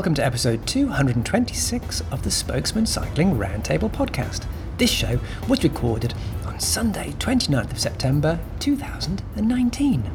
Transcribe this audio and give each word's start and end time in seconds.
welcome 0.00 0.14
to 0.14 0.24
episode 0.24 0.66
226 0.66 2.00
of 2.10 2.22
the 2.22 2.30
Spokesmen 2.30 2.86
Cycling 2.86 3.36
Roundtable 3.36 3.90
podcast. 3.90 4.46
This 4.78 4.88
show 4.88 5.20
was 5.46 5.62
recorded 5.62 6.14
on 6.46 6.58
Sunday, 6.58 7.10
29th 7.18 7.72
of 7.72 7.78
September 7.78 8.40
2019. 8.60 10.10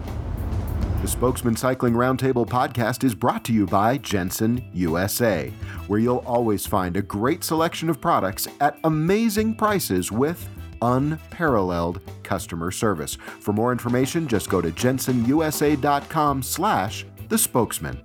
The 1.04 1.08
Spokesmen 1.08 1.56
Cycling 1.56 1.94
Roundtable 1.94 2.48
podcast 2.48 3.04
is 3.04 3.14
brought 3.14 3.46
to 3.46 3.54
you 3.54 3.68
by 3.68 4.00
Jenson 4.00 4.68
USA, 4.74 5.54
where 5.86 6.00
you'll 6.00 6.24
always 6.26 6.66
find 6.66 6.98
a 6.98 7.04
great 7.04 7.44
selection 7.44 7.88
of 7.88 8.02
products 8.02 8.48
at 8.62 8.80
amazing 8.86 9.54
prices 9.54 10.12
with 10.12 10.50
unparalleled 10.82 12.02
customer 12.24 12.72
service. 12.72 13.20
For 13.40 13.54
more 13.54 13.72
information, 13.72 14.28
just 14.28 14.50
go 14.50 14.62
to 14.62 14.72
jensonusa.com 14.72 16.42
slash 16.42 17.06
the 17.30 17.38
spokesman. 17.38 18.02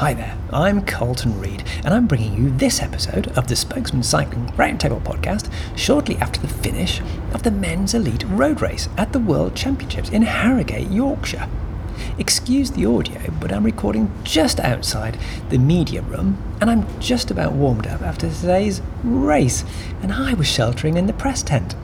Hi 0.00 0.14
there, 0.14 0.38
I'm 0.50 0.80
Carlton 0.80 1.38
Reid, 1.38 1.62
and 1.84 1.92
I'm 1.92 2.06
bringing 2.06 2.32
you 2.32 2.48
this 2.48 2.80
episode 2.80 3.28
of 3.36 3.48
the 3.48 3.54
Spokesmen 3.54 4.02
Cycling 4.02 4.46
Roundtable 4.56 5.02
podcast 5.02 5.52
shortly 5.76 6.16
after 6.16 6.40
the 6.40 6.48
finish 6.48 7.02
of 7.34 7.42
the 7.42 7.50
men's 7.50 7.92
elite 7.92 8.24
road 8.26 8.62
race 8.62 8.88
at 8.96 9.12
the 9.12 9.18
World 9.18 9.54
Championships 9.54 10.08
in 10.08 10.22
Harrogate, 10.22 10.90
Yorkshire. 10.90 11.50
Excuse 12.16 12.70
the 12.70 12.86
audio, 12.86 13.20
but 13.40 13.52
I'm 13.52 13.62
recording 13.62 14.10
just 14.24 14.58
outside 14.60 15.18
the 15.50 15.58
media 15.58 16.00
room, 16.00 16.42
and 16.62 16.70
I'm 16.70 16.98
just 16.98 17.30
about 17.30 17.52
warmed 17.52 17.86
up 17.86 18.00
after 18.00 18.30
today's 18.30 18.80
race, 19.04 19.66
and 20.00 20.14
I 20.14 20.32
was 20.32 20.46
sheltering 20.46 20.96
in 20.96 21.08
the 21.08 21.12
press 21.12 21.42
tent. 21.42 21.76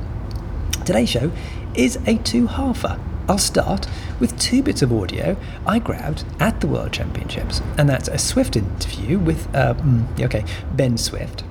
Today's 0.87 1.11
show 1.11 1.33
is 1.75 1.97
a 2.06 2.17
two-halfer. 2.17 2.98
I'll 3.28 3.37
start 3.37 3.89
with 4.20 4.39
two 4.39 4.62
bits 4.62 4.83
of 4.83 4.92
audio 4.92 5.36
I 5.67 5.78
grabbed 5.78 6.25
at 6.41 6.61
the 6.61 6.67
World 6.67 6.92
Championships, 6.92 7.61
and 7.78 7.89
that's 7.89 8.09
a 8.09 8.19
Swift 8.19 8.56
interview 8.56 9.19
with, 9.19 9.55
uh, 9.55 9.75
mm, 9.75 10.20
okay, 10.20 10.45
Ben 10.72 10.97
Swift. 10.97 11.45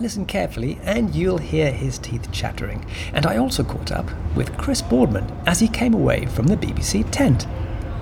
Listen 0.00 0.26
carefully, 0.26 0.78
and 0.82 1.14
you'll 1.14 1.38
hear 1.38 1.70
his 1.70 1.98
teeth 1.98 2.30
chattering. 2.32 2.84
And 3.12 3.26
I 3.26 3.36
also 3.36 3.62
caught 3.62 3.92
up 3.92 4.10
with 4.34 4.56
Chris 4.56 4.82
Boardman 4.82 5.30
as 5.46 5.60
he 5.60 5.68
came 5.68 5.94
away 5.94 6.26
from 6.26 6.46
the 6.46 6.56
BBC 6.56 7.08
tent. 7.10 7.46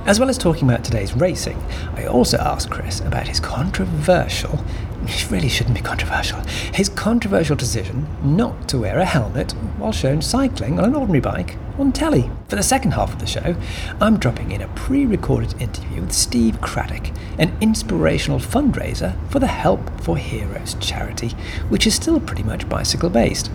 As 0.07 0.19
well 0.19 0.31
as 0.31 0.39
talking 0.39 0.69
about 0.69 0.83
today's 0.83 1.15
racing, 1.15 1.63
I 1.95 2.07
also 2.07 2.39
asked 2.39 2.71
Chris 2.71 3.01
about 3.01 3.29
his 3.29 3.39
controversial, 3.39 4.65
it 5.05 5.31
really 5.31 5.49
shouldn't 5.49 5.77
be 5.77 5.83
controversial, 5.83 6.41
his 6.73 6.89
controversial 6.89 7.55
decision 7.55 8.07
not 8.23 8.67
to 8.71 8.79
wear 8.79 8.99
a 8.99 9.05
helmet 9.05 9.53
while 9.77 9.93
shown 9.93 10.23
cycling 10.23 10.79
on 10.79 10.87
an 10.87 10.95
ordinary 10.95 11.21
bike 11.21 11.57
on 11.79 11.93
telly. 11.93 12.31
For 12.49 12.57
the 12.57 12.63
second 12.63 12.93
half 12.93 13.13
of 13.13 13.19
the 13.19 13.27
show, 13.27 13.55
I'm 14.01 14.19
dropping 14.19 14.53
in 14.53 14.63
a 14.63 14.69
pre 14.69 15.05
recorded 15.05 15.61
interview 15.61 16.01
with 16.01 16.13
Steve 16.13 16.61
Craddock, 16.63 17.11
an 17.39 17.55
inspirational 17.61 18.39
fundraiser 18.39 19.15
for 19.31 19.39
the 19.39 19.47
Help 19.49 20.01
for 20.01 20.17
Heroes 20.17 20.75
charity, 20.81 21.31
which 21.69 21.87
is 21.87 21.95
still 21.95 22.21
pretty 22.21 22.43
much 22.43 22.69
bicycle 22.71 23.11
based. 23.11 23.51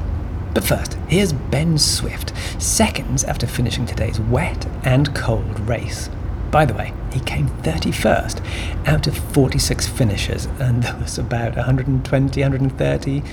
But 0.53 0.63
first, 0.63 0.93
here's 1.09 1.33
Ben 1.33 1.77
Swift, 1.77 2.33
seconds 2.61 3.23
after 3.23 3.47
finishing 3.47 3.85
today's 3.85 4.19
wet 4.19 4.67
and 4.83 5.13
cold 5.13 5.59
race. 5.61 6.09
By 6.55 6.63
the 6.63 6.73
way, 6.73 6.93
he 7.11 7.19
came 7.19 7.49
31st 7.63 8.87
out 8.87 9.07
of 9.07 9.17
46 9.33 9.87
finishers, 9.87 10.45
and 10.57 10.83
there 10.83 10.95
was 10.95 11.17
about 11.17 11.57
120, 11.57 12.41
130 12.41 13.19
uh, 13.19 13.23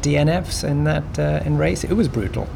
DNFs 0.00 0.66
in 0.66 0.84
that 0.84 1.18
uh, 1.18 1.42
in 1.44 1.58
race. 1.58 1.84
It 1.84 1.92
was 1.92 2.08
brutal. 2.08 2.48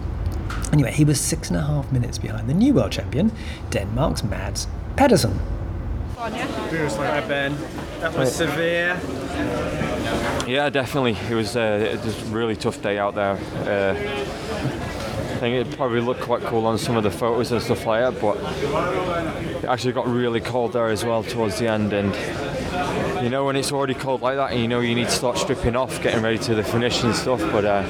Anyway, 0.72 0.90
he 0.90 1.04
was 1.04 1.20
six 1.20 1.50
and 1.50 1.58
a 1.58 1.62
half 1.62 1.92
minutes 1.92 2.16
behind 2.16 2.48
the 2.48 2.54
new 2.54 2.72
world 2.72 2.92
champion, 2.92 3.30
Denmark's 3.68 4.24
Mads 4.24 4.68
Pedersen. 4.96 5.38
Hi 6.16 6.30
Ben, 7.28 7.54
that 8.00 8.16
was 8.16 8.34
severe. 8.34 8.98
Yeah, 10.48 10.70
definitely. 10.70 11.18
It 11.30 11.34
was, 11.34 11.56
uh, 11.56 11.90
it 11.92 12.02
was 12.02 12.22
a 12.22 12.26
really 12.34 12.56
tough 12.56 12.80
day 12.80 12.96
out 12.96 13.14
there. 13.14 13.32
Uh, 13.66 14.45
I 15.36 15.38
think 15.38 15.66
it 15.66 15.76
probably 15.76 16.00
looked 16.00 16.22
quite 16.22 16.40
cool 16.44 16.64
on 16.64 16.78
some 16.78 16.96
of 16.96 17.02
the 17.02 17.10
photos 17.10 17.52
and 17.52 17.60
stuff 17.60 17.84
like 17.84 18.00
that, 18.00 18.18
but 18.22 18.38
it 19.62 19.66
actually 19.66 19.92
got 19.92 20.08
really 20.08 20.40
cold 20.40 20.72
there 20.72 20.88
as 20.88 21.04
well 21.04 21.22
towards 21.22 21.58
the 21.58 21.68
end. 21.68 21.92
And 21.92 22.14
you 23.22 23.28
know, 23.28 23.44
when 23.44 23.54
it's 23.54 23.70
already 23.70 23.92
cold 23.92 24.22
like 24.22 24.36
that, 24.36 24.52
and 24.52 24.60
you 24.62 24.66
know 24.66 24.80
you 24.80 24.94
need 24.94 25.04
to 25.04 25.10
start 25.10 25.36
stripping 25.36 25.76
off, 25.76 26.02
getting 26.02 26.22
ready 26.22 26.38
to 26.38 26.54
the 26.54 26.64
finish 26.64 27.02
and 27.04 27.14
stuff. 27.14 27.40
But 27.52 27.66
uh, 27.66 27.84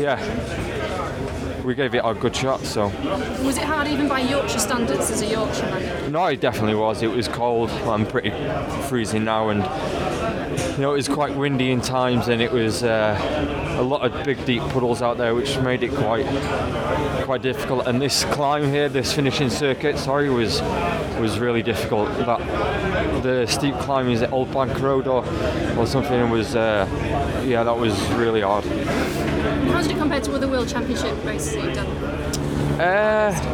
yeah, 0.00 0.18
we 1.64 1.74
gave 1.74 1.94
it 1.94 2.00
a 2.02 2.14
good 2.14 2.34
shot. 2.34 2.60
So 2.60 2.86
Was 3.44 3.58
it 3.58 3.64
hard 3.64 3.86
even 3.86 4.08
by 4.08 4.20
Yorkshire 4.20 4.58
standards 4.58 5.10
as 5.10 5.20
a 5.20 5.26
Yorkshireman? 5.26 6.12
no, 6.12 6.24
it 6.28 6.40
definitely 6.40 6.76
was. 6.76 7.02
It 7.02 7.10
was 7.10 7.28
cold. 7.28 7.68
I'm 7.70 8.06
pretty 8.06 8.30
freezing 8.88 9.24
now, 9.24 9.50
and 9.50 9.62
you 10.76 10.82
know 10.82 10.92
it 10.92 10.96
was 10.96 11.08
quite 11.08 11.34
windy 11.36 11.70
in 11.70 11.80
times, 11.80 12.28
and 12.28 12.40
it 12.40 12.52
was 12.52 12.82
uh, 12.82 13.76
a 13.78 13.82
lot 13.82 14.02
of 14.02 14.24
big 14.24 14.44
deep 14.44 14.62
puddles 14.70 15.02
out 15.02 15.16
there, 15.16 15.34
which 15.34 15.58
made 15.58 15.82
it 15.82 15.92
quite 15.92 16.26
quite 17.24 17.42
difficult. 17.42 17.86
And 17.86 18.00
this 18.00 18.24
climb 18.24 18.64
here, 18.64 18.88
this 18.88 19.12
finishing 19.12 19.50
circuit, 19.50 19.98
sorry, 19.98 20.30
was 20.30 20.60
was 21.20 21.38
really 21.38 21.62
difficult. 21.62 22.08
That 22.18 22.40
the 23.22 23.46
steep 23.46 23.74
climb 23.76 24.08
is 24.08 24.22
it 24.22 24.32
Old 24.32 24.52
Bank 24.52 24.78
Road 24.80 25.06
or 25.06 25.24
or 25.76 25.86
something 25.86 26.30
was 26.30 26.56
uh, 26.56 26.86
yeah, 27.44 27.62
that 27.62 27.76
was 27.76 28.00
really 28.12 28.40
hard. 28.40 28.64
How 28.64 29.82
did 29.82 29.92
it 29.92 29.98
compare 29.98 30.20
to 30.20 30.34
other 30.34 30.48
World 30.48 30.68
Championship 30.68 31.24
races 31.24 31.54
that 31.54 31.64
you've 31.64 31.74
done? 31.74 31.86
Uh, 32.80 33.49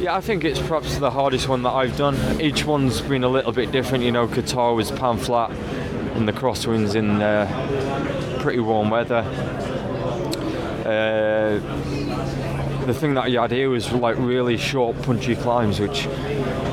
yeah, 0.00 0.16
I 0.16 0.20
think 0.22 0.44
it's 0.44 0.58
perhaps 0.58 0.96
the 0.96 1.10
hardest 1.10 1.46
one 1.46 1.62
that 1.62 1.72
I've 1.72 1.96
done. 1.96 2.40
Each 2.40 2.64
one's 2.64 3.02
been 3.02 3.22
a 3.22 3.28
little 3.28 3.52
bit 3.52 3.70
different. 3.70 4.02
You 4.02 4.12
know, 4.12 4.26
Qatar 4.26 4.74
was 4.74 4.90
pan 4.90 5.18
flat, 5.18 5.50
and 6.14 6.26
the 6.26 6.32
crosswinds 6.32 6.94
in 6.94 7.20
uh, 7.20 8.38
pretty 8.40 8.60
warm 8.60 8.88
weather. 8.88 9.18
Uh, 10.86 11.58
the 12.86 12.94
thing 12.94 13.14
that 13.14 13.30
you 13.30 13.38
had 13.38 13.50
here 13.50 13.68
was 13.68 13.92
like 13.92 14.16
really 14.18 14.56
short, 14.56 15.00
punchy 15.02 15.36
climbs, 15.36 15.78
which 15.78 16.06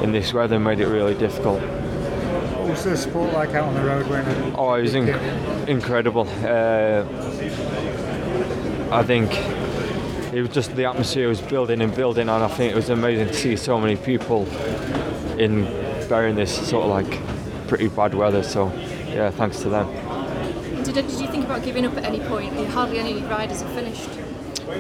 in 0.02 0.14
this 0.14 0.34
weather 0.34 0.58
made 0.58 0.80
it 0.80 0.88
really 0.88 1.14
difficult. 1.14 1.62
What 1.62 2.70
was 2.70 2.84
the 2.86 2.96
sport 2.96 3.34
like 3.34 3.50
out 3.50 3.66
on 3.66 3.74
the 3.74 3.84
road 3.84 4.08
when? 4.08 4.56
Oh, 4.56 4.74
it 4.76 4.84
was 4.84 4.94
inc- 4.94 5.68
incredible. 5.68 6.28
Uh, 6.44 7.04
I 8.90 9.04
think 9.04 9.32
it 10.38 10.42
was 10.42 10.52
just 10.52 10.76
the 10.76 10.86
atmosphere 10.86 11.28
was 11.28 11.42
building 11.42 11.82
and 11.82 11.96
building, 11.96 12.30
and 12.30 12.44
I 12.44 12.48
think 12.48 12.72
it 12.72 12.76
was 12.76 12.90
amazing 12.90 13.28
to 13.28 13.34
see 13.34 13.56
so 13.56 13.80
many 13.80 13.96
people 13.96 14.46
in 15.40 15.64
bearing 16.08 16.36
this 16.36 16.70
sort 16.70 16.84
of 16.86 16.92
like 16.92 17.68
pretty 17.68 17.88
bad 17.88 18.14
weather. 18.14 18.44
So, 18.44 18.72
yeah, 19.08 19.32
thanks 19.32 19.62
to 19.62 19.70
them. 19.70 19.88
Did, 20.84 20.94
did 20.94 21.10
you 21.10 21.28
think 21.28 21.46
about 21.46 21.64
giving 21.64 21.88
up 21.88 21.98
at 21.98 22.06
any 22.06 22.20
point? 22.20 22.54
Hardly 22.68 23.00
any 23.00 23.24
riders 23.24 23.64
have 23.64 23.72
finished. 23.72 24.10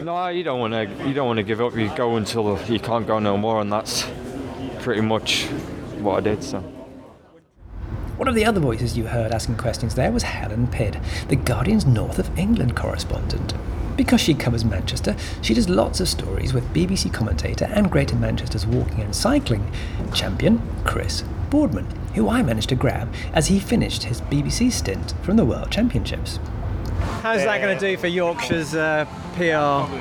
No, 0.04 0.28
you 0.28 0.44
don't 0.44 0.60
want 0.60 0.74
to. 0.74 1.08
You 1.08 1.16
don't 1.16 1.26
want 1.26 1.38
to 1.38 1.44
give 1.44 1.60
up. 1.60 1.76
You 1.76 1.90
go 1.96 2.18
until 2.18 2.62
you 2.68 2.80
can't 2.80 3.08
go 3.08 3.18
no 3.18 3.36
more, 3.36 3.60
and 3.60 3.74
that's 3.74 4.08
pretty 4.81 5.02
much 5.02 5.46
what 6.02 6.18
I 6.18 6.20
did. 6.20 6.44
So. 6.44 6.60
One 8.18 8.28
of 8.28 8.36
the 8.36 8.46
other 8.46 8.60
voices 8.60 8.96
you 8.96 9.08
heard 9.08 9.31
asking 9.31 9.58
questions 9.58 9.96
there 9.96 10.12
was 10.12 10.22
Helen 10.22 10.68
Pidd, 10.68 11.02
the 11.30 11.36
Guardian's 11.36 11.88
North 11.88 12.20
of 12.20 12.38
England 12.38 12.76
correspondent. 12.76 13.56
Because 13.98 14.22
she 14.22 14.36
covers 14.36 14.64
Manchester, 14.64 15.16
she 15.42 15.56
does 15.56 15.68
lots 15.68 16.00
of 16.00 16.08
stories 16.08 16.54
with 16.54 16.72
BBC 16.72 17.12
commentator 17.12 17.66
and 17.66 17.92
Greater 17.92 18.16
Manchester's 18.16 18.68
walking 18.68 19.02
and 19.02 19.14
cycling 19.14 19.70
champion, 20.14 20.62
Chris 20.86 21.24
Boardman, 21.50 21.88
who 22.14 22.30
I 22.30 22.44
managed 22.44 22.70
to 22.70 22.76
grab 22.76 23.12
as 23.34 23.48
he 23.48 23.60
finished 23.60 24.04
his 24.04 24.22
BBC 24.22 24.72
stint 24.72 25.16
from 25.24 25.36
the 25.36 25.46
World 25.46 25.72
Championships. 25.72 26.40
How's 27.22 27.44
that 27.44 27.60
going 27.60 27.78
to 27.78 27.80
do 27.80 27.98
for 27.98 28.08
Yorkshire's 28.08 28.76
uh, 28.76 29.06
PR 29.36 29.54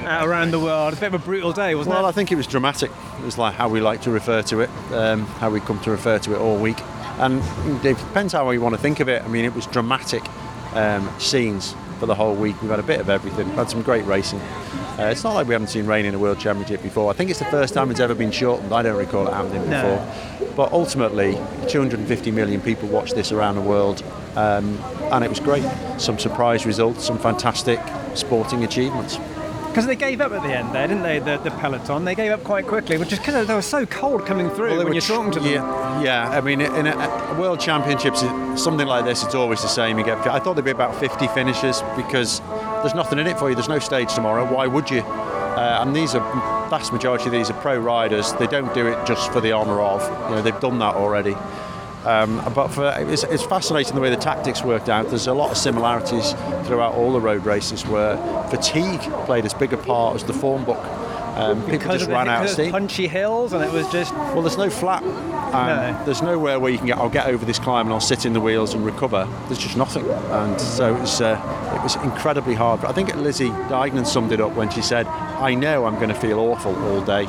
out 0.06 0.26
around 0.26 0.50
the 0.50 0.60
world? 0.60 0.92
A 0.92 0.96
bit 0.96 1.06
of 1.06 1.14
a 1.14 1.18
brutal 1.18 1.52
day, 1.52 1.74
wasn't 1.74 1.94
it? 1.94 1.96
Well, 1.96 2.06
I 2.06 2.12
think 2.12 2.30
it 2.30 2.36
was 2.36 2.46
dramatic. 2.46 2.90
It 3.18 3.24
was 3.24 3.38
like 3.38 3.54
how 3.54 3.68
we 3.68 3.80
like 3.80 4.02
to 4.02 4.10
refer 4.10 4.42
to 4.42 4.60
it, 4.60 4.70
um, 4.92 5.24
how 5.24 5.48
we 5.48 5.60
come 5.60 5.80
to 5.80 5.90
refer 5.90 6.18
to 6.18 6.34
it 6.34 6.38
all 6.38 6.58
week. 6.58 6.80
And 7.18 7.42
it 7.84 7.96
depends 7.96 8.34
how 8.34 8.50
you 8.50 8.60
want 8.60 8.74
to 8.74 8.80
think 8.80 9.00
of 9.00 9.08
it. 9.08 9.22
I 9.22 9.28
mean, 9.28 9.46
it 9.46 9.54
was 9.54 9.66
dramatic 9.66 10.22
um, 10.74 11.10
scenes 11.18 11.74
for 11.98 12.06
the 12.06 12.14
whole 12.14 12.34
week. 12.34 12.60
We've 12.62 12.70
had 12.70 12.80
a 12.80 12.84
bit 12.84 13.00
of 13.00 13.08
everything. 13.10 13.46
We've 13.48 13.56
had 13.56 13.70
some 13.70 13.82
great 13.82 14.04
racing. 14.06 14.40
Uh, 14.98 15.04
it's 15.10 15.24
not 15.24 15.34
like 15.34 15.46
we 15.46 15.52
haven't 15.54 15.68
seen 15.68 15.86
rain 15.86 16.04
in 16.06 16.14
a 16.14 16.18
World 16.18 16.38
Championship 16.38 16.82
before. 16.82 17.10
I 17.10 17.14
think 17.14 17.30
it's 17.30 17.38
the 17.38 17.44
first 17.46 17.74
time 17.74 17.90
it's 17.90 18.00
ever 18.00 18.14
been 18.14 18.30
shortened. 18.30 18.72
I 18.72 18.82
don't 18.82 18.96
recall 18.96 19.26
it 19.28 19.32
happening 19.34 19.68
No. 19.68 19.82
before. 20.38 20.52
But 20.56 20.72
ultimately, 20.72 21.38
250 21.68 22.30
million 22.30 22.60
people 22.62 22.88
watched 22.88 23.14
this 23.14 23.30
around 23.30 23.56
the 23.56 23.60
world, 23.60 24.02
um, 24.36 24.78
and 25.12 25.22
it 25.22 25.28
was 25.28 25.40
great. 25.40 25.64
Some 25.98 26.18
surprise 26.18 26.64
results, 26.64 27.04
some 27.04 27.18
fantastic 27.18 27.78
sporting 28.14 28.64
achievements. 28.64 29.18
Because 29.76 29.88
they 29.88 29.94
gave 29.94 30.22
up 30.22 30.32
at 30.32 30.42
the 30.42 30.56
end 30.56 30.74
there, 30.74 30.88
didn't 30.88 31.02
they? 31.02 31.18
The, 31.18 31.36
the 31.36 31.50
peloton. 31.50 32.06
They 32.06 32.14
gave 32.14 32.32
up 32.32 32.42
quite 32.42 32.66
quickly, 32.66 32.96
which 32.96 33.12
is 33.12 33.18
because 33.18 33.46
they 33.46 33.54
were 33.54 33.60
so 33.60 33.84
cold 33.84 34.24
coming 34.24 34.48
through 34.48 34.70
Well, 34.70 34.84
when 34.84 34.94
you're 34.94 35.02
talking 35.02 35.30
to 35.32 35.38
them. 35.38 35.52
Yeah, 35.52 36.00
yeah. 36.00 36.30
I 36.30 36.40
mean, 36.40 36.62
in 36.62 36.86
a, 36.86 36.92
a 36.96 37.38
World 37.38 37.60
Championships, 37.60 38.20
something 38.58 38.86
like 38.86 39.04
this, 39.04 39.22
it's 39.22 39.34
always 39.34 39.60
the 39.60 39.68
same. 39.68 39.98
You 39.98 40.04
get. 40.06 40.26
I 40.28 40.38
thought 40.38 40.54
there'd 40.54 40.64
be 40.64 40.70
about 40.70 40.98
50 40.98 41.28
finishers 41.28 41.82
because 41.94 42.40
there's 42.80 42.94
nothing 42.94 43.18
in 43.18 43.26
it 43.26 43.38
for 43.38 43.50
you. 43.50 43.54
There's 43.54 43.68
no 43.68 43.78
stage 43.78 44.14
tomorrow. 44.14 44.50
Why 44.50 44.66
would 44.66 44.88
you? 44.88 45.00
Uh, 45.00 45.80
and 45.82 45.94
these 45.94 46.14
are 46.14 46.22
vast 46.70 46.90
majority 46.90 47.26
of 47.26 47.32
these 47.32 47.50
are 47.50 47.60
pro 47.60 47.78
riders. 47.78 48.32
They 48.32 48.46
don't 48.46 48.72
do 48.72 48.86
it 48.86 49.06
just 49.06 49.30
for 49.30 49.42
the 49.42 49.52
honour 49.52 49.82
of. 49.82 50.00
You 50.30 50.36
know, 50.36 50.42
they've 50.42 50.58
done 50.58 50.78
that 50.78 50.94
already. 50.94 51.36
Um, 52.06 52.40
but 52.54 52.68
for, 52.68 52.94
it's, 52.98 53.24
it's 53.24 53.42
fascinating 53.42 53.94
the 53.96 54.00
way 54.00 54.10
the 54.10 54.16
tactics 54.16 54.62
worked 54.62 54.88
out. 54.88 55.08
There's 55.08 55.26
a 55.26 55.34
lot 55.34 55.50
of 55.50 55.56
similarities 55.56 56.32
throughout 56.66 56.94
all 56.94 57.12
the 57.12 57.20
road 57.20 57.44
races 57.44 57.84
where 57.84 58.16
fatigue 58.48 59.00
played 59.26 59.44
as 59.44 59.52
big 59.54 59.72
a 59.72 59.76
part 59.76 60.14
as 60.14 60.22
the 60.24 60.32
form 60.32 60.64
book. 60.64 60.84
Um, 61.36 61.66
people 61.66 61.92
just 61.92 62.08
ran 62.08 62.28
out 62.28 62.44
of 62.44 62.50
steam. 62.50 62.70
punchy 62.70 63.08
hills, 63.08 63.52
and 63.52 63.62
it 63.62 63.70
was 63.70 63.86
just 63.90 64.14
Well, 64.14 64.40
there's 64.40 64.56
no 64.56 64.70
flat. 64.70 65.02
And 65.02 65.98
No. 65.98 66.04
There's 66.06 66.22
nowhere 66.22 66.58
where 66.58 66.72
you 66.72 66.78
can 66.78 66.86
get. 66.86 66.96
I'll 66.96 67.10
get 67.10 67.26
over 67.26 67.44
this 67.44 67.58
climb 67.58 67.86
and 67.86 67.92
I'll 67.92 68.00
sit 68.00 68.24
in 68.24 68.32
the 68.32 68.40
wheels 68.40 68.72
and 68.72 68.86
recover. 68.86 69.28
There's 69.46 69.58
just 69.58 69.76
nothing, 69.76 70.08
and 70.08 70.58
so 70.58 70.96
it 70.96 71.00
was. 71.00 71.20
Uh, 71.20 71.38
it 71.76 71.82
was 71.82 71.96
incredibly 71.96 72.54
hard. 72.54 72.80
But 72.80 72.88
I 72.90 72.94
think 72.94 73.14
Lizzie 73.16 73.50
Deignan 73.68 74.06
summed 74.06 74.32
it 74.32 74.40
up 74.40 74.52
when 74.54 74.70
she 74.70 74.80
said, 74.80 75.06
"I 75.06 75.54
know 75.54 75.84
I'm 75.84 75.96
going 75.96 76.08
to 76.08 76.14
feel 76.14 76.38
awful 76.38 76.74
all 76.86 77.02
day 77.02 77.26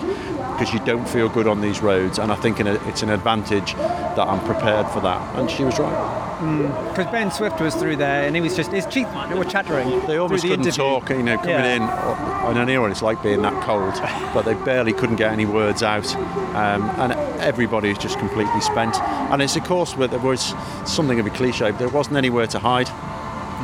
because 0.54 0.74
you 0.74 0.80
don't 0.86 1.08
feel 1.08 1.30
good 1.30 1.48
on 1.48 1.62
these 1.62 1.82
roads, 1.82 2.20
and 2.20 2.32
I 2.32 2.36
think 2.36 2.60
in 2.60 2.68
a, 2.68 2.74
it's 2.88 3.04
an 3.04 3.10
advantage 3.10 3.74
that 3.76 4.20
I'm 4.28 4.40
prepared 4.46 4.88
for 4.90 5.00
that." 5.02 5.36
And 5.38 5.50
she 5.50 5.64
was 5.64 5.78
right. 5.80 6.24
Hmm. 6.38 6.68
because 6.90 7.08
Ben 7.12 7.32
Swift 7.32 7.60
was 7.60 7.74
through 7.74 7.96
there, 7.96 8.28
and 8.28 8.36
he 8.36 8.42
was 8.42 8.56
just 8.56 8.72
his 8.72 8.86
teeth 8.86 9.08
they 9.28 9.34
were 9.34 9.44
chattering. 9.44 10.06
They 10.06 10.18
almost 10.18 10.44
the 10.44 10.50
couldn't 10.50 10.68
interview. 10.68 10.84
talk, 10.84 11.10
you 11.10 11.24
know, 11.24 11.36
coming 11.38 11.52
Yeah. 11.56 11.76
in. 11.78 11.82
Uh, 11.82 12.44
I 12.60 12.64
know 12.64 12.82
what 12.84 12.92
it's 12.92 13.02
like 13.02 13.24
being 13.24 13.42
that 13.42 13.60
cold, 13.64 13.94
but 14.36 14.44
they 14.44 14.54
barely 14.54 14.94
couldn't 14.94 15.16
get 15.16 15.32
any 15.32 15.46
words 15.48 15.82
out. 15.82 16.16
Um, 16.56 16.90
and 17.00 17.14
everybody 17.42 17.90
was 17.90 17.98
just 17.98 18.20
completely 18.20 18.62
spent. 18.62 19.00
And 19.32 19.42
it's, 19.42 19.56
of 19.56 19.64
course, 19.64 19.98
where 19.98 20.08
there 20.08 20.20
was 20.20 20.54
something 20.86 21.20
of 21.20 21.26
a 21.26 21.32
cliche, 21.32 21.72
but 21.72 21.80
there 21.80 21.90
wasn't 21.90 22.18
anywhere 22.18 22.46
to 22.48 22.60
hide. 22.60 22.90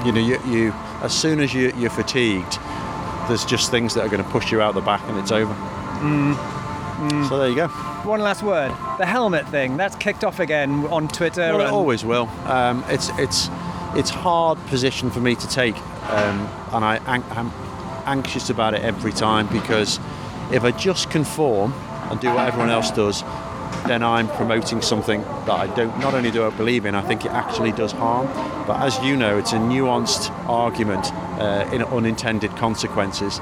You 0.04 0.12
know, 0.12 0.20
you, 0.20 0.40
you 0.48 0.74
as 1.04 1.14
soon 1.14 1.42
as 1.42 1.54
you, 1.54 1.72
you're 1.78 1.92
fatigued, 1.92 2.58
there's 3.28 3.46
just 3.46 3.70
things 3.70 3.94
that 3.94 4.02
are 4.04 4.10
going 4.10 4.24
to 4.24 4.30
push 4.32 4.52
you 4.52 4.62
out 4.64 4.74
the 4.74 4.82
back 4.82 5.02
and 5.10 5.20
it's 5.20 5.32
over. 5.32 5.54
Hmm. 5.54 6.34
So 7.28 7.38
there 7.38 7.50
you 7.50 7.56
go. 7.56 7.68
One 8.04 8.22
last 8.22 8.44
word: 8.44 8.69
the 8.98 9.06
helmet 9.06 9.48
thing 9.50 9.78
that's 9.78 9.95
kicked 9.95 10.24
off 10.24 10.40
again 10.40 10.86
on 10.88 11.07
Twitter. 11.07 11.42
Well, 11.56 11.62
it 11.62 11.72
always 11.72 12.06
will. 12.06 12.28
Um, 12.45 12.84
it's 12.88 13.10
it's 13.18 13.50
it's 13.95 14.10
hard 14.10 14.57
position 14.68 15.10
for 15.12 15.19
me 15.19 15.36
to 15.36 15.48
take, 15.48 15.78
um, 16.10 16.48
and 16.74 16.86
I 16.86 17.00
I'm 17.06 17.51
anxious 18.06 18.50
about 18.50 18.74
it 18.74 18.81
every 18.81 19.12
time 19.12 19.48
because 19.48 20.00
if 20.51 20.63
I 20.63 20.72
just 20.72 21.10
conform 21.10 21.74
and 22.10 22.19
do 22.19 22.28
what 22.28 22.48
everyone 22.48 22.69
else 22.69 22.92
does, 22.92 23.24
then 23.88 24.04
I'm 24.04 24.28
promoting 24.30 24.81
something 24.81 25.22
that 25.22 25.51
I 25.51 25.68
don't. 25.68 25.98
Not 26.00 26.13
only 26.13 26.31
do 26.31 26.46
I 26.46 26.50
believe 26.51 26.86
in, 26.86 26.96
I 26.96 27.01
think 27.01 27.25
it 27.25 27.31
actually 27.31 27.72
does 27.72 27.92
harm. 27.92 28.28
But 28.66 28.81
as 28.81 28.98
you 29.00 29.18
know, 29.18 29.38
it's 29.38 29.51
a 29.51 29.57
nuanced 29.57 30.30
argument 30.48 31.12
uh, 31.39 31.69
in 31.74 31.84
unintended 31.84 32.51
consequences. 32.56 33.39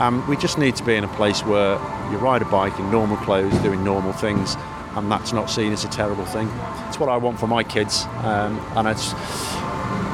Um, 0.00 0.26
we 0.28 0.36
just 0.36 0.58
need 0.58 0.76
to 0.76 0.84
be 0.84 0.94
in 0.94 1.04
a 1.04 1.08
place 1.08 1.42
where 1.44 1.74
you 2.10 2.18
ride 2.18 2.42
a 2.42 2.46
bike 2.46 2.78
in 2.78 2.90
normal 2.90 3.16
clothes, 3.18 3.56
doing 3.58 3.84
normal 3.84 4.12
things, 4.12 4.56
and 4.96 5.10
that's 5.10 5.32
not 5.32 5.50
seen 5.50 5.72
as 5.72 5.84
a 5.84 5.88
terrible 5.88 6.24
thing. 6.24 6.48
It's 6.88 6.98
what 6.98 7.08
I 7.08 7.16
want 7.16 7.38
for 7.38 7.46
my 7.46 7.62
kids, 7.62 8.04
um, 8.22 8.58
and 8.76 8.88
it's 8.88 9.12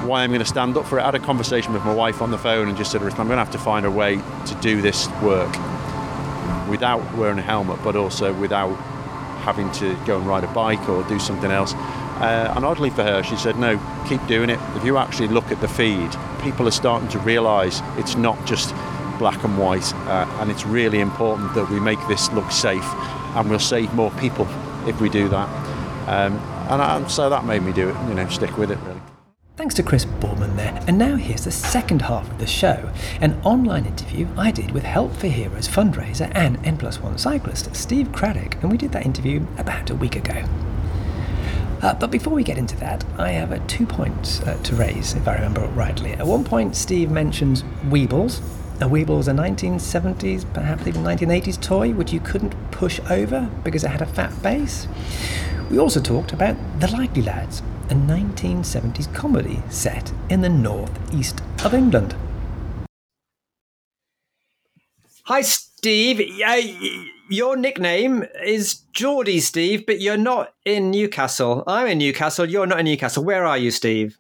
why 0.07 0.23
I'm 0.23 0.31
going 0.31 0.41
to 0.41 0.47
stand 0.47 0.77
up 0.77 0.87
for 0.87 0.99
it. 0.99 1.03
I 1.03 1.07
had 1.07 1.15
a 1.15 1.19
conversation 1.19 1.73
with 1.73 1.85
my 1.85 1.95
wife 1.95 2.21
on 2.21 2.31
the 2.31 2.39
phone 2.39 2.69
and 2.69 2.77
just 2.77 2.93
said, 2.93 3.03
"Listen, 3.03 3.21
I'm 3.21 3.27
going 3.27 3.39
to 3.39 3.45
have 3.45 3.53
to 3.53 3.59
find 3.59 3.87
a 3.87 3.91
way 3.91 4.17
to 4.17 4.55
do 4.61 4.83
this 4.83 5.09
work 5.23 5.51
without 6.69 7.03
wearing 7.17 7.39
a 7.39 7.43
helmet, 7.43 7.83
but 7.83 7.97
also 7.97 8.33
without 8.35 8.75
having 9.41 9.71
to 9.73 9.97
go 10.07 10.19
and 10.19 10.27
ride 10.27 10.45
a 10.45 10.53
bike 10.53 10.89
or 10.89 11.03
do 11.05 11.19
something 11.19 11.51
else. 11.51 11.75
Uh, 12.21 12.53
and 12.55 12.65
oddly 12.65 12.91
for 12.91 13.03
her, 13.03 13.23
she 13.23 13.37
said, 13.37 13.59
no, 13.59 13.81
keep 14.07 14.25
doing 14.27 14.51
it. 14.51 14.61
If 14.77 14.85
you 14.85 14.99
actually 14.99 15.29
look 15.29 15.51
at 15.51 15.61
the 15.61 15.69
feed, 15.69 16.11
people 16.43 16.69
are 16.69 16.73
starting 16.73 17.09
to 17.09 17.19
realise 17.21 17.81
it's 17.97 18.15
not 18.15 18.37
just 18.47 18.75
black 19.21 19.45
and 19.45 19.57
white, 19.59 19.95
uh, 19.95 20.27
and 20.41 20.51
it's 20.51 20.67
really 20.67 20.99
important 20.99 21.55
that 21.55 21.71
we 21.71 21.79
make 21.79 22.01
this 22.09 22.33
look 22.33 22.51
safe, 22.51 22.83
and 23.37 23.49
we'll 23.49 23.61
save 23.61 23.93
more 23.95 24.11
people 24.13 24.49
if 24.89 25.01
we 25.01 25.09
do 25.09 25.29
that. 25.29 25.49
Um, 26.09 26.37
and 26.71 26.83
I, 26.83 27.07
so 27.07 27.31
that 27.31 27.45
made 27.45 27.63
me 27.63 27.73
do 27.73 27.91
it, 27.91 27.97
you 28.09 28.15
know, 28.15 28.29
stick 28.29 28.57
with 28.57 28.73
it 28.73 28.79
really. 28.79 29.01
Thanks 29.57 29.75
to 29.75 29.83
Chris 29.83 30.07
Boardman 30.07 30.57
there. 30.57 30.83
And 30.89 30.97
now 30.97 31.17
here's 31.17 31.45
the 31.45 31.51
second 31.51 32.01
half 32.01 32.29
of 32.31 32.39
the 32.39 32.47
show 32.47 32.91
an 33.21 33.39
online 33.45 33.85
interview 33.85 34.27
I 34.35 34.51
did 34.51 34.71
with 34.71 34.85
Help 34.85 35.13
for 35.15 35.27
Heroes 35.27 35.69
fundraiser 35.69 36.33
and 36.35 36.59
N 36.67 36.79
plus 36.79 36.99
one 36.99 37.19
cyclist 37.19 37.77
Steve 37.77 38.11
Craddock, 38.11 38.63
and 38.63 38.73
we 38.73 38.79
did 38.79 38.93
that 38.93 39.05
interview 39.05 39.47
about 39.59 39.91
a 39.91 39.95
week 39.95 40.17
ago. 40.17 40.45
Uh, 41.83 41.95
but 41.95 42.11
before 42.11 42.33
we 42.33 42.43
get 42.43 42.57
into 42.57 42.77
that, 42.77 43.05
I 43.19 43.33
have 43.33 43.53
uh, 43.53 43.59
two 43.67 43.87
points 43.87 44.41
uh, 44.43 44.59
to 44.63 44.75
raise, 44.77 45.15
if 45.15 45.29
I 45.29 45.35
remember 45.35 45.67
rightly. 45.69 46.13
At 46.13 46.27
one 46.27 46.45
point, 46.45 46.75
Steve 46.75 47.11
mentions 47.11 47.63
Weebles. 47.89 48.41
A 48.81 48.85
Weeble 48.85 49.19
was 49.19 49.29
a 49.29 49.33
1970s, 49.33 50.51
perhaps 50.55 50.87
even 50.87 51.03
1980s 51.03 51.61
toy 51.61 51.93
which 51.93 52.15
you 52.15 52.21
couldn't 52.21 52.55
push 52.71 52.99
over 53.11 53.51
because 53.63 53.85
it 53.85 53.91
had 53.91 54.01
a 54.01 54.07
fat 54.07 54.43
base. 54.43 54.89
We 55.71 55.79
also 55.79 56.01
talked 56.01 56.33
about 56.33 56.57
The 56.81 56.91
Likely 56.91 57.21
Lads, 57.21 57.61
a 57.91 57.95
1970s 57.95 59.13
comedy 59.15 59.63
set 59.69 60.15
in 60.31 60.41
the 60.41 60.49
northeast 60.49 61.43
of 61.63 61.75
England. 61.75 62.15
Hi, 65.25 65.43
Steve. 65.43 66.19
Yeah, 66.19 66.59
your 67.29 67.59
nickname 67.59 68.25
is 68.43 68.77
Geordie, 68.95 69.41
Steve, 69.41 69.85
but 69.85 70.01
you're 70.01 70.17
not 70.17 70.55
in 70.65 70.91
Newcastle. 70.91 71.65
I'm 71.67 71.87
in 71.87 71.99
Newcastle. 71.99 72.49
You're 72.49 72.67
not 72.67 72.81
in 72.81 72.87
Newcastle. 72.87 73.25
Where 73.25 73.45
are 73.45 73.59
you, 73.59 73.71
Steve? 73.71 74.17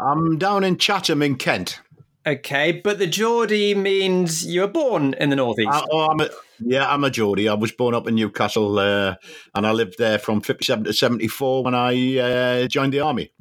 I'm 0.00 0.38
down 0.38 0.64
in 0.64 0.78
Chatham 0.78 1.20
in 1.20 1.36
Kent. 1.36 1.82
Okay, 2.28 2.72
but 2.72 2.98
the 2.98 3.06
Geordie 3.06 3.74
means 3.74 4.44
you 4.44 4.60
were 4.60 4.66
born 4.66 5.14
in 5.14 5.30
the 5.30 5.36
northeast. 5.36 5.70
I, 5.72 5.82
oh, 5.90 6.08
I'm 6.10 6.20
a, 6.20 6.28
yeah, 6.60 6.86
I'm 6.86 7.02
a 7.02 7.10
Geordie. 7.10 7.48
I 7.48 7.54
was 7.54 7.72
born 7.72 7.94
up 7.94 8.06
in 8.06 8.16
Newcastle 8.16 8.78
uh, 8.78 9.14
and 9.54 9.66
I 9.66 9.72
lived 9.72 9.96
there 9.96 10.18
from 10.18 10.42
57 10.42 10.84
to 10.84 10.92
74 10.92 11.64
when 11.64 11.74
I 11.74 12.18
uh, 12.18 12.66
joined 12.66 12.92
the 12.92 13.00
army. 13.00 13.32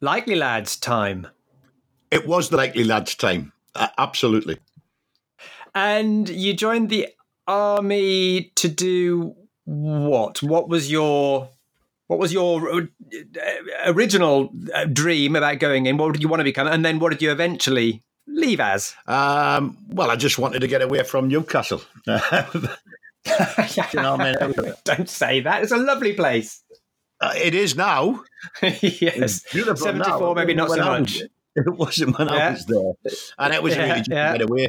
Likely 0.00 0.34
lads, 0.34 0.76
time. 0.76 1.28
It 2.10 2.26
was 2.26 2.48
the 2.48 2.56
likely 2.56 2.82
lads' 2.82 3.14
time. 3.14 3.52
Uh, 3.72 3.86
absolutely. 3.98 4.58
And 5.72 6.28
you 6.28 6.54
joined 6.54 6.90
the 6.90 7.10
army 7.46 8.50
to 8.56 8.68
do 8.68 9.36
what? 9.64 10.42
What 10.42 10.68
was 10.68 10.90
your 10.90 11.50
what 12.08 12.18
was 12.18 12.32
your 12.32 12.80
uh, 12.80 12.86
original 13.86 14.50
uh, 14.74 14.86
dream 14.86 15.36
about 15.36 15.60
going 15.60 15.86
in? 15.86 15.98
What 15.98 16.14
did 16.14 16.22
you 16.22 16.28
want 16.28 16.40
to 16.40 16.44
become? 16.44 16.66
And 16.66 16.84
then 16.84 16.98
what 16.98 17.12
did 17.12 17.22
you 17.22 17.30
eventually 17.30 18.02
leave 18.26 18.60
as? 18.60 18.94
Um, 19.06 19.76
well, 19.88 20.10
I 20.10 20.16
just 20.16 20.38
wanted 20.38 20.60
to 20.60 20.66
get 20.68 20.82
away 20.82 21.02
from 21.02 21.28
Newcastle. 21.28 21.82
you 22.06 22.12
know 23.94 24.16
I 24.18 24.34
mean? 24.36 24.72
Don't 24.84 25.08
say 25.08 25.40
that. 25.40 25.62
It's 25.62 25.72
a 25.72 25.76
lovely 25.76 26.14
place. 26.14 26.62
Uh, 27.20 27.32
it 27.36 27.54
is 27.54 27.76
now. 27.76 28.22
yes. 28.62 29.42
Beautiful 29.52 29.76
74, 29.76 30.20
now. 30.20 30.34
maybe 30.34 30.54
not 30.54 30.70
so 30.70 30.84
much. 30.84 31.22
It 31.56 31.72
wasn't 31.72 32.18
when 32.18 32.28
Yeah. 32.28 32.48
I 32.48 32.50
was 32.50 32.66
there. 32.66 32.92
And 33.38 33.54
it 33.54 33.62
was 33.62 33.74
Yeah, 33.74 33.82
really 33.82 33.98
just 33.98 34.10
yeah. 34.10 34.32
to 34.32 34.38
get 34.38 34.50
away. 34.50 34.68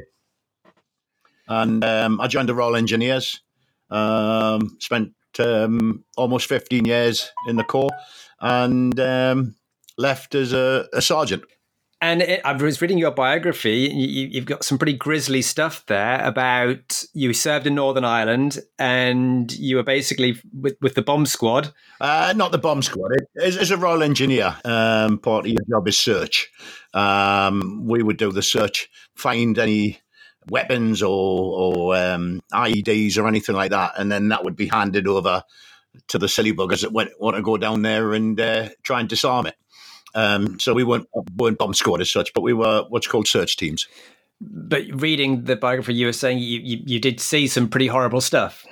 And 1.48 1.84
um, 1.84 2.22
I 2.22 2.28
joined 2.28 2.50
the 2.50 2.56
Royal 2.56 2.76
Engineers. 2.76 3.42
Um, 3.90 4.78
spent 4.80 5.14
um, 5.40 6.04
almost 6.18 6.48
15 6.48 6.86
years 6.86 7.32
in 7.48 7.56
the 7.56 7.64
Corps 7.64 7.92
and 8.40 9.00
um, 9.00 9.56
left 9.98 10.34
as 10.36 10.54
a, 10.54 10.88
a 10.94 11.02
sergeant. 11.02 11.44
And 12.02 12.22
it, 12.22 12.42
I 12.44 12.52
was 12.54 12.82
reading 12.82 12.98
your 12.98 13.12
biography. 13.12 13.90
You, 13.94 14.28
you've 14.28 14.46
got 14.46 14.64
some 14.64 14.78
pretty 14.78 14.94
grisly 14.94 15.42
stuff 15.42 15.86
there 15.88 16.24
about 16.24 17.04
you 17.14 17.34
served 17.34 17.66
in 17.66 17.76
Northern 17.76 18.04
Ireland 18.04 18.60
and 18.78 19.52
you 19.54 19.78
were 19.78 19.84
basically 19.84 20.40
with, 20.54 20.76
with 20.82 20.96
the 20.96 21.02
bomb 21.02 21.26
squad. 21.26 21.74
Uh, 22.02 22.34
not 22.36 22.52
the 22.52 22.58
bomb 22.58 22.82
squad. 22.82 23.12
As, 23.42 23.58
as 23.58 23.72
a 23.72 23.78
Royal 23.78 24.04
Engineer, 24.04 24.56
um, 24.66 25.18
part 25.20 25.46
of 25.46 25.52
your 25.52 25.64
job 25.70 25.88
is 25.88 25.98
search. 25.98 26.52
Um, 26.94 27.86
we 27.86 28.04
would 28.04 28.18
do 28.18 28.32
the 28.32 28.44
search, 28.44 28.90
find 29.16 29.58
any 29.58 30.00
weapons 30.50 31.02
or, 31.02 31.10
or 31.10 31.96
um, 31.96 32.42
IEDs 32.54 33.18
or 33.18 33.28
anything 33.28 33.56
like 33.56 33.72
that, 33.72 33.94
and 33.98 34.12
then 34.12 34.30
that 34.30 34.44
would 34.44 34.56
be 34.56 34.68
handed 34.68 35.08
over 35.08 35.44
to 36.08 36.18
the 36.18 36.28
silly 36.28 36.54
buggers 36.54 36.82
that 36.82 36.92
went, 36.92 37.10
want 37.20 37.36
to 37.36 37.42
go 37.42 37.58
down 37.58 37.82
there 37.82 38.14
and 38.14 38.40
uh, 38.40 38.70
try 38.84 39.00
and 39.00 39.10
disarm 39.10 39.46
it. 39.48 39.56
Um, 40.16 40.60
so 40.60 40.74
we 40.74 40.84
weren't 40.84 41.08
weren't 41.36 41.58
bomb 41.58 41.74
squad 41.74 42.02
as 42.02 42.12
such, 42.12 42.34
but 42.34 42.42
we 42.42 42.54
were 42.54 42.86
what's 42.90 43.08
called 43.08 43.28
search 43.28 43.58
teams. 43.58 43.88
but 44.42 44.84
reading 44.94 45.44
the 45.44 45.56
biography, 45.56 45.94
you 45.94 46.08
were 46.08 46.14
saying 46.14 46.40
you, 46.40 46.60
you, 46.62 46.82
you 46.86 47.00
did 47.00 47.20
see 47.20 47.48
some 47.48 47.68
pretty 47.68 47.88
horrible 47.88 48.22
stuff. 48.22 48.66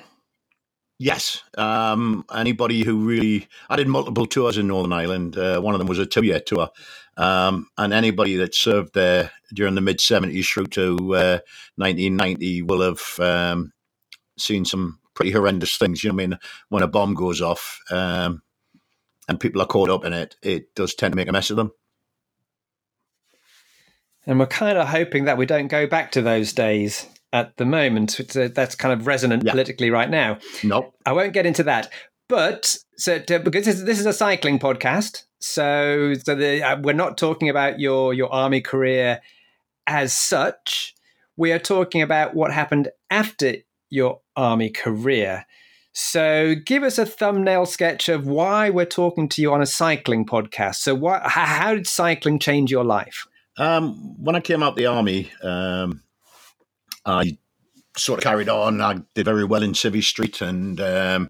Yes. 1.00 1.42
Um, 1.58 2.24
anybody 2.34 2.84
who 2.84 3.06
really, 3.06 3.48
I 3.70 3.76
did 3.76 3.88
multiple 3.88 4.26
tours 4.26 4.58
in 4.58 4.68
Northern 4.68 4.94
Ireland. 4.94 5.38
Uh, 5.38 5.60
one 5.60 5.76
of 5.76 5.80
them 5.80 5.88
was 5.88 6.00
a 6.00 6.06
two 6.06 6.24
year 6.24 6.40
tour. 6.40 6.70
Um, 7.18 7.68
and 7.78 7.94
anybody 7.94 8.38
that 8.38 8.56
served 8.56 8.94
there 8.94 9.32
during 9.54 9.76
the 9.76 9.82
mid 9.82 10.00
70s 10.00 10.48
through 10.48 10.68
to 10.68 10.96
uh, 11.16 11.40
1990 11.76 12.62
will 12.64 12.82
have 12.82 13.20
um, 13.20 13.74
seen 14.38 14.66
some 14.66 15.00
pretty 15.14 15.32
horrendous 15.32 15.78
things. 15.78 16.04
You 16.04 16.10
know 16.10 16.16
what 16.16 16.24
I 16.24 16.28
mean? 16.28 16.40
When 16.70 16.84
a 16.84 16.88
bomb 16.88 17.14
goes 17.16 17.42
off 17.42 17.80
um, 17.92 18.42
and 19.28 19.40
people 19.40 19.62
are 19.62 19.68
caught 19.68 19.90
up 19.90 20.06
in 20.06 20.14
it, 20.14 20.36
it 20.42 20.76
does 20.76 20.94
tend 20.94 21.14
to 21.14 21.16
make 21.16 21.28
a 21.28 21.32
mess 21.32 21.50
of 21.50 21.58
them. 21.58 21.72
And 24.26 24.40
we're 24.40 24.46
kind 24.46 24.78
of 24.78 24.88
hoping 24.88 25.26
that 25.26 25.38
we 25.38 25.46
don't 25.46 25.68
go 25.68 25.86
back 25.86 26.12
to 26.14 26.22
those 26.22 26.54
days 26.54 27.08
at 27.34 27.58
the 27.58 27.66
moment. 27.66 28.20
Uh, 28.36 28.48
that's 28.54 28.76
kind 28.76 28.94
of 28.94 29.08
resonant 29.08 29.44
yeah. 29.44 29.52
politically 29.52 29.90
right 29.90 30.10
now. 30.10 30.38
Nope. 30.64 30.94
I 31.06 31.12
won't 31.12 31.34
get 31.34 31.46
into 31.46 31.64
that. 31.64 31.92
But 32.30 32.78
so 32.96 33.20
to, 33.20 33.40
because 33.40 33.66
this 33.66 33.76
is, 33.76 33.84
this 33.84 34.00
is, 34.00 34.06
a 34.06 34.14
cycling 34.14 34.60
podcast, 34.60 35.24
so 35.40 36.14
so 36.14 36.36
the, 36.36 36.64
uh, 36.64 36.80
we're 36.82 36.94
not 36.94 37.18
talking 37.18 37.50
about 37.50 37.80
your 37.80 38.14
your 38.14 38.34
army 38.34 38.62
career 38.62 39.20
as 39.88 40.14
such. 40.14 40.96
We 41.36 41.52
are 41.52 41.60
talking 41.60 42.02
about 42.02 42.34
what 42.34 42.54
happened 42.54 42.90
after 43.10 43.56
your 43.90 44.22
army 44.36 44.70
career. 44.70 45.46
So, 45.94 46.56
give 46.56 46.82
us 46.82 46.98
a 46.98 47.06
thumbnail 47.06 47.68
sketch 47.68 48.10
of 48.10 48.26
why 48.26 48.72
we're 48.72 48.86
talking 48.86 49.30
to 49.30 49.42
you 49.42 49.54
on 49.54 49.62
a 49.62 49.68
cycling 49.68 50.26
podcast. 50.26 50.76
So, 50.78 50.96
what, 50.96 51.22
how 51.24 51.76
did 51.76 51.86
cycling 51.86 52.40
change 52.40 52.72
your 52.72 52.84
life? 52.84 53.28
Um, 53.58 54.16
when 54.22 54.36
I 54.36 54.40
came 54.40 54.64
out 54.64 54.76
the 54.76 54.88
army, 54.88 55.32
um, 55.44 56.02
I 57.06 57.38
sort 57.96 58.20
of 58.20 58.24
carried 58.24 58.50
on. 58.50 58.82
I 58.82 59.02
did 59.14 59.26
very 59.26 59.46
well 59.46 59.64
in 59.64 59.74
Civvy 59.74 60.04
Street, 60.04 60.42
and 60.42 60.82
um, 60.82 61.30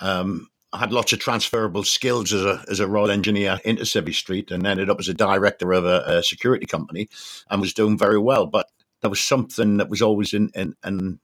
um, 0.00 0.48
I 0.72 0.78
had 0.78 0.92
lots 0.92 1.12
of 1.12 1.18
transferable 1.18 1.82
skills 1.82 2.32
as 2.32 2.44
a 2.44 2.64
as 2.68 2.80
a 2.80 2.86
royal 2.86 3.10
engineer 3.10 3.60
into 3.64 3.82
Civvy 3.82 4.14
Street, 4.14 4.50
and 4.50 4.66
ended 4.66 4.90
up 4.90 5.00
as 5.00 5.08
a 5.08 5.14
director 5.14 5.72
of 5.72 5.84
a, 5.84 6.04
a 6.06 6.22
security 6.22 6.66
company, 6.66 7.08
and 7.50 7.60
was 7.60 7.74
doing 7.74 7.98
very 7.98 8.18
well. 8.18 8.46
But 8.46 8.70
there 9.00 9.10
was 9.10 9.20
something 9.20 9.78
that 9.78 9.90
was 9.90 10.02
always 10.02 10.32
in 10.32 10.50
in, 10.54 10.76
in 10.84 11.18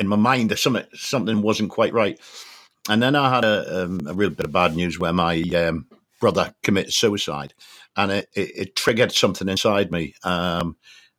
in 0.00 0.08
my 0.08 0.16
mind 0.16 0.58
something 0.58 0.86
something 0.94 1.42
wasn't 1.42 1.70
quite 1.70 1.94
right. 1.94 2.18
And 2.88 3.02
then 3.02 3.14
I 3.14 3.32
had 3.32 3.44
a, 3.44 3.84
um, 3.84 4.00
a 4.06 4.14
real 4.14 4.30
bit 4.30 4.46
of 4.46 4.52
bad 4.52 4.74
news 4.74 4.98
where 4.98 5.12
my 5.12 5.40
um, 5.54 5.86
brother 6.20 6.54
committed 6.64 6.92
suicide, 6.94 7.54
and 7.96 8.10
it, 8.10 8.28
it, 8.34 8.52
it 8.56 8.76
triggered 8.76 9.12
something 9.12 9.48
inside 9.48 9.92
me, 9.92 10.14
um, 10.24 10.76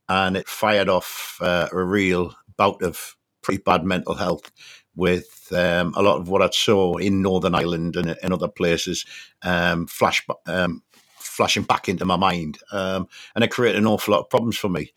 and 0.09 0.35
it 0.35 0.49
fired 0.49 0.89
off 0.89 1.37
uh, 1.41 1.69
a 1.71 1.83
real 1.83 2.35
bout 2.57 2.83
of 2.83 3.15
pretty 3.43 3.61
bad 3.63 3.85
mental 3.85 4.15
health 4.15 4.51
with 4.95 5.53
um, 5.55 5.93
a 5.95 6.01
lot 6.01 6.19
of 6.19 6.29
what 6.29 6.41
I 6.41 6.49
saw 6.51 6.97
in 6.97 7.21
Northern 7.21 7.55
Ireland 7.55 7.95
and 7.95 8.17
in 8.21 8.33
other 8.33 8.49
places 8.49 9.05
um, 9.43 9.87
flash 9.87 10.25
um, 10.47 10.83
flashing 11.19 11.63
back 11.63 11.87
into 11.87 12.05
my 12.05 12.17
mind, 12.17 12.57
um, 12.71 13.07
and 13.35 13.43
it 13.43 13.51
created 13.51 13.79
an 13.79 13.87
awful 13.87 14.13
lot 14.13 14.21
of 14.21 14.29
problems 14.29 14.57
for 14.57 14.69
me. 14.69 14.91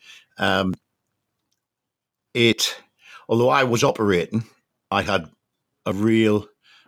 it 2.34 2.76
although 3.28 3.48
I 3.48 3.64
was 3.64 3.84
operating, 3.84 4.44
I 4.90 5.02
had 5.02 5.30
a 5.86 5.92
real 5.92 6.46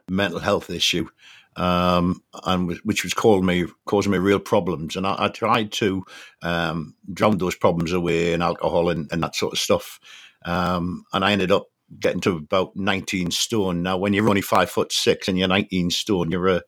mental 0.09 0.39
health 0.39 0.71
issue, 0.71 1.09
um, 1.57 2.23
and 2.45 2.79
which 2.85 3.03
was 3.03 3.15
causing 3.15 3.47
me 3.47 3.67
causing 3.85 4.13
me 4.13 4.19
real 4.19 4.39
problems. 4.39 4.97
And 4.97 5.07
I, 5.07 5.17
I 5.19 5.29
tried 5.29 5.73
to 5.73 6.05
um, 6.43 6.95
drown 7.13 7.39
those 7.39 7.57
problems 7.57 7.93
away 7.93 8.33
in 8.33 8.43
alcohol 8.43 8.91
and, 8.91 9.11
and 9.13 9.23
that 9.23 9.35
sort 9.37 9.53
of 9.53 9.59
stuff. 9.59 9.99
Um, 10.45 11.05
and 11.13 11.25
I 11.25 11.33
ended 11.33 11.51
up 11.51 11.67
getting 12.01 12.21
to 12.21 12.37
about 12.37 12.77
19 12.77 13.31
stone. 13.31 13.83
Now, 13.83 13.97
when 13.97 14.13
you're 14.13 14.29
only 14.29 14.43
five 14.43 14.71
foot 14.71 14.93
six 14.93 15.29
and 15.29 15.39
you're 15.39 15.49
19 15.49 15.91
stone, 15.91 16.31
you're 16.31 16.49
a 16.49 16.63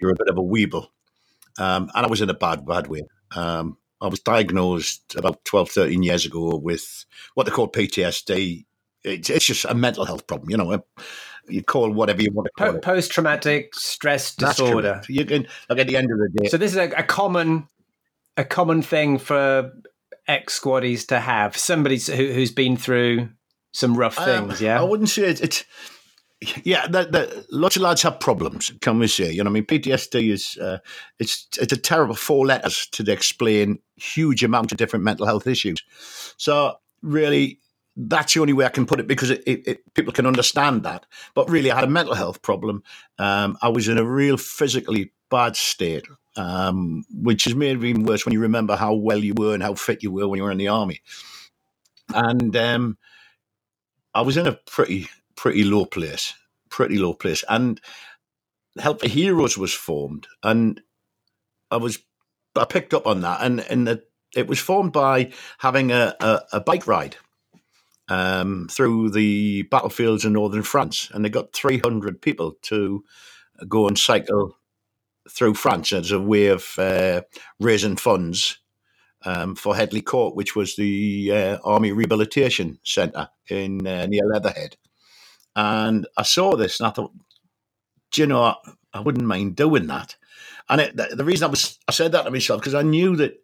you're 0.00 0.12
a 0.12 0.16
bit 0.18 0.28
of 0.28 0.38
a 0.38 0.42
weeble. 0.42 0.88
Um, 1.58 1.90
and 1.94 2.04
I 2.04 2.08
was 2.08 2.20
in 2.20 2.30
a 2.30 2.34
bad, 2.34 2.66
bad 2.66 2.88
way. 2.88 3.02
Um, 3.34 3.78
I 4.00 4.08
was 4.08 4.20
diagnosed 4.20 5.14
about 5.16 5.44
12, 5.44 5.70
13 5.70 6.02
years 6.02 6.26
ago 6.26 6.56
with 6.56 7.06
what 7.34 7.46
they 7.46 7.52
call 7.52 7.70
PTSD, 7.70 8.64
it's, 9.04 9.30
it's 9.30 9.44
just 9.44 9.64
a 9.64 9.74
mental 9.74 10.04
health 10.04 10.26
problem. 10.26 10.50
You 10.50 10.56
know, 10.56 10.84
you 11.48 11.62
call 11.62 11.90
whatever 11.90 12.22
you 12.22 12.30
want 12.32 12.46
to 12.46 12.52
call 12.52 12.76
it. 12.76 12.82
Post 12.82 13.12
traumatic 13.12 13.74
stress 13.74 14.34
disorder. 14.34 15.02
You 15.08 15.24
can 15.24 15.46
like 15.68 15.78
at 15.78 15.86
the 15.86 15.96
end 15.96 16.10
of 16.10 16.18
the 16.18 16.28
day. 16.34 16.48
So 16.48 16.56
this 16.56 16.72
is 16.72 16.78
a, 16.78 16.90
a 16.90 17.02
common 17.02 17.68
a 18.36 18.44
common 18.44 18.82
thing 18.82 19.18
for 19.18 19.72
ex 20.26 20.58
squaddies 20.58 21.06
to 21.08 21.20
have. 21.20 21.56
Somebody 21.56 21.98
who, 21.98 22.32
has 22.40 22.50
been 22.50 22.76
through 22.76 23.28
some 23.72 23.96
rough 23.96 24.18
um, 24.18 24.24
things. 24.48 24.60
Um, 24.60 24.66
yeah, 24.66 24.80
I 24.80 24.84
wouldn't 24.84 25.08
say 25.08 25.24
it's. 25.24 25.40
it's 25.40 25.64
yeah, 26.62 26.86
the, 26.86 27.04
the, 27.04 27.46
lots 27.50 27.76
of 27.76 27.82
lads 27.82 28.02
have 28.02 28.20
problems. 28.20 28.70
Can 28.82 28.98
we 28.98 29.06
say? 29.06 29.32
You 29.32 29.42
know, 29.42 29.50
I 29.50 29.52
mean, 29.52 29.64
PTSD 29.64 30.30
is 30.30 30.58
uh, 30.58 30.78
it's 31.18 31.46
it's 31.58 31.72
a 31.72 31.76
terrible 31.76 32.14
four 32.14 32.44
letters 32.44 32.86
to 32.92 33.10
explain 33.10 33.78
huge 33.96 34.44
amount 34.44 34.72
of 34.72 34.78
different 34.78 35.04
mental 35.04 35.26
health 35.26 35.46
issues. 35.46 35.82
So 36.36 36.74
really, 37.02 37.60
that's 37.96 38.34
the 38.34 38.40
only 38.40 38.52
way 38.52 38.64
I 38.64 38.70
can 38.70 38.86
put 38.86 39.00
it 39.00 39.06
because 39.06 39.30
it, 39.30 39.42
it, 39.46 39.66
it, 39.66 39.94
people 39.94 40.12
can 40.12 40.26
understand 40.26 40.82
that. 40.82 41.06
But 41.34 41.48
really, 41.48 41.70
I 41.70 41.76
had 41.76 41.84
a 41.84 41.88
mental 41.88 42.14
health 42.14 42.42
problem. 42.42 42.82
Um, 43.18 43.56
I 43.62 43.68
was 43.68 43.88
in 43.88 43.98
a 43.98 44.04
real 44.04 44.36
physically 44.36 45.12
bad 45.30 45.56
state, 45.56 46.06
um, 46.36 47.04
which 47.12 47.46
is 47.46 47.54
made 47.54 47.82
even 47.84 48.04
worse 48.04 48.24
when 48.24 48.32
you 48.32 48.40
remember 48.40 48.76
how 48.76 48.94
well 48.94 49.18
you 49.18 49.34
were 49.36 49.54
and 49.54 49.62
how 49.62 49.74
fit 49.74 50.02
you 50.02 50.10
were 50.10 50.28
when 50.28 50.38
you 50.38 50.44
were 50.44 50.50
in 50.50 50.58
the 50.58 50.68
army. 50.68 51.00
And 52.12 52.54
um, 52.56 52.98
I 54.12 54.22
was 54.22 54.36
in 54.36 54.46
a 54.46 54.52
pretty 54.52 55.08
pretty 55.36 55.64
low 55.64 55.84
place, 55.84 56.34
pretty 56.70 56.98
low 56.98 57.14
place. 57.14 57.44
And 57.48 57.80
Help 58.78 59.02
Heroes 59.02 59.56
was 59.56 59.72
formed, 59.72 60.26
and 60.42 60.80
I 61.70 61.76
was 61.76 62.00
I 62.56 62.64
picked 62.64 62.92
up 62.92 63.06
on 63.06 63.20
that, 63.20 63.40
and 63.40 63.60
and 63.60 63.86
the, 63.86 64.02
it 64.34 64.48
was 64.48 64.58
formed 64.58 64.92
by 64.92 65.30
having 65.58 65.92
a, 65.92 66.14
a, 66.20 66.40
a 66.54 66.60
bike 66.60 66.88
ride 66.88 67.16
um, 68.08 68.68
through 68.70 69.10
the 69.10 69.62
battlefields 69.62 70.24
in 70.24 70.32
northern 70.34 70.62
France, 70.62 71.10
and 71.12 71.24
they 71.24 71.30
got 71.30 71.52
300 71.52 72.20
people 72.20 72.56
to 72.62 73.04
go 73.68 73.86
and 73.88 73.98
cycle 73.98 74.56
through 75.30 75.54
France 75.54 75.92
as 75.92 76.10
a 76.10 76.20
way 76.20 76.46
of 76.48 76.78
uh, 76.78 77.22
raising 77.58 77.96
funds 77.96 78.58
um, 79.24 79.54
for 79.54 79.74
Headley 79.74 80.02
Court, 80.02 80.36
which 80.36 80.54
was 80.54 80.76
the 80.76 81.30
uh, 81.32 81.58
Army 81.64 81.92
Rehabilitation 81.92 82.78
Centre 82.84 83.28
in 83.48 83.86
uh, 83.86 84.06
near 84.06 84.26
Leatherhead. 84.26 84.76
And 85.56 86.06
I 86.16 86.22
saw 86.24 86.56
this, 86.56 86.80
and 86.80 86.88
I 86.88 86.90
thought, 86.90 87.12
do 88.12 88.22
you 88.22 88.26
know, 88.26 88.54
I, 88.92 89.00
wouldn't 89.00 89.26
mind 89.26 89.56
doing 89.56 89.86
that. 89.86 90.16
And 90.68 90.80
it, 90.80 90.96
the, 90.96 91.16
the 91.16 91.24
reason 91.24 91.46
I 91.46 91.50
was, 91.50 91.78
I 91.88 91.92
said 91.92 92.12
that 92.12 92.22
to 92.22 92.30
myself 92.30 92.60
because 92.60 92.74
I 92.74 92.82
knew 92.82 93.16
that 93.16 93.40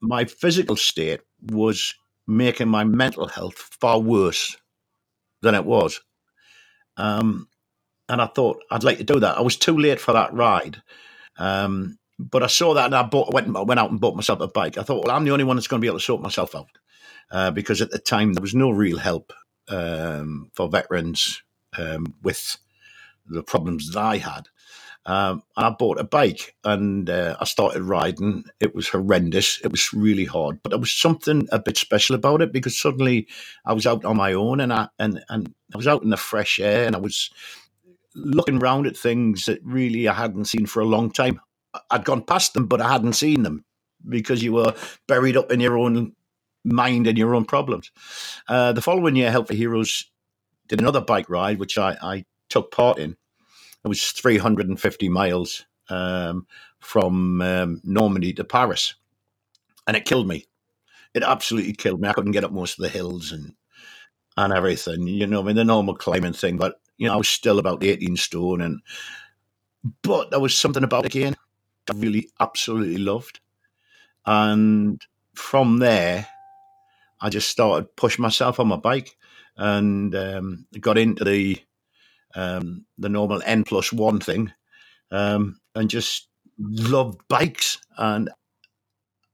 my 0.00 0.24
physical 0.24 0.76
state 0.76 1.20
was 1.50 1.94
making 2.26 2.68
my 2.68 2.84
mental 2.84 3.26
health 3.26 3.54
far 3.80 3.98
worse 3.98 4.56
than 5.42 5.54
it 5.54 5.64
was. 5.64 6.00
Um, 6.96 7.48
and 8.08 8.20
I 8.20 8.26
thought 8.26 8.62
I'd 8.70 8.84
like 8.84 8.98
to 8.98 9.04
do 9.04 9.20
that. 9.20 9.38
I 9.38 9.40
was 9.40 9.56
too 9.56 9.76
late 9.76 10.00
for 10.00 10.12
that 10.12 10.34
ride. 10.34 10.82
Um, 11.38 11.98
but 12.18 12.42
I 12.42 12.46
saw 12.46 12.74
that 12.74 12.86
and 12.86 12.94
I 12.94 13.02
bought, 13.02 13.32
went, 13.32 13.52
went 13.52 13.80
out 13.80 13.90
and 13.90 14.00
bought 14.00 14.16
myself 14.16 14.40
a 14.40 14.48
bike. 14.48 14.78
I 14.78 14.82
thought, 14.82 15.04
well, 15.04 15.16
I'm 15.16 15.24
the 15.24 15.32
only 15.32 15.44
one 15.44 15.56
that's 15.56 15.66
going 15.66 15.80
to 15.80 15.84
be 15.84 15.88
able 15.88 15.98
to 15.98 16.04
sort 16.04 16.22
myself 16.22 16.54
out. 16.54 16.68
Uh, 17.30 17.50
because 17.50 17.80
at 17.80 17.90
the 17.90 17.98
time 17.98 18.34
there 18.34 18.42
was 18.42 18.54
no 18.54 18.70
real 18.70 18.98
help 18.98 19.32
um, 19.68 20.50
for 20.54 20.68
veterans 20.68 21.42
um, 21.78 22.14
with 22.22 22.58
the 23.26 23.42
problems 23.42 23.90
that 23.90 24.00
I 24.00 24.18
had. 24.18 24.48
Um, 25.04 25.42
I 25.56 25.70
bought 25.70 25.98
a 25.98 26.04
bike 26.04 26.54
and 26.62 27.10
uh, 27.10 27.36
I 27.40 27.44
started 27.44 27.82
riding. 27.82 28.44
It 28.60 28.74
was 28.74 28.88
horrendous. 28.88 29.60
It 29.64 29.72
was 29.72 29.92
really 29.92 30.24
hard, 30.24 30.62
but 30.62 30.70
there 30.70 30.78
was 30.78 30.92
something 30.92 31.48
a 31.50 31.58
bit 31.58 31.76
special 31.76 32.14
about 32.14 32.40
it 32.40 32.52
because 32.52 32.80
suddenly 32.80 33.26
I 33.66 33.72
was 33.72 33.86
out 33.86 34.04
on 34.04 34.16
my 34.16 34.32
own 34.32 34.60
and 34.60 34.72
I 34.72 34.88
and 35.00 35.24
and 35.28 35.52
I 35.74 35.76
was 35.76 35.88
out 35.88 36.04
in 36.04 36.10
the 36.10 36.16
fresh 36.16 36.60
air 36.60 36.86
and 36.86 36.94
I 36.94 37.00
was 37.00 37.30
looking 38.14 38.62
around 38.62 38.86
at 38.86 38.96
things 38.96 39.46
that 39.46 39.58
really 39.64 40.06
I 40.06 40.14
hadn't 40.14 40.44
seen 40.44 40.66
for 40.66 40.80
a 40.80 40.86
long 40.86 41.10
time. 41.10 41.40
I'd 41.90 42.04
gone 42.04 42.22
past 42.22 42.54
them, 42.54 42.66
but 42.66 42.80
I 42.80 42.92
hadn't 42.92 43.14
seen 43.14 43.42
them 43.42 43.64
because 44.08 44.42
you 44.42 44.52
were 44.52 44.74
buried 45.08 45.36
up 45.36 45.50
in 45.50 45.60
your 45.60 45.78
own 45.78 46.12
mind 46.64 47.06
and 47.06 47.18
your 47.18 47.34
own 47.34 47.44
problems. 47.44 47.90
Uh, 48.48 48.72
the 48.72 48.82
following 48.82 49.16
year, 49.16 49.30
Help 49.30 49.48
for 49.48 49.54
Heroes 49.54 50.10
did 50.68 50.80
another 50.80 51.00
bike 51.00 51.28
ride, 51.28 51.58
which 51.58 51.78
I, 51.78 51.96
I 52.02 52.24
took 52.48 52.70
part 52.70 52.98
in 52.98 53.16
it 53.84 53.88
was 53.88 54.12
350 54.12 55.08
miles 55.08 55.64
um, 55.88 56.46
from 56.80 57.40
um, 57.42 57.80
Normandy 57.84 58.32
to 58.34 58.44
Paris, 58.44 58.94
and 59.86 59.96
it 59.96 60.04
killed 60.04 60.28
me. 60.28 60.46
It 61.14 61.22
absolutely 61.22 61.74
killed 61.74 62.00
me. 62.00 62.08
I 62.08 62.12
couldn't 62.12 62.32
get 62.32 62.44
up 62.44 62.52
most 62.52 62.78
of 62.78 62.82
the 62.82 62.88
hills 62.88 63.32
and 63.32 63.54
and 64.36 64.52
everything. 64.52 65.06
You 65.06 65.26
know, 65.26 65.40
I 65.40 65.44
mean 65.44 65.56
the 65.56 65.64
normal 65.64 65.94
climbing 65.94 66.32
thing, 66.32 66.56
but 66.56 66.80
you 66.96 67.06
know 67.06 67.14
I 67.14 67.16
was 67.16 67.28
still 67.28 67.58
about 67.58 67.84
18 67.84 68.16
stone, 68.16 68.60
and 68.60 68.80
but 70.02 70.30
there 70.30 70.40
was 70.40 70.56
something 70.56 70.84
about 70.84 71.04
it 71.04 71.14
again 71.14 71.36
I 71.90 71.94
really 71.94 72.30
absolutely 72.38 72.98
loved, 72.98 73.40
and 74.24 75.04
from 75.34 75.78
there 75.78 76.28
I 77.20 77.28
just 77.28 77.48
started 77.48 77.94
pushing 77.96 78.22
myself 78.22 78.60
on 78.60 78.68
my 78.68 78.76
bike 78.76 79.16
and 79.56 80.14
um, 80.14 80.66
got 80.80 80.98
into 80.98 81.24
the 81.24 81.58
um, 82.34 82.84
the 82.98 83.08
normal 83.08 83.42
N 83.44 83.64
plus 83.64 83.92
one 83.92 84.20
thing, 84.20 84.52
um, 85.10 85.60
and 85.74 85.90
just 85.90 86.28
loved 86.58 87.20
bikes. 87.28 87.78
And 87.96 88.30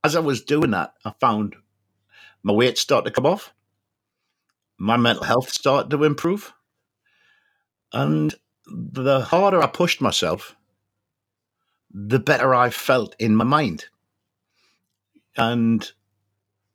as 0.03 0.15
I 0.15 0.19
was 0.19 0.41
doing 0.41 0.71
that, 0.71 0.93
I 1.05 1.13
found 1.19 1.55
my 2.43 2.53
weight 2.53 2.77
started 2.77 3.09
to 3.09 3.13
come 3.13 3.25
off, 3.25 3.53
my 4.77 4.97
mental 4.97 5.23
health 5.23 5.49
started 5.49 5.89
to 5.91 6.03
improve, 6.03 6.53
and 7.93 8.33
the 8.65 9.21
harder 9.21 9.61
I 9.61 9.67
pushed 9.67 9.99
myself, 9.99 10.55
the 11.91 12.19
better 12.19 12.53
I 12.53 12.69
felt 12.69 13.15
in 13.19 13.35
my 13.35 13.43
mind. 13.43 13.85
And 15.35 15.89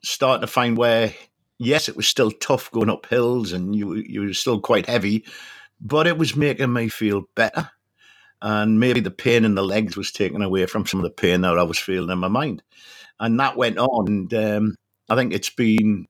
starting 0.03 0.41
to 0.41 0.47
find 0.47 0.77
where, 0.77 1.15
yes, 1.59 1.89
it 1.89 1.97
was 1.97 2.09
still 2.09 2.31
tough 2.31 2.71
going 2.73 2.91
up 2.91 3.07
hills 3.07 3.53
and 3.53 3.75
you, 3.75 3.95
you 3.95 4.23
were 4.23 4.33
still 4.33 4.61
quite 4.61 4.87
heavy, 4.87 5.25
but 5.81 6.07
it 6.07 6.19
was 6.19 6.37
making 6.37 6.73
me 6.73 6.89
feel 6.89 7.25
better. 7.35 7.71
And 8.43 8.79
maybe 8.79 9.01
the 9.01 9.11
pain 9.11 9.45
in 9.45 9.55
the 9.55 9.63
legs 9.63 9.97
was 9.97 10.13
taken 10.13 10.43
away 10.43 10.67
from 10.67 10.87
some 10.87 11.01
of 11.01 11.05
the 11.05 11.11
pain 11.11 11.41
that 11.43 11.59
I 11.59 11.63
was 11.63 11.79
feeling 11.79 12.11
in 12.11 12.19
my 12.19 12.29
mind. 12.29 12.63
And 13.19 13.39
that 13.41 13.57
went 13.57 13.79
on. 13.79 14.07
And 14.07 14.35
um, 14.35 14.77
I 15.09 15.15
think 15.15 15.33
it's 15.33 15.51
been, 15.51 16.07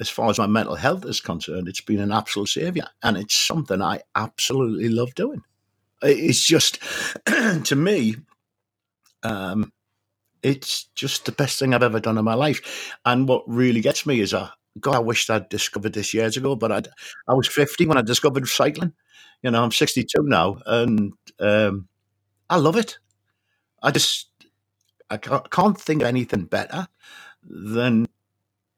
as 0.00 0.08
far 0.08 0.30
as 0.30 0.38
my 0.38 0.46
mental 0.46 0.74
health 0.74 1.04
is 1.04 1.20
concerned, 1.20 1.68
it's 1.68 1.80
been 1.80 2.00
an 2.00 2.12
absolute 2.12 2.48
savior. 2.48 2.86
And 3.02 3.16
it's 3.16 3.38
something 3.38 3.80
I 3.80 4.00
absolutely 4.16 4.88
love 4.88 5.14
doing. 5.14 5.42
It's 6.02 6.44
just, 6.44 6.80
to 7.26 7.76
me, 7.76 8.16
um, 9.22 9.72
it's 10.42 10.84
just 10.94 11.26
the 11.26 11.32
best 11.32 11.58
thing 11.58 11.74
I've 11.74 11.82
ever 11.82 12.00
done 12.00 12.18
in 12.18 12.24
my 12.24 12.34
life. 12.34 12.96
And 13.04 13.28
what 13.28 13.44
really 13.46 13.80
gets 13.80 14.06
me 14.06 14.20
is, 14.20 14.34
uh, 14.34 14.48
God, 14.78 14.94
I 14.94 15.00
wish 15.00 15.28
I'd 15.28 15.48
discovered 15.48 15.94
this 15.94 16.14
years 16.14 16.36
ago, 16.36 16.54
but 16.54 16.70
I'd, 16.70 16.88
I 17.26 17.34
was 17.34 17.48
50 17.48 17.86
when 17.86 17.98
I 17.98 18.02
discovered 18.02 18.46
cycling. 18.46 18.92
You 19.42 19.50
know, 19.50 19.62
I'm 19.62 19.72
62 19.72 20.22
now, 20.22 20.58
and 20.66 21.12
um, 21.40 21.88
I 22.48 22.56
love 22.56 22.76
it. 22.76 22.98
I 23.82 23.90
just, 23.90 24.28
I 25.08 25.16
can't, 25.16 25.50
can't 25.50 25.80
think 25.80 26.02
of 26.02 26.08
anything 26.08 26.44
better 26.44 26.86
than 27.42 28.06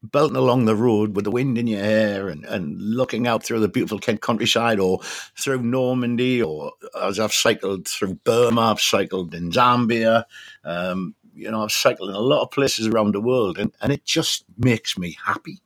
belting 0.03 0.37
along 0.37 0.65
the 0.65 0.75
road 0.75 1.15
with 1.15 1.25
the 1.25 1.31
wind 1.31 1.57
in 1.57 1.67
your 1.67 1.83
hair 1.83 2.29
and, 2.29 2.45
and 2.47 2.81
looking 2.81 3.27
out 3.27 3.45
through 3.45 3.61
the 3.61 3.69
beautiful 3.69 3.99
Kent 3.99 4.21
countryside 4.21 4.81
or 4.81 5.01
through 5.39 5.63
Normandy 5.63 6.43
or 6.43 6.73
as 7.01 7.21
I've 7.21 7.33
cycled 7.33 7.87
through 7.87 8.15
Burma, 8.25 8.63
I've 8.63 8.81
cycled 8.81 9.35
in 9.35 9.51
Zambia, 9.51 10.25
um, 10.65 11.15
you 11.35 11.51
know, 11.51 11.63
I've 11.63 11.73
cycled 11.73 12.11
in 12.11 12.17
a 12.17 12.21
lot 12.21 12.43
of 12.43 12.51
places 12.51 12.89
around 12.89 13.15
the 13.15 13.21
world 13.21 13.59
and, 13.59 13.73
and 13.81 13.93
it 13.93 14.05
just 14.05 14.45
makes 14.59 14.99
me 14.99 15.17
happy. 15.25 15.61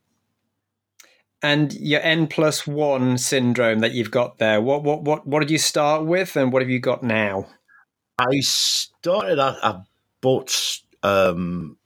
And 1.43 1.73
your 1.75 2.01
N 2.01 2.27
plus 2.27 2.67
one 2.67 3.19
syndrome 3.19 3.81
that 3.81 3.93
you've 3.93 4.11
got 4.11 4.39
there, 4.39 4.61
what 4.61 4.83
what 4.83 5.03
what 5.03 5.27
what 5.27 5.41
did 5.41 5.51
you 5.51 5.59
start 5.59 6.05
with 6.05 6.37
and 6.37 6.53
what 6.53 6.63
have 6.63 6.71
you 6.71 6.81
got 6.81 7.03
now? 7.03 7.47
I 8.19 8.41
started 8.41 9.39
I, 9.39 9.57
I 9.63 9.81
bought 10.21 10.81
um 11.03 11.77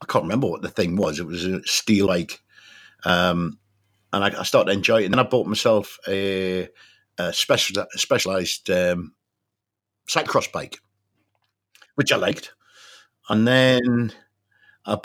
I 0.00 0.06
can't 0.06 0.24
remember 0.24 0.46
what 0.46 0.62
the 0.62 0.68
thing 0.68 0.96
was. 0.96 1.18
It 1.18 1.26
was 1.26 1.44
a 1.44 1.60
steel 1.64 2.06
like 2.06 2.40
um 3.04 3.58
and 4.12 4.24
I, 4.24 4.40
I 4.40 4.42
started 4.44 4.72
enjoying 4.72 5.02
it. 5.02 5.06
And 5.06 5.14
then 5.14 5.20
I 5.20 5.28
bought 5.28 5.46
myself 5.46 5.98
a, 6.08 6.68
a 7.18 7.32
special 7.32 7.84
specialized 7.92 8.70
um 8.70 9.12
cyclocross 10.08 10.50
bike, 10.52 10.80
which 11.96 12.12
I 12.12 12.16
liked. 12.16 12.52
And 13.28 13.46
then 13.46 14.12
I, 14.86 14.98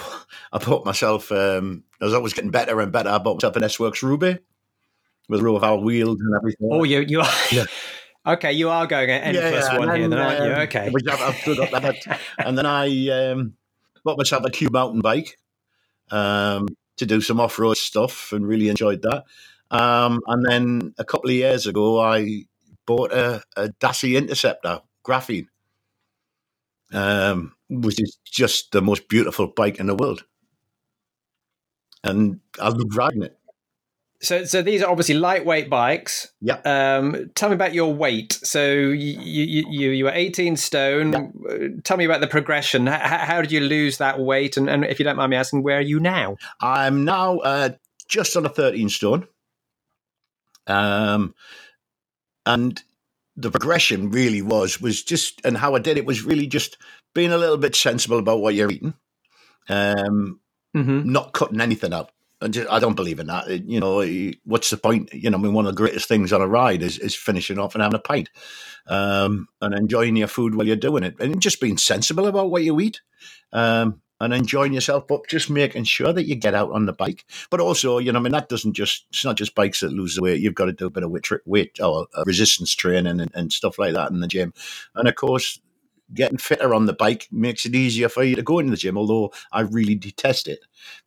I 0.52 0.58
bought 0.58 0.86
myself, 0.86 1.32
um, 1.32 1.84
I 2.02 2.06
was 2.06 2.14
always 2.14 2.34
getting 2.34 2.52
better 2.52 2.80
and 2.80 2.92
better. 2.92 3.10
I 3.10 3.18
bought 3.18 3.36
myself 3.36 3.56
an 3.56 3.64
S 3.64 3.80
Works 3.80 4.04
Roubaix 4.04 4.42
with 5.30 5.42
Roval 5.42 5.84
wheels 5.84 6.20
and 6.20 6.36
everything. 6.36 6.70
Oh, 6.72 6.84
you, 6.84 7.00
you 7.02 7.22
are. 7.22 7.34
Yeah. 7.52 7.66
Okay, 8.28 8.54
you 8.54 8.72
are 8.72 8.88
going 8.88 9.08
at 9.12 9.24
N 9.24 9.36
yeah, 9.36 9.52
plus 9.52 9.72
yeah, 9.72 9.78
one 9.78 9.88
then, 9.88 9.98
here, 10.00 10.10
then, 10.10 10.20
aren't 10.20 10.40
you? 10.40 10.52
Um, 10.52 10.62
okay. 10.62 10.90
That, 10.90 12.20
and 12.40 12.58
then 12.58 12.66
I 12.66 13.10
um, 13.10 13.54
bought 14.04 14.18
myself 14.18 14.44
a 14.46 14.50
Q 14.50 14.70
mountain 14.72 15.02
bike 15.02 15.38
um, 16.10 16.68
to 16.98 17.06
do 17.06 17.22
some 17.22 17.40
off 17.40 17.60
road 17.60 17.78
stuff 17.78 18.34
and 18.34 18.48
really 18.48 18.70
enjoyed 18.70 19.04
that. 19.04 19.26
Um, 19.70 20.22
and 20.26 20.44
then 20.44 20.96
a 20.98 21.06
couple 21.06 21.30
of 21.30 21.36
years 21.36 21.68
ago, 21.68 22.02
I 22.02 22.46
bought 22.88 23.12
a, 23.12 23.44
a 23.58 23.70
Interceptor 24.04 24.82
graphene. 25.06 25.46
Um, 26.92 27.54
which 27.70 28.02
is 28.02 28.18
just 28.26 28.72
the 28.72 28.82
most 28.82 29.08
beautiful 29.08 29.48
bike 29.48 29.80
in 29.80 29.88
the 29.88 29.96
world. 29.96 30.24
And 32.06 32.40
I 32.62 32.70
love 32.70 32.96
riding 32.96 33.24
it. 33.24 33.38
So, 34.22 34.46
so 34.46 34.62
these 34.62 34.82
are 34.82 34.90
obviously 34.90 35.16
lightweight 35.16 35.70
bikes. 35.70 36.32
Yeah. 36.40 36.60
Um, 36.64 37.32
tell 37.36 37.50
me 37.50 37.56
about 37.56 37.74
your 37.74 37.94
weight. 37.94 38.34
So 38.44 38.66
you 38.74 39.20
you 39.20 39.66
you, 39.70 39.90
you 39.92 40.04
were 40.06 40.12
eighteen 40.12 40.56
stone. 40.56 41.12
Yeah. 41.14 41.68
Tell 41.84 41.98
me 41.98 42.06
about 42.06 42.22
the 42.22 42.28
progression. 42.28 42.88
How, 42.88 42.98
how, 42.98 43.42
did 43.42 43.52
you 43.52 43.60
lose 43.60 43.98
that 43.98 44.20
weight? 44.20 44.56
And, 44.58 44.70
and 44.70 44.86
if 44.86 45.00
you 45.00 45.04
don't 45.04 45.18
mind 45.18 45.32
me 45.32 45.38
asking, 45.38 45.64
where 45.64 45.78
are 45.78 45.82
you 45.82 46.00
now? 46.00 46.38
I'm 46.62 47.04
now 47.04 47.40
uh, 47.40 47.70
just 48.08 48.36
under 48.38 48.50
thirteen 48.50 48.90
stone. 48.90 49.28
Um, 50.68 51.36
and 52.46 52.82
the 53.36 53.52
progression 53.52 54.12
really 54.12 54.42
was 54.42 54.80
was 54.80 55.04
just 55.04 55.42
and 55.46 55.58
how 55.58 55.76
I 55.76 55.80
did 55.80 55.98
it 55.98 56.06
was 56.06 56.24
really 56.24 56.48
just 56.48 56.78
being 57.14 57.32
a 57.32 57.38
little 57.38 57.58
bit 57.58 57.76
sensible 57.76 58.20
about 58.20 58.40
what 58.40 58.56
you're 58.56 58.72
eating, 58.72 58.94
um, 59.70 60.40
mm-hmm. 60.76 61.12
not 61.12 61.34
cutting 61.34 61.62
anything 61.62 61.94
out. 61.94 62.12
And 62.42 62.54
just, 62.54 62.70
I 62.70 62.80
don't 62.80 62.96
believe 62.96 63.20
in 63.20 63.28
that. 63.28 63.50
You 63.50 63.80
know, 63.80 64.06
what's 64.44 64.70
the 64.70 64.78
point? 64.78 65.14
You 65.14 65.30
know, 65.30 65.38
I 65.38 65.42
mean, 65.42 65.54
one 65.54 65.66
of 65.66 65.74
the 65.74 65.78
greatest 65.78 66.08
things 66.08 66.34
on 66.34 66.42
a 66.42 66.48
ride 66.48 66.84
is, 66.84 67.00
is 67.00 67.16
finishing 67.16 67.58
off 67.58 67.74
and 67.74 67.82
having 67.82 67.98
a 67.98 68.00
pint 68.00 68.30
um, 68.88 69.48
and 69.62 69.74
enjoying 69.74 70.18
your 70.18 70.28
food 70.28 70.54
while 70.54 70.68
you're 70.68 70.76
doing 70.76 71.04
it, 71.04 71.16
and 71.20 71.42
just 71.42 71.62
being 71.62 71.78
sensible 71.78 72.28
about 72.28 72.52
what 72.52 72.64
you 72.64 72.80
eat. 72.80 73.02
Um, 73.54 74.02
and 74.22 74.34
enjoying 74.34 74.72
yourself, 74.72 75.08
but 75.08 75.28
just 75.28 75.50
making 75.50 75.84
sure 75.84 76.14
that 76.14 76.26
you 76.26 76.36
get 76.36 76.56
out 76.56 76.72
on 76.72 76.86
the 76.86 76.94
bike. 76.94 77.26
But 77.50 77.60
also, 77.60 77.98
you 77.98 78.14
know, 78.14 78.20
I 78.20 78.22
mean, 78.22 78.32
that 78.32 78.48
doesn't 78.48 78.72
just, 78.72 79.06
it's 79.10 79.26
not 79.26 79.36
just 79.36 79.56
bikes 79.56 79.82
that 79.82 79.92
lose 79.92 80.18
weight. 80.20 80.40
You've 80.40 80.56
got 80.56 80.66
to 80.66 80.72
do 80.72 80.86
a 80.86 80.90
bit 80.90 81.04
of 81.04 81.12
weight, 81.12 81.28
weight 81.46 81.80
or 81.82 82.08
uh, 82.14 82.24
resistance 82.26 82.74
training 82.74 83.20
and, 83.20 83.30
and 83.36 83.52
stuff 83.52 83.78
like 83.78 83.94
that 83.94 84.12
in 84.12 84.22
the 84.22 84.28
gym. 84.28 84.54
And 84.96 85.10
of 85.10 85.16
course, 85.16 85.60
getting 86.14 86.38
fitter 86.38 86.74
on 86.74 86.86
the 86.86 86.94
bike 86.94 87.28
makes 87.32 87.66
it 87.66 87.76
easier 87.76 88.10
for 88.10 88.24
you 88.24 88.36
to 88.36 88.42
go 88.42 88.60
into 88.60 88.72
the 88.72 88.78
gym, 88.78 88.98
although 88.98 89.34
I 89.52 89.62
really 89.62 89.96
detest 89.96 90.48
it. 90.48 90.60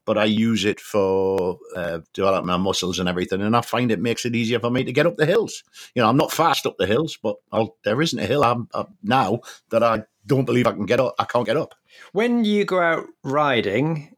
But 0.04 0.18
I 0.18 0.24
use 0.24 0.64
it 0.64 0.80
for 0.80 1.58
uh, 1.76 2.00
developing 2.14 2.46
my 2.46 2.56
muscles 2.56 2.98
and 2.98 3.08
everything, 3.08 3.42
and 3.42 3.56
I 3.56 3.60
find 3.60 3.90
it 3.90 4.00
makes 4.00 4.24
it 4.24 4.34
easier 4.34 4.60
for 4.60 4.70
me 4.70 4.84
to 4.84 4.92
get 4.92 5.06
up 5.06 5.16
the 5.16 5.26
hills. 5.26 5.62
You 5.94 6.02
know, 6.02 6.08
I'm 6.08 6.16
not 6.16 6.32
fast 6.32 6.66
up 6.66 6.76
the 6.78 6.86
hills, 6.86 7.18
but 7.22 7.36
I'll, 7.52 7.76
there 7.84 8.00
isn't 8.02 8.18
a 8.18 8.26
hill 8.26 8.44
I'm, 8.44 8.68
uh, 8.74 8.84
now 9.02 9.40
that 9.70 9.82
I 9.82 10.04
don't 10.26 10.44
believe 10.44 10.66
I 10.66 10.72
can 10.72 10.86
get 10.86 11.00
up. 11.00 11.14
I 11.18 11.24
can't 11.24 11.46
get 11.46 11.56
up. 11.56 11.74
When 12.12 12.44
you 12.44 12.64
go 12.64 12.80
out 12.80 13.06
riding, 13.22 14.14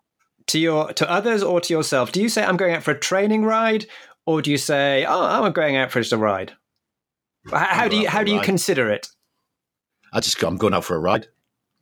to 0.50 0.58
your 0.58 0.92
to 0.94 1.08
others 1.08 1.42
or 1.42 1.60
to 1.60 1.72
yourself, 1.72 2.10
do 2.12 2.20
you 2.20 2.28
say 2.28 2.42
I'm 2.42 2.56
going 2.56 2.74
out 2.74 2.82
for 2.82 2.90
a 2.90 2.98
training 2.98 3.44
ride, 3.44 3.86
or 4.26 4.42
do 4.42 4.50
you 4.50 4.58
say, 4.58 5.04
oh, 5.08 5.24
I'm 5.24 5.52
going 5.52 5.76
out 5.76 5.92
for 5.92 6.00
just 6.00 6.12
a 6.12 6.16
ride? 6.16 6.52
How, 7.50 7.58
how 7.58 7.88
do 7.88 7.96
you 7.96 8.08
how 8.08 8.24
do 8.24 8.32
you 8.32 8.40
consider 8.40 8.90
it? 8.90 9.08
I 10.12 10.20
just 10.20 10.42
I'm 10.42 10.56
going 10.56 10.74
out 10.74 10.84
for 10.84 10.96
a 10.96 11.00
ride, 11.00 11.28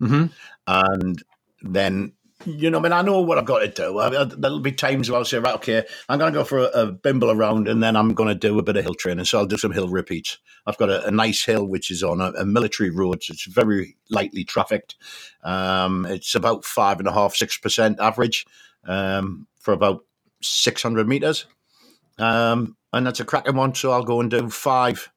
mm-hmm. 0.00 0.26
and 0.66 1.22
then 1.62 2.12
you 2.44 2.70
know, 2.70 2.78
I 2.78 2.82
mean, 2.82 2.92
I 2.92 3.02
know 3.02 3.20
what 3.20 3.36
I've 3.36 3.44
got 3.44 3.60
to 3.60 3.68
do. 3.68 3.98
I 3.98 4.10
mean, 4.10 4.40
there'll 4.40 4.60
be 4.60 4.70
times 4.70 5.10
where 5.10 5.18
I'll 5.18 5.24
say, 5.24 5.38
right, 5.38 5.56
okay, 5.56 5.84
I'm 6.08 6.18
going 6.18 6.32
to 6.32 6.38
go 6.38 6.44
for 6.44 6.58
a, 6.58 6.66
a, 6.66 6.92
bimble 6.92 7.30
around 7.30 7.66
and 7.66 7.82
then 7.82 7.96
I'm 7.96 8.14
going 8.14 8.28
to 8.28 8.34
do 8.34 8.58
a 8.58 8.62
bit 8.62 8.76
of 8.76 8.84
hill 8.84 8.94
training. 8.94 9.24
So 9.24 9.38
I'll 9.38 9.46
do 9.46 9.56
some 9.56 9.72
hill 9.72 9.88
repeats. 9.88 10.38
I've 10.64 10.78
got 10.78 10.88
a, 10.88 11.06
a 11.06 11.10
nice 11.10 11.44
hill 11.44 11.66
which 11.66 11.90
is 11.90 12.02
on 12.04 12.20
a, 12.20 12.30
a, 12.38 12.44
military 12.44 12.90
road. 12.90 13.24
So 13.24 13.32
it's 13.32 13.44
very 13.44 13.96
lightly 14.08 14.44
trafficked. 14.44 14.94
Um, 15.42 16.06
it's 16.06 16.34
about 16.36 16.64
five 16.64 17.00
and 17.00 17.08
a 17.08 17.12
half, 17.12 17.34
six 17.34 17.58
percent 17.58 17.98
average 17.98 18.46
um, 18.84 19.48
for 19.58 19.72
about 19.72 20.04
600 20.40 21.08
meters. 21.08 21.46
Um, 22.18 22.76
and 22.92 23.04
that's 23.04 23.20
a 23.20 23.24
cracking 23.24 23.56
one. 23.56 23.74
So 23.74 23.90
I'll 23.90 24.04
go 24.04 24.20
and 24.20 24.30
do 24.30 24.48
five 24.48 25.10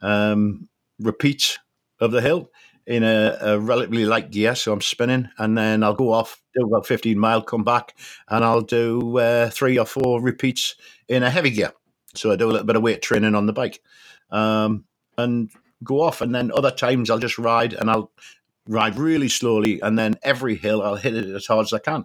um, 0.00 0.68
repeats 0.98 1.58
of 2.04 2.12
the 2.12 2.20
hill 2.20 2.50
in 2.86 3.02
a, 3.02 3.36
a, 3.40 3.58
relatively 3.58 4.04
light 4.04 4.30
gear, 4.30 4.54
so 4.54 4.72
I'm 4.72 4.80
spinning, 4.80 5.28
and 5.38 5.56
then 5.56 5.82
I'll 5.82 5.94
go 5.94 6.12
off, 6.12 6.42
do 6.54 6.66
about 6.66 6.86
15 6.86 7.18
mile, 7.18 7.40
come 7.40 7.64
back, 7.64 7.96
and 8.28 8.44
I'll 8.44 8.60
do 8.60 9.18
uh, 9.18 9.50
three 9.50 9.78
or 9.78 9.86
four 9.86 10.20
repeats 10.20 10.74
in 11.08 11.22
a 11.22 11.30
heavy 11.30 11.50
gear. 11.50 11.72
So 12.14 12.30
I 12.30 12.36
do 12.36 12.46
a 12.46 12.52
little 12.52 12.66
bit 12.66 12.76
of 12.76 12.82
weight 12.82 13.00
training 13.00 13.34
on 13.34 13.46
the 13.46 13.52
bike, 13.52 13.82
um, 14.30 14.84
and 15.16 15.50
go 15.82 16.02
off, 16.02 16.20
and 16.20 16.34
then 16.34 16.52
other 16.54 16.70
times 16.70 17.08
I'll 17.08 17.18
just 17.18 17.38
ride, 17.38 17.72
and 17.72 17.90
I'll 17.90 18.12
ride 18.68 18.98
really 18.98 19.28
slowly, 19.28 19.80
and 19.80 19.98
then 19.98 20.16
every 20.22 20.54
hill 20.54 20.82
I'll 20.82 20.96
hit 20.96 21.14
it 21.14 21.26
as 21.34 21.46
hard 21.46 21.66
as 21.66 21.72
I 21.72 21.78
can. 21.78 22.04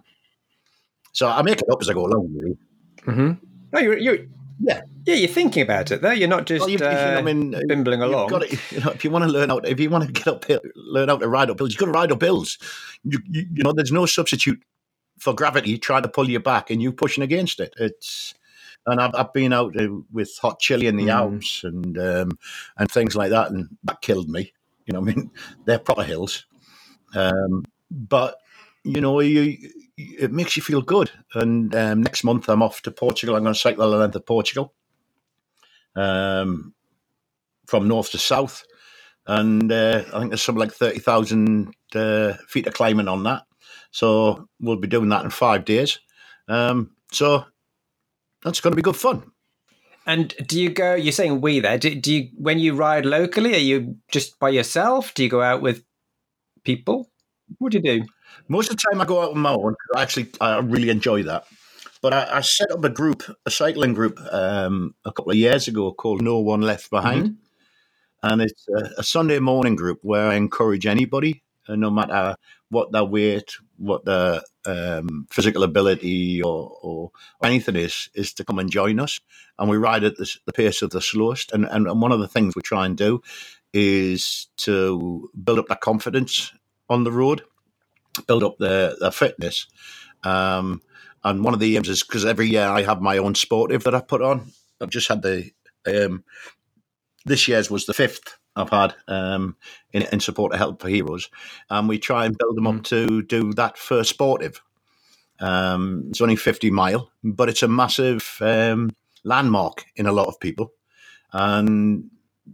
So 1.12 1.28
I 1.28 1.42
make 1.42 1.58
it 1.58 1.70
up 1.70 1.78
as 1.82 1.90
I 1.90 1.92
go 1.92 2.06
along. 2.06 2.38
Really. 2.40 2.58
Mm-hmm. 3.02 3.46
No, 3.72 3.80
you're, 3.80 3.98
you're 3.98 4.18
yeah, 4.60 4.82
yeah, 5.04 5.14
you're 5.14 5.28
thinking 5.28 5.62
about 5.62 5.90
it 5.90 6.02
though. 6.02 6.10
You're 6.10 6.28
not 6.28 6.46
just 6.46 6.60
well, 6.60 6.70
you, 6.70 6.78
uh, 6.78 7.16
I 7.18 7.22
mean, 7.22 7.54
bimbling 7.68 8.02
along. 8.02 8.28
To, 8.30 8.58
you 8.70 8.80
know, 8.80 8.90
if 8.90 9.04
you 9.04 9.10
want 9.10 9.24
to 9.24 9.30
learn 9.30 9.48
how, 9.48 9.58
if 9.58 9.80
you 9.80 9.90
want 9.90 10.06
to 10.06 10.12
get 10.12 10.28
up, 10.28 10.44
learn 10.74 11.08
how 11.08 11.16
to 11.16 11.28
ride 11.28 11.50
up 11.50 11.58
hills. 11.58 11.72
You've 11.72 11.80
got 11.80 11.86
to 11.86 11.92
ride 11.92 12.12
up 12.12 12.20
hills. 12.20 12.58
You, 13.04 13.18
you, 13.28 13.46
you 13.52 13.62
know, 13.62 13.72
there's 13.72 13.92
no 13.92 14.06
substitute 14.06 14.62
for 15.18 15.34
gravity 15.34 15.78
trying 15.78 16.02
to 16.02 16.08
pull 16.08 16.28
you 16.28 16.40
back 16.40 16.70
and 16.70 16.82
you 16.82 16.92
pushing 16.92 17.22
against 17.22 17.60
it. 17.60 17.74
It's 17.78 18.34
and 18.86 19.00
I've, 19.00 19.14
I've 19.14 19.32
been 19.32 19.52
out 19.52 19.78
uh, 19.78 19.88
with 20.10 20.36
Hot 20.40 20.60
Chillee 20.60 20.88
in 20.88 20.96
the 20.96 21.06
Mm. 21.06 21.14
Alps 21.14 21.64
and 21.64 21.98
um, 21.98 22.38
and 22.78 22.90
things 22.90 23.14
like 23.14 23.30
that, 23.30 23.50
and 23.50 23.68
that 23.84 24.00
killed 24.00 24.28
me. 24.28 24.52
You 24.86 24.94
know, 24.94 25.00
I 25.02 25.02
mean, 25.02 25.30
they're 25.64 25.78
proper 25.78 26.04
hills, 26.04 26.46
um, 27.14 27.64
but 27.90 28.36
you 28.84 29.00
know, 29.00 29.20
you 29.20 29.56
it 29.96 30.32
makes 30.32 30.56
you 30.56 30.62
feel 30.62 30.82
good. 30.82 31.10
And 31.34 31.74
um, 31.74 32.02
next 32.02 32.24
month 32.24 32.48
I'm 32.48 32.62
off 32.62 32.82
to 32.82 32.90
Portugal. 32.90 33.36
I'm 33.36 33.42
going 33.42 33.54
to 33.54 33.60
cycle 33.60 33.90
the 33.90 33.96
length 33.96 34.16
of 34.16 34.24
Portugal, 34.24 34.72
um, 35.96 36.74
from 37.66 37.88
north 37.88 38.10
to 38.12 38.18
south, 38.18 38.64
and 39.26 39.70
uh, 39.70 40.02
I 40.12 40.18
think 40.18 40.30
there's 40.30 40.42
something 40.42 40.60
like 40.60 40.72
thirty 40.72 40.98
thousand 40.98 41.74
uh, 41.94 42.34
feet 42.48 42.66
of 42.66 42.74
climbing 42.74 43.08
on 43.08 43.22
that. 43.24 43.42
So 43.90 44.48
we'll 44.60 44.76
be 44.76 44.88
doing 44.88 45.08
that 45.08 45.24
in 45.24 45.30
five 45.30 45.64
days. 45.64 45.98
Um, 46.48 46.92
so 47.12 47.44
that's 48.42 48.60
going 48.60 48.72
to 48.72 48.76
be 48.76 48.82
good 48.82 48.96
fun. 48.96 49.30
And 50.06 50.34
do 50.46 50.60
you 50.60 50.70
go? 50.70 50.94
You're 50.94 51.12
saying 51.12 51.40
we 51.40 51.60
there. 51.60 51.78
Do, 51.78 51.94
do 51.94 52.14
you 52.14 52.30
when 52.36 52.58
you 52.58 52.74
ride 52.74 53.06
locally? 53.06 53.54
Are 53.54 53.58
you 53.58 53.96
just 54.10 54.38
by 54.38 54.48
yourself? 54.48 55.14
Do 55.14 55.22
you 55.22 55.28
go 55.28 55.42
out 55.42 55.62
with 55.62 55.84
people? 56.64 57.10
What 57.58 57.72
do 57.72 57.78
you 57.78 57.82
do? 57.82 58.06
Most 58.48 58.70
of 58.70 58.76
the 58.76 58.82
time, 58.90 59.00
I 59.00 59.04
go 59.04 59.22
out 59.22 59.32
on 59.32 59.38
my 59.38 59.52
own. 59.52 59.74
I 59.94 60.02
actually, 60.02 60.30
I 60.40 60.58
really 60.58 60.88
enjoy 60.88 61.24
that. 61.24 61.44
But 62.02 62.14
I, 62.14 62.38
I 62.38 62.40
set 62.40 62.70
up 62.70 62.84
a 62.84 62.88
group, 62.88 63.22
a 63.44 63.50
cycling 63.50 63.94
group, 63.94 64.18
um, 64.32 64.94
a 65.04 65.12
couple 65.12 65.32
of 65.32 65.38
years 65.38 65.68
ago 65.68 65.92
called 65.92 66.22
No 66.22 66.38
One 66.38 66.62
Left 66.62 66.90
Behind, 66.90 67.36
and 68.22 68.42
it's 68.42 68.66
a, 68.68 69.00
a 69.00 69.02
Sunday 69.02 69.38
morning 69.38 69.76
group 69.76 69.98
where 70.02 70.28
I 70.28 70.34
encourage 70.36 70.86
anybody, 70.86 71.42
uh, 71.68 71.76
no 71.76 71.90
matter 71.90 72.36
what 72.70 72.92
their 72.92 73.04
weight, 73.04 73.52
what 73.76 74.04
their 74.04 74.40
um, 74.66 75.26
physical 75.30 75.62
ability, 75.62 76.42
or, 76.42 76.76
or 76.82 77.10
anything 77.44 77.76
is, 77.76 78.08
is 78.14 78.32
to 78.34 78.44
come 78.44 78.58
and 78.58 78.70
join 78.70 79.00
us. 79.00 79.20
And 79.58 79.68
we 79.68 79.76
ride 79.76 80.04
at 80.04 80.16
the, 80.16 80.30
the 80.46 80.52
pace 80.52 80.82
of 80.82 80.90
the 80.90 81.00
slowest. 81.00 81.52
And, 81.52 81.64
and 81.66 81.86
and 81.86 82.00
one 82.00 82.12
of 82.12 82.20
the 82.20 82.28
things 82.28 82.54
we 82.56 82.62
try 82.62 82.86
and 82.86 82.96
do 82.96 83.22
is 83.72 84.48
to 84.58 85.30
build 85.44 85.58
up 85.58 85.68
their 85.68 85.76
confidence 85.76 86.52
on 86.88 87.04
the 87.04 87.12
road 87.12 87.42
build 88.26 88.42
up 88.42 88.58
their, 88.58 88.94
their 89.00 89.10
fitness. 89.10 89.66
Um, 90.22 90.82
and 91.24 91.44
one 91.44 91.54
of 91.54 91.60
the 91.60 91.76
aims 91.76 91.88
is 91.88 92.02
because 92.02 92.24
every 92.24 92.48
year 92.48 92.66
I 92.66 92.82
have 92.82 93.00
my 93.00 93.18
own 93.18 93.34
sportive 93.34 93.84
that 93.84 93.94
I 93.94 94.00
put 94.00 94.22
on. 94.22 94.52
I've 94.80 94.90
just 94.90 95.08
had 95.08 95.22
the 95.22 95.50
um, 95.86 96.24
this 97.24 97.48
year's 97.48 97.70
was 97.70 97.86
the 97.86 97.94
fifth 97.94 98.38
I've 98.56 98.70
had 98.70 98.94
um, 99.08 99.56
in, 99.92 100.02
in 100.12 100.20
support 100.20 100.52
of 100.52 100.58
Help 100.58 100.80
for 100.80 100.88
Heroes, 100.88 101.28
and 101.68 101.88
we 101.88 101.98
try 101.98 102.24
and 102.24 102.36
build 102.36 102.56
them 102.56 102.66
up 102.66 102.82
to 102.84 103.22
do 103.22 103.52
that 103.54 103.78
first 103.78 104.10
sportive. 104.10 104.60
Um, 105.38 106.06
it's 106.10 106.20
only 106.20 106.36
fifty 106.36 106.70
mile, 106.70 107.10
but 107.22 107.48
it's 107.48 107.62
a 107.62 107.68
massive 107.68 108.36
um, 108.40 108.90
landmark 109.24 109.84
in 109.96 110.06
a 110.06 110.12
lot 110.12 110.28
of 110.28 110.40
people, 110.40 110.72
and 111.32 112.10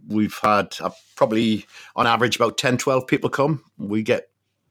we've 0.07 0.37
had 0.41 0.75
uh, 0.81 0.91
probably 1.15 1.65
on 1.95 2.07
average 2.07 2.35
about 2.35 2.57
10, 2.57 2.77
12 2.77 3.07
people 3.07 3.29
come. 3.29 3.63
We 3.77 4.03
get 4.03 4.29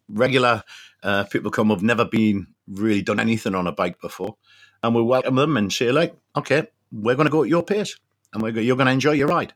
regular 0.09 0.62
uh, 1.02 1.24
people 1.24 1.50
come 1.50 1.68
who've 1.68 1.82
never 1.82 2.04
been 2.04 2.46
really 2.68 3.02
done 3.02 3.20
anything 3.20 3.55
on 3.55 3.66
a 3.66 3.72
bike 3.72 4.00
before, 4.00 4.37
and 4.83 4.94
we 4.94 5.02
welcome 5.02 5.37
them 5.37 5.57
and 5.57 5.72
say 5.72 5.92
like, 5.92 6.16
okay, 6.37 6.66
we're 6.92 7.14
going 7.14 7.26
to 7.26 7.33
go 7.33 7.42
at 7.42 7.48
your 7.48 7.62
pace, 7.62 7.96
and 8.33 8.42
we're 8.42 8.52
go- 8.52 8.61
you're 8.61 8.76
going 8.76 8.87
to 8.87 8.92
enjoy 8.92 9.12
your 9.12 9.29
ride. 9.29 9.55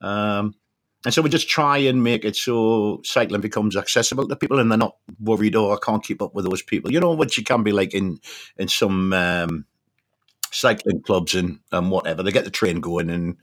Um, 0.00 0.54
and 1.04 1.12
so 1.12 1.20
we 1.20 1.30
just 1.30 1.48
try 1.48 1.78
and 1.78 2.04
make 2.04 2.24
it 2.24 2.36
so 2.36 3.00
cycling 3.04 3.40
becomes 3.40 3.76
accessible 3.76 4.28
to 4.28 4.36
people, 4.36 4.58
and 4.58 4.70
they're 4.70 4.78
not 4.78 4.96
worried, 5.20 5.56
oh, 5.56 5.72
I 5.72 5.78
can't 5.82 6.04
keep 6.04 6.22
up 6.22 6.34
with 6.34 6.44
those 6.44 6.62
people. 6.62 6.92
You 6.92 7.00
know, 7.00 7.12
what 7.12 7.36
you 7.36 7.44
can 7.44 7.62
be 7.62 7.72
like 7.72 7.94
in 7.94 8.20
in 8.56 8.68
some 8.68 9.12
um, 9.12 9.64
cycling 10.50 11.02
clubs 11.02 11.34
and 11.34 11.58
and 11.72 11.90
whatever. 11.90 12.22
They 12.22 12.30
get 12.30 12.44
the 12.44 12.50
train 12.50 12.80
going, 12.80 13.10
and 13.10 13.36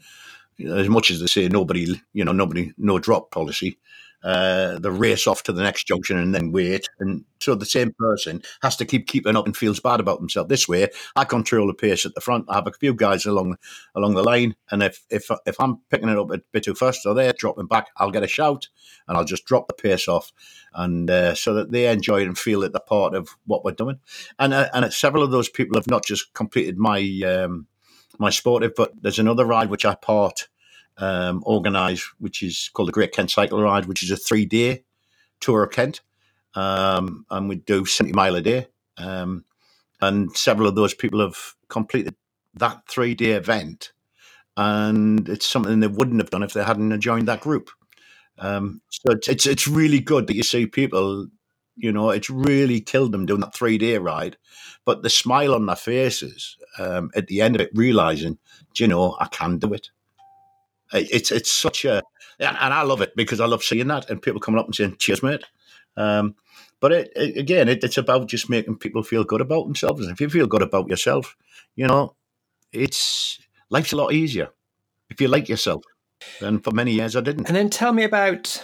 you 0.58 0.69
know, 0.69 0.77
as 0.77 0.89
much 0.89 1.12
as 1.12 1.19
they 1.19 1.27
say 1.27 1.47
nobody, 1.49 2.01
you 2.13 2.23
know, 2.23 2.32
nobody, 2.32 2.71
no 2.77 2.99
drop 2.99 3.32
policy 3.32 3.77
uh, 4.23 4.77
the 4.79 4.91
race 4.91 5.27
off 5.27 5.43
to 5.43 5.53
the 5.53 5.63
next 5.63 5.88
junction 5.88 6.17
and 6.17 6.36
then 6.36 6.51
wait. 6.51 6.88
And 6.99 7.23
so 7.39 7.55
the 7.55 7.65
same 7.65 7.93
person 7.97 8.41
has 8.62 8.75
to 8.77 8.86
keep 8.86 9.08
keeping 9.08 9.36
up 9.36 9.45
and 9.45 9.55
feels 9.55 9.79
bad 9.79 9.99
about 9.99 10.19
himself. 10.19 10.49
This 10.49 10.67
way, 10.67 10.88
I 11.15 11.23
control 11.23 11.67
the 11.67 11.73
pace 11.73 12.05
at 12.05 12.15
the 12.15 12.21
front. 12.21 12.45
I 12.49 12.55
have 12.55 12.67
a 12.67 12.73
few 12.73 12.93
guys 12.93 13.25
along 13.25 13.58
along 13.95 14.15
the 14.15 14.23
line, 14.23 14.55
and 14.71 14.84
if 14.84 15.05
if 15.10 15.29
if 15.45 15.60
I'm 15.60 15.77
picking 15.89 16.10
it 16.10 16.17
up 16.17 16.32
a 16.32 16.41
bit 16.51 16.63
too 16.63 16.75
fast 16.75 17.05
or 17.05 17.13
they're 17.13 17.34
dropping 17.34 17.67
back, 17.67 17.88
I'll 17.97 18.12
get 18.12 18.23
a 18.23 18.27
shout 18.27 18.67
and 19.08 19.17
I'll 19.17 19.25
just 19.25 19.45
drop 19.45 19.67
the 19.67 19.73
pace 19.73 20.08
off, 20.08 20.32
and 20.73 21.10
uh, 21.10 21.36
so 21.36 21.53
that 21.53 21.71
they 21.71 21.88
enjoy 21.88 22.23
and 22.23 22.38
feel 22.38 22.62
that 22.62 22.73
they're 22.73 22.82
part 22.82 23.15
of 23.15 23.29
what 23.45 23.63
we're 23.63 23.71
doing. 23.71 23.99
And 24.38 24.53
uh, 24.53 24.69
and 24.73 24.91
several 24.93 25.23
of 25.23 25.32
those 25.32 25.49
people 25.49 25.77
have 25.77 25.89
not 25.89 26.05
just 26.05 26.34
completed 26.34 26.77
my 26.77 26.99
um, 27.25 27.67
my 28.17 28.29
sportive, 28.29 28.73
but 28.75 28.91
there's 29.01 29.19
another 29.19 29.45
ride 29.45 29.69
which 29.69 29.86
I 29.86 29.95
part 29.95 30.49
um, 30.99 31.43
organised, 31.45 32.09
which 32.19 32.43
is 32.43 32.69
called 32.73 32.89
the 32.89 32.93
Great 32.93 33.13
Kent 33.13 33.31
Cycle 33.31 33.62
Ride, 33.62 33.85
which 33.85 34.03
is 34.03 34.12
a 34.12 34.17
three 34.17 34.45
day 34.45 34.83
tour 35.39 35.63
of 35.63 35.71
Kent. 35.71 36.01
Um, 36.55 37.25
and 37.29 37.47
we 37.47 37.55
do 37.55 37.85
70 37.85 38.13
mile 38.13 38.35
a 38.35 38.41
day. 38.41 38.67
Um, 38.97 39.45
and 40.01 40.35
several 40.35 40.67
of 40.67 40.75
those 40.75 40.93
people 40.93 41.21
have 41.21 41.38
completed 41.69 42.15
that 42.55 42.81
three 42.88 43.15
day 43.15 43.31
event. 43.31 43.91
And 44.57 45.27
it's 45.29 45.47
something 45.47 45.79
they 45.79 45.88
wouldn't 45.88 46.21
have 46.21 46.31
done 46.31 46.43
if 46.43 46.53
they 46.53 46.63
hadn't 46.63 46.99
joined 46.99 47.27
that 47.27 47.41
group. 47.41 47.69
Um, 48.38 48.81
so 48.89 49.13
it's, 49.13 49.27
it's, 49.27 49.45
it's 49.45 49.67
really 49.67 49.99
good 49.99 50.27
that 50.27 50.35
you 50.35 50.43
see 50.43 50.65
people, 50.65 51.27
you 51.75 51.91
know, 51.91 52.09
it's 52.09 52.29
really 52.29 52.81
killed 52.81 53.12
them 53.12 53.25
doing 53.25 53.41
that 53.41 53.53
three 53.53 53.77
day 53.77 53.97
ride. 53.97 54.38
But 54.85 55.03
the 55.03 55.09
smile 55.09 55.53
on 55.53 55.65
their 55.65 55.75
faces 55.75 56.57
um, 56.77 57.12
at 57.15 57.27
the 57.27 57.41
end 57.41 57.55
of 57.55 57.62
it, 57.62 57.69
realizing, 57.73 58.38
do 58.73 58.83
you 58.83 58.88
know, 58.88 59.15
I 59.19 59.27
can 59.27 59.59
do 59.59 59.73
it. 59.73 59.89
It- 60.93 61.10
It's 61.12 61.32
it's 61.32 61.52
such 61.52 61.86
a 61.86 62.02
and 62.39 62.58
and 62.58 62.73
I 62.73 62.84
love 62.84 63.02
it 63.02 63.15
because 63.15 63.39
I 63.39 63.45
love 63.45 63.63
seeing 63.63 63.88
that 63.88 64.10
and 64.10 64.21
people 64.21 64.39
coming 64.39 64.60
up 64.60 64.65
and 64.65 64.75
saying 64.75 64.95
cheers, 64.99 65.21
mate. 65.23 65.43
Um, 65.97 66.36
but 66.80 66.91
it, 66.93 67.12
it, 67.15 67.38
again, 67.38 67.67
it, 67.67 67.84
it's 67.84 67.97
about 67.97 68.28
just 68.30 68.49
making 68.49 68.78
people 68.78 69.04
feel 69.04 69.23
good 69.25 69.41
about 69.41 69.65
themselves. 69.65 70.02
And 70.04 70.12
if 70.13 70.21
you 70.21 70.30
feel 70.30 70.47
good 70.47 70.62
about 70.62 70.88
yourself, 70.88 71.36
you 71.75 71.86
know, 71.88 72.15
it's 72.71 73.39
life's 73.69 73.91
a 73.91 73.97
lot 73.97 74.13
easier 74.13 74.49
if 75.10 75.19
you 75.19 75.28
like 75.28 75.49
yourself. 75.49 75.84
And 76.41 76.63
for 76.63 76.71
many 76.71 76.91
years, 76.93 77.15
I 77.15 77.21
didn't. 77.21 77.47
And 77.47 77.56
then 77.56 77.69
tell 77.69 77.93
me 77.93 78.04
about. 78.04 78.63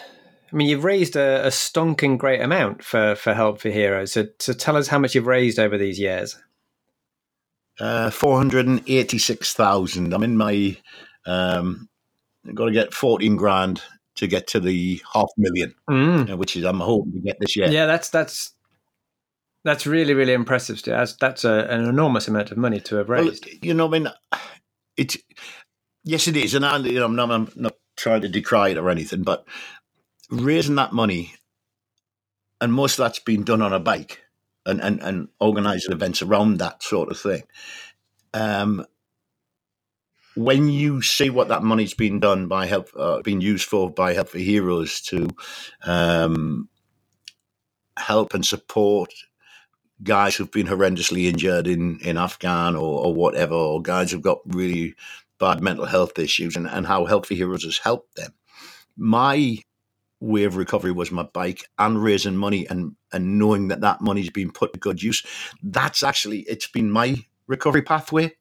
I 0.53 0.55
mean, 0.55 0.69
you've 0.69 0.83
raised 0.85 1.15
a, 1.17 1.45
a 1.45 1.49
stonking 1.49 2.17
great 2.17 2.39
amount 2.39 2.83
for, 2.83 3.15
for 3.15 3.33
Help 3.33 3.59
for 3.59 3.69
Heroes. 3.69 4.13
So, 4.13 4.27
so 4.39 4.53
tell 4.53 4.77
us 4.77 4.87
how 4.87 4.99
much 4.99 5.13
you've 5.15 5.25
raised 5.27 5.59
over 5.59 5.77
these 5.77 5.99
years. 5.99 6.37
Uh, 7.79 8.09
Four 8.09 8.37
hundred 8.37 8.67
and 8.67 8.81
eighty-six 8.87 9.53
thousand. 9.53 10.13
I'm 10.13 10.23
in 10.23 10.37
my. 10.37 10.77
Um, 11.25 11.89
I've 12.47 12.55
got 12.55 12.65
to 12.65 12.71
get 12.71 12.93
fourteen 12.93 13.35
grand 13.35 13.81
to 14.15 14.27
get 14.27 14.47
to 14.47 14.59
the 14.59 15.01
half 15.13 15.29
million, 15.37 15.73
Mm. 15.89 16.31
uh, 16.31 16.37
which 16.37 16.55
is 16.55 16.63
I'm 16.63 16.79
hoping 16.79 17.13
to 17.13 17.19
get 17.19 17.37
this 17.39 17.55
year. 17.55 17.67
Yeah, 17.69 17.85
that's 17.85 18.09
that's 18.09 18.51
that's 19.63 19.85
really 19.85 20.13
really 20.13 20.33
impressive. 20.33 20.81
That's 20.83 21.13
that's 21.15 21.43
a, 21.43 21.67
an 21.69 21.85
enormous 21.85 22.27
amount 22.27 22.51
of 22.51 22.57
money 22.57 22.79
to 22.81 22.95
have 22.97 23.09
Well, 23.09 23.23
raised. 23.25 23.47
you 23.63 23.73
know, 23.73 23.87
I 23.87 23.89
mean, 23.89 24.09
it's 24.95 25.17
yes, 26.03 26.27
it 26.27 26.37
is, 26.37 26.53
and 26.53 26.65
I, 26.65 26.77
you 26.77 26.99
know, 26.99 27.05
I'm 27.05 27.15
not, 27.15 27.31
I'm 27.31 27.51
not 27.55 27.73
trying 27.97 28.21
to 28.21 28.29
decry 28.29 28.69
it 28.69 28.77
or 28.77 28.89
anything, 28.89 29.23
but 29.23 29.45
raising 30.29 30.75
that 30.75 30.93
money, 30.93 31.33
and 32.61 32.71
most 32.71 32.99
of 32.99 33.03
that's 33.05 33.19
been 33.19 33.43
done 33.43 33.61
on 33.61 33.73
a 33.73 33.79
bike, 33.79 34.21
and 34.65 34.79
and 34.81 35.01
and 35.01 35.27
organising 35.39 35.91
events 35.93 36.21
around 36.21 36.57
that 36.59 36.83
sort 36.83 37.09
of 37.09 37.19
thing. 37.19 37.43
Um, 38.33 38.85
when 40.35 40.69
you 40.69 41.01
see 41.01 41.29
what 41.29 41.47
that 41.47 41.63
money's 41.63 41.93
been 41.93 42.19
done 42.19 42.47
by 42.47 42.65
help, 42.65 42.89
uh, 42.97 43.21
been 43.21 43.41
used 43.41 43.67
for 43.67 43.89
by 43.89 44.13
Help 44.13 44.29
for 44.29 44.37
Heroes 44.37 45.01
to 45.01 45.27
um, 45.85 46.69
help 47.97 48.33
and 48.33 48.45
support 48.45 49.13
guys 50.03 50.35
who've 50.35 50.51
been 50.51 50.67
horrendously 50.67 51.25
injured 51.25 51.67
in, 51.67 51.99
in 52.01 52.17
Afghan 52.17 52.75
or, 52.75 53.05
or 53.05 53.13
whatever, 53.13 53.55
or 53.55 53.81
guys 53.81 54.11
who've 54.11 54.21
got 54.21 54.39
really 54.45 54.95
bad 55.39 55.61
mental 55.61 55.85
health 55.85 56.19
issues, 56.19 56.55
and, 56.55 56.67
and 56.67 56.85
how 56.85 57.05
Help 57.05 57.25
for 57.25 57.33
Heroes 57.33 57.63
has 57.63 57.77
helped 57.77 58.15
them. 58.15 58.33
My 58.97 59.57
way 60.21 60.43
of 60.45 60.55
recovery 60.55 60.91
was 60.91 61.11
my 61.11 61.23
bike 61.23 61.69
and 61.77 62.01
raising 62.01 62.37
money 62.37 62.65
and, 62.67 62.95
and 63.11 63.37
knowing 63.37 63.67
that 63.67 63.81
that 63.81 64.01
money's 64.01 64.29
been 64.29 64.51
put 64.51 64.73
to 64.73 64.79
good 64.79 65.03
use. 65.03 65.23
That's 65.61 66.03
actually, 66.03 66.41
it's 66.41 66.67
been 66.67 66.91
my 66.91 67.25
recovery 67.47 67.81
pathway. 67.81 68.33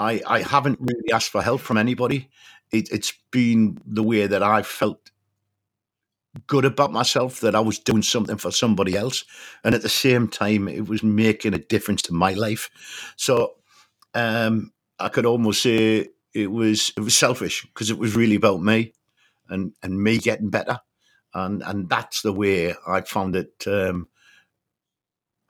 I, 0.00 0.22
I 0.26 0.40
haven't 0.40 0.80
really 0.80 1.12
asked 1.12 1.28
for 1.30 1.42
help 1.42 1.60
from 1.60 1.76
anybody. 1.76 2.28
It, 2.72 2.90
it's 2.90 3.12
been 3.30 3.78
the 3.86 4.02
way 4.02 4.26
that 4.26 4.42
I've 4.42 4.66
felt 4.66 5.10
good 6.46 6.64
about 6.64 6.92
myself 6.92 7.40
that 7.40 7.54
I 7.54 7.60
was 7.60 7.78
doing 7.78 8.02
something 8.02 8.38
for 8.38 8.50
somebody 8.50 8.96
else, 8.96 9.24
and 9.62 9.74
at 9.74 9.82
the 9.82 9.88
same 9.90 10.26
time, 10.26 10.68
it 10.68 10.88
was 10.88 11.02
making 11.02 11.54
a 11.54 11.58
difference 11.58 12.02
to 12.02 12.14
my 12.14 12.32
life. 12.32 12.70
So 13.16 13.56
um, 14.14 14.72
I 14.98 15.08
could 15.08 15.26
almost 15.26 15.62
say 15.62 16.08
it 16.32 16.50
was 16.50 16.92
it 16.96 17.00
was 17.00 17.16
selfish 17.16 17.62
because 17.62 17.90
it 17.90 17.98
was 17.98 18.16
really 18.16 18.36
about 18.36 18.62
me 18.62 18.94
and 19.50 19.72
and 19.82 20.02
me 20.02 20.16
getting 20.18 20.48
better, 20.50 20.80
and 21.34 21.62
and 21.62 21.90
that's 21.90 22.22
the 22.22 22.32
way 22.32 22.74
I 22.86 23.02
found 23.02 23.36
it. 23.36 23.52
Um, 23.66 24.08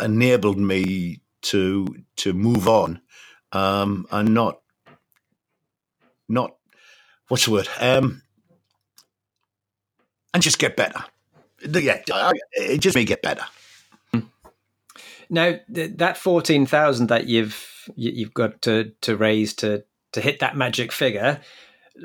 enabled 0.02 0.58
me 0.58 1.20
to 1.42 1.86
to 2.16 2.32
move 2.32 2.66
on 2.66 3.00
um, 3.52 4.06
and 4.10 4.34
not 4.34 4.60
not 6.28 6.56
what's 7.28 7.44
the 7.46 7.50
word 7.52 7.68
um, 7.80 8.22
and 10.32 10.42
just 10.42 10.58
get 10.58 10.76
better. 10.76 11.04
Yeah, 11.62 12.00
it 12.52 12.80
just 12.80 12.94
may 12.96 13.04
get 13.04 13.22
better. 13.22 13.44
Now 15.28 15.54
that 15.68 16.16
fourteen 16.16 16.66
thousand 16.66 17.08
that 17.08 17.26
you've 17.26 17.66
you- 17.94 18.12
you've 18.12 18.34
got 18.34 18.62
to 18.62 18.92
to 19.02 19.16
raise 19.16 19.54
to 19.54 19.84
to 20.12 20.20
hit 20.20 20.40
that 20.40 20.56
magic 20.56 20.90
figure 20.92 21.40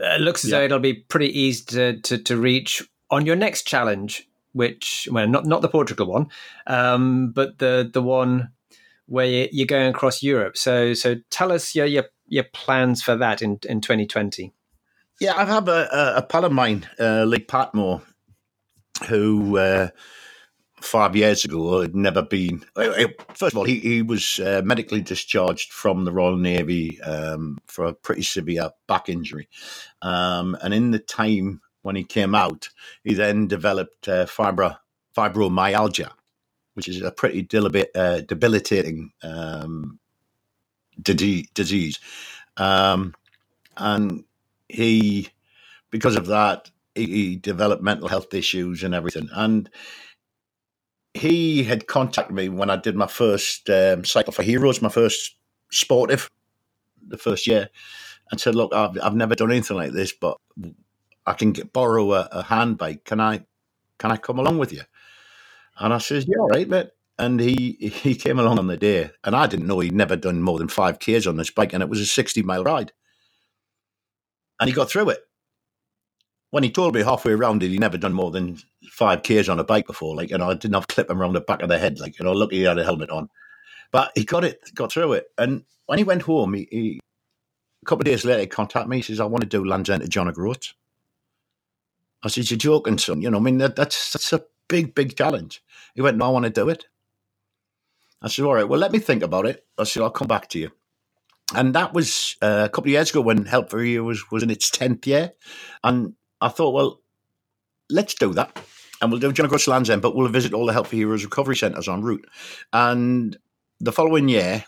uh, 0.04 0.18
looks 0.18 0.44
as 0.46 0.52
though 0.52 0.64
it'll 0.66 0.80
be 0.80 0.94
pretty 0.94 1.38
easy 1.40 1.64
to, 1.66 2.02
to 2.02 2.18
to 2.20 2.38
reach 2.38 2.84
on 3.10 3.26
your 3.26 3.36
next 3.36 3.64
challenge, 3.68 4.28
which 4.54 5.08
well 5.12 5.28
not 5.28 5.46
not 5.46 5.62
the 5.62 5.70
Portugal 5.70 6.06
one, 6.08 6.28
um, 6.68 7.32
but 7.32 7.58
the 7.58 7.90
the 7.92 8.02
one 8.04 8.50
where 9.08 9.26
you- 9.26 9.50
you're 9.52 9.68
going 9.68 9.90
across 9.90 10.24
Europe. 10.24 10.58
So 10.58 10.94
so 10.94 11.16
tell 11.30 11.52
us 11.52 11.76
your 11.76 11.86
your, 11.86 12.06
your 12.28 12.46
plans 12.54 13.02
for 13.02 13.16
that 13.18 13.42
in 13.42 13.60
in 13.68 13.82
2020. 13.82 14.54
Yeah, 15.22 15.34
I've 15.38 15.48
a, 15.70 15.88
a, 15.92 16.14
a 16.18 16.22
pal 16.24 16.44
of 16.46 16.52
mine, 16.52 16.90
uh, 17.00 17.24
Lee 17.24 17.40
Patmore, 17.40 18.02
who 19.08 19.58
uh, 19.58 19.88
five 20.82 21.16
years 21.16 21.46
ago 21.46 21.82
had 21.82 21.96
never 21.96 22.22
been. 22.22 22.64
First 23.34 23.54
of 23.54 23.58
all, 23.58 23.64
he, 23.64 23.80
he 23.80 24.02
was 24.02 24.40
uh, 24.40 24.62
medically 24.66 25.02
discharged 25.02 25.72
from 25.72 26.06
the 26.06 26.12
Royal 26.12 26.38
Navy 26.38 27.02
um, 27.02 27.58
for 27.68 27.86
a 27.86 27.94
pretty 27.94 28.24
severe 28.24 28.72
back 28.88 29.10
injury. 29.10 29.48
Um, 30.02 30.58
and 30.62 30.74
in 30.74 30.92
the 30.92 31.00
time 31.00 31.62
when 31.82 31.96
he 31.96 32.04
came 32.04 32.36
out, 32.36 32.70
he 33.04 33.14
then 33.14 33.48
developed 33.48 34.08
uh, 34.08 34.26
fibro, 34.26 34.78
fibromyalgia, 35.18 36.12
which 36.76 36.88
is 36.88 37.02
a 37.02 37.12
pretty 37.12 37.48
uh, 37.96 38.22
debilitating 38.22 39.12
um, 39.24 40.00
disease. 41.02 42.00
Um, 42.58 43.16
and 43.78 44.24
he, 44.70 45.30
because 45.90 46.16
of 46.16 46.28
that, 46.28 46.70
he, 46.94 47.06
he 47.06 47.36
developed 47.38 47.82
mental 47.82 48.08
health 48.08 48.34
issues 48.34 48.84
and 48.84 48.94
everything. 48.94 49.30
And 49.34 49.70
he 51.14 51.64
had 51.64 51.88
contacted 51.88 52.36
me 52.36 52.50
when 52.50 52.70
I 52.70 52.76
did 52.76 52.96
my 52.96 53.08
first 53.08 53.70
um, 53.70 54.04
Cycle 54.04 54.34
for 54.34 54.44
Heroes, 54.44 54.82
my 54.82 54.90
first 54.90 55.36
sportive, 55.72 56.30
the 57.08 57.18
first 57.18 57.48
year, 57.48 57.70
and 58.32 58.40
said, 58.40 58.56
"Look, 58.56 58.74
I've, 58.74 58.98
I've 59.02 59.16
never 59.16 59.36
done 59.36 59.52
anything 59.52 59.78
like 59.78 59.94
this, 59.94 60.12
but 60.12 60.38
I 61.26 61.34
can 61.34 61.54
get, 61.54 61.72
borrow 61.72 62.14
a, 62.14 62.28
a 62.32 62.44
hand 62.44 62.78
bike. 62.78 63.06
Can 63.06 63.22
I, 63.22 63.46
can 63.98 64.12
I 64.12 64.18
come 64.18 64.40
along 64.40 64.58
with 64.58 64.74
you?" 64.74 64.82
And 65.78 65.94
I 65.94 65.98
says, 65.98 66.26
"Yeah, 66.28 66.40
all 66.40 66.50
right, 66.50 66.68
mate." 66.68 66.90
And 67.18 67.40
he 67.40 67.74
he 68.04 68.16
came 68.16 68.40
along 68.40 68.60
on 68.60 68.68
the 68.68 68.78
day, 68.78 69.12
and 69.24 69.36
I 69.36 69.48
didn't 69.48 69.68
know 69.68 69.80
he'd 69.80 69.94
never 69.94 70.16
done 70.16 70.42
more 70.42 70.58
than 70.58 70.68
five 70.68 71.00
k's 71.00 71.28
on 71.28 71.38
this 71.38 71.52
bike, 71.52 71.74
and 71.74 71.84
it 71.84 71.90
was 71.90 72.00
a 72.00 72.06
sixty 72.06 72.44
mile 72.44 72.64
ride, 72.64 72.92
and 74.60 74.70
he 74.70 74.76
got 74.76 74.90
through 74.90 75.10
it. 75.10 75.20
When 76.52 76.64
he 76.64 76.72
told 76.72 76.96
me 76.96 77.04
halfway 77.04 77.34
around 77.34 77.64
it, 77.64 77.72
he 77.72 77.78
never 77.78 77.98
done 77.98 78.14
more 78.14 78.32
than 78.32 78.58
five 78.90 79.24
k's 79.24 79.50
on 79.50 79.60
a 79.60 79.64
bike 79.64 79.88
before. 79.88 80.16
Like 80.16 80.30
you 80.30 80.38
know, 80.38 80.50
I 80.50 80.54
didn't 80.54 80.76
have 80.76 80.88
clip 80.88 81.10
him 81.10 81.22
around 81.22 81.34
the 81.34 81.42
back 81.42 81.62
of 81.62 81.70
the 81.70 81.78
head. 81.78 82.00
Like 82.00 82.20
you 82.20 82.26
know, 82.26 82.32
lucky 82.32 82.58
he 82.58 82.64
had 82.64 82.80
a 82.80 82.84
helmet 82.84 83.10
on, 83.10 83.30
but 83.92 84.12
he 84.16 84.24
got 84.24 84.44
it, 84.44 84.60
got 84.74 84.92
through 84.92 85.14
it. 85.14 85.28
And 85.38 85.64
when 85.86 85.98
he 85.98 86.04
went 86.04 86.24
home, 86.24 86.54
he, 86.54 86.68
he 86.72 87.00
a 87.84 87.86
couple 87.86 88.02
of 88.02 88.06
days 88.06 88.26
later, 88.26 88.42
he 88.42 88.48
contacted 88.48 88.90
me. 88.90 88.98
He 88.98 89.04
says, 89.04 89.20
"I 89.20 89.26
want 89.26 89.42
to 89.44 89.50
do 89.50 89.64
Land's 89.66 89.90
End 89.90 90.02
to 90.02 90.08
John 90.08 90.28
O'Groats." 90.28 90.74
I 92.24 92.30
said, 92.30 92.50
"You're 92.50 92.58
joking, 92.58 92.98
son? 92.98 93.22
You 93.22 93.30
know, 93.30 93.38
I 93.38 93.42
mean, 93.42 93.60
that, 93.60 93.76
that's 93.76 94.14
that's 94.14 94.34
a 94.34 94.44
big, 94.68 94.96
big 94.96 95.16
challenge." 95.16 95.64
He 95.94 96.02
went, 96.02 96.18
"No, 96.18 96.26
I 96.26 96.30
want 96.30 96.46
to 96.46 96.52
do 96.52 96.70
it." 96.70 96.86
I 98.22 98.28
said, 98.28 98.46
"All 98.46 98.56
right, 98.56 98.68
well, 98.68 98.80
let 98.80 98.92
me 98.92 99.00
think 99.00 99.24
about 99.24 99.46
it." 99.46 99.66
I 99.78 99.84
said, 99.84 100.04
"I'll 100.04 100.10
come 100.10 100.28
back 100.28 100.50
to 100.50 100.60
you." 100.60 100.72
And 101.54 101.76
that 101.76 101.94
was 101.94 102.38
uh, 102.42 102.64
a 102.66 102.70
couple 102.70 102.90
of 102.90 102.94
years 102.94 103.12
ago 103.12 103.22
when 103.22 103.46
Help 103.46 103.70
for 103.70 103.84
You 103.84 104.04
was 104.04 104.32
was 104.32 104.42
in 104.44 104.50
its 104.50 104.70
tenth 104.70 105.06
year, 105.06 105.34
and 105.84 106.16
I 106.42 106.48
thought, 106.50 106.74
well, 106.74 107.02
let's 107.90 108.16
do 108.16 108.34
that, 108.34 108.60
and 109.02 109.12
we'll 109.12 109.20
do 109.20 109.32
John 109.32 109.46
O'Groats 109.46 109.68
Land's 109.68 109.90
End, 109.90 110.02
but 110.02 110.16
we'll 110.16 110.28
visit 110.28 110.54
all 110.54 110.66
the 110.66 110.74
Help 110.74 110.88
for 110.88 110.96
Heroes 110.96 111.24
recovery 111.24 111.56
centres 111.56 111.88
en 111.88 112.02
route. 112.02 112.26
And 112.74 113.38
the 113.80 113.92
following 113.92 114.28
year, 114.28 114.66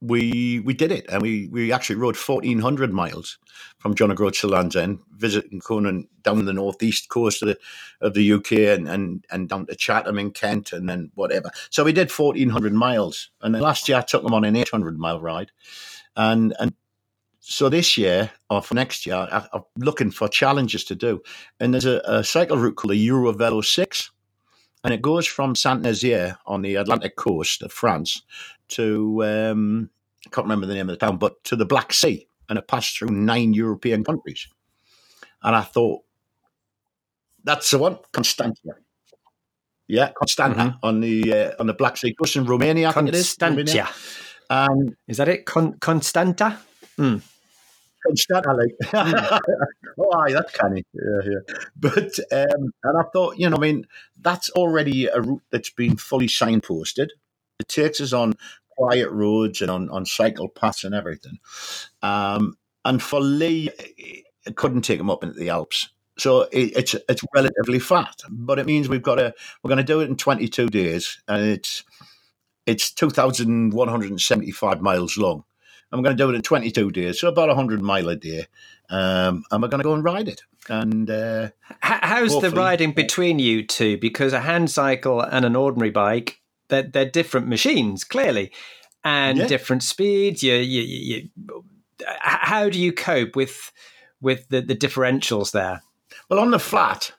we 0.00 0.60
we 0.60 0.74
did 0.74 0.92
it, 0.92 1.06
and 1.08 1.22
we 1.22 1.48
we 1.48 1.72
actually 1.72 1.96
rode 1.96 2.16
fourteen 2.16 2.60
hundred 2.60 2.92
miles 2.92 3.38
from 3.78 3.94
John 3.94 4.12
O'Groats 4.12 4.40
to 4.40 4.48
Land's 4.48 4.76
End, 4.76 5.00
visiting 5.16 5.60
Conan 5.60 6.08
down 6.22 6.44
the 6.44 6.52
northeast 6.52 7.08
coast 7.08 7.42
of 7.42 7.48
the 7.48 7.58
of 8.00 8.14
the 8.14 8.32
UK 8.32 8.52
and 8.52 8.88
and 8.88 9.24
and 9.30 9.48
down 9.48 9.66
to 9.66 9.74
Chatham 9.74 10.18
in 10.18 10.30
Kent, 10.30 10.72
and 10.72 10.88
then 10.88 11.10
whatever. 11.14 11.50
So 11.70 11.84
we 11.84 11.92
did 11.92 12.12
fourteen 12.12 12.50
hundred 12.50 12.74
miles, 12.74 13.30
and 13.40 13.54
then 13.54 13.62
last 13.62 13.88
year 13.88 13.98
I 13.98 14.02
took 14.02 14.22
them 14.22 14.34
on 14.34 14.44
an 14.44 14.56
eight 14.56 14.70
hundred 14.70 14.98
mile 14.98 15.20
ride, 15.20 15.50
and 16.16 16.54
and. 16.58 16.74
So 17.40 17.70
this 17.70 17.96
year 17.96 18.30
or 18.50 18.60
for 18.60 18.74
next 18.74 19.06
year, 19.06 19.16
I, 19.16 19.48
I'm 19.54 19.62
looking 19.78 20.10
for 20.10 20.28
challenges 20.28 20.84
to 20.84 20.94
do, 20.94 21.22
and 21.58 21.72
there's 21.72 21.86
a, 21.86 22.02
a 22.04 22.22
cycle 22.22 22.58
route 22.58 22.76
called 22.76 22.92
the 22.92 23.08
Eurovelo 23.08 23.64
Six, 23.64 24.10
and 24.84 24.94
it 24.94 25.02
goes 25.02 25.26
from 25.26 25.54
Saint 25.54 25.82
Nazaire 25.82 26.38
on 26.46 26.62
the 26.62 26.76
Atlantic 26.76 27.16
coast 27.16 27.62
of 27.62 27.72
France 27.72 28.22
to 28.68 29.24
um, 29.24 29.90
I 30.26 30.30
can't 30.30 30.44
remember 30.44 30.66
the 30.66 30.74
name 30.74 30.88
of 30.88 30.98
the 30.98 31.06
town, 31.06 31.16
but 31.18 31.42
to 31.44 31.56
the 31.56 31.66
Black 31.66 31.92
Sea, 31.92 32.26
and 32.48 32.58
it 32.58 32.68
passed 32.68 32.98
through 32.98 33.10
nine 33.10 33.54
European 33.54 34.04
countries. 34.04 34.48
And 35.42 35.54
I 35.54 35.62
thought, 35.62 36.02
that's 37.44 37.70
the 37.70 37.78
one, 37.78 37.98
Constantia. 38.12 38.72
Yeah, 39.86 40.10
Constanta 40.12 40.78
on 40.82 41.00
the 41.00 41.32
uh, 41.32 41.52
on 41.58 41.66
the 41.66 41.72
Black 41.72 41.96
Sea 41.96 42.14
coast 42.14 42.36
in 42.36 42.44
Romania. 42.44 42.90
I 42.90 42.92
think 42.92 43.08
it 43.08 43.14
is. 43.14 43.36
Romania. 43.40 43.64
Constantia. 43.64 43.88
Um, 44.50 44.96
Is 45.06 45.16
that 45.16 45.28
it? 45.28 45.46
Con- 45.46 45.78
Constanta? 45.80 46.58
Constanta, 48.06 48.52
like, 48.52 48.74
oh, 49.98 50.18
aye, 50.18 50.32
that's 50.32 50.52
canny. 50.52 50.84
Yeah, 50.92 51.30
yeah. 51.30 51.58
But 51.76 52.18
um, 52.32 52.72
and 52.84 52.98
I 52.98 53.02
thought, 53.12 53.38
you 53.38 53.48
know, 53.48 53.56
I 53.56 53.60
mean, 53.60 53.86
that's 54.20 54.50
already 54.50 55.06
a 55.06 55.20
route 55.20 55.42
that's 55.50 55.70
been 55.70 55.96
fully 55.96 56.28
signposted. 56.28 57.08
It 57.58 57.68
takes 57.68 58.00
us 58.00 58.12
on 58.12 58.34
quiet 58.76 59.10
roads 59.10 59.60
and 59.60 59.70
on, 59.70 59.90
on 59.90 60.06
cycle 60.06 60.48
paths 60.48 60.84
and 60.84 60.94
everything. 60.94 61.38
Um, 62.02 62.56
and 62.84 63.02
for 63.02 63.20
Lee, 63.20 63.70
it 64.46 64.56
couldn't 64.56 64.82
take 64.82 65.00
him 65.00 65.10
up 65.10 65.24
into 65.24 65.38
the 65.38 65.50
Alps. 65.50 65.88
So 66.18 66.42
it, 66.52 66.76
it's 66.76 66.94
it's 67.08 67.22
relatively 67.34 67.78
fat, 67.78 68.22
but 68.28 68.58
it 68.58 68.66
means 68.66 68.88
we've 68.88 69.02
got 69.02 69.16
to 69.16 69.32
we're 69.62 69.68
going 69.68 69.78
to 69.78 69.84
do 69.84 70.00
it 70.00 70.08
in 70.08 70.16
22 70.16 70.68
days, 70.68 71.20
and 71.28 71.44
it's 71.44 71.84
it's 72.66 72.92
2,175 72.92 74.80
miles 74.82 75.16
long. 75.16 75.44
We're 75.90 76.02
going 76.02 76.16
to 76.16 76.22
do 76.22 76.28
it 76.30 76.34
in 76.34 76.42
22 76.42 76.90
days, 76.90 77.20
so 77.20 77.28
about 77.28 77.48
100 77.48 77.80
mile 77.80 78.08
a 78.10 78.16
day, 78.16 78.46
um, 78.90 79.44
and 79.50 79.62
we're 79.62 79.68
going 79.68 79.80
to 79.80 79.84
go 79.84 79.94
and 79.94 80.04
ride 80.04 80.28
it. 80.28 80.42
And 80.68 81.10
uh, 81.10 81.48
how's 81.80 82.38
the 82.42 82.50
riding 82.50 82.92
between 82.92 83.38
you 83.38 83.66
two? 83.66 83.96
Because 83.96 84.34
a 84.34 84.40
hand 84.40 84.70
cycle 84.70 85.20
and 85.22 85.46
an 85.46 85.56
ordinary 85.56 85.90
bike, 85.90 86.40
they're, 86.68 86.82
they're 86.82 87.08
different 87.10 87.48
machines, 87.48 88.04
clearly, 88.04 88.52
and 89.02 89.38
Yeah. 89.38 89.46
different 89.46 89.82
speeds. 89.82 90.42
You, 90.42 90.56
you, 90.56 90.82
you, 90.82 91.28
you, 91.40 91.64
how 92.20 92.68
do 92.68 92.78
you 92.78 92.92
cope 92.92 93.34
with 93.34 93.72
with 94.20 94.48
the, 94.50 94.60
the 94.60 94.74
differentials 94.76 95.52
there? 95.52 95.82
Well, 96.28 96.40
on 96.40 96.50
the 96.50 96.58
flat, 96.58 97.12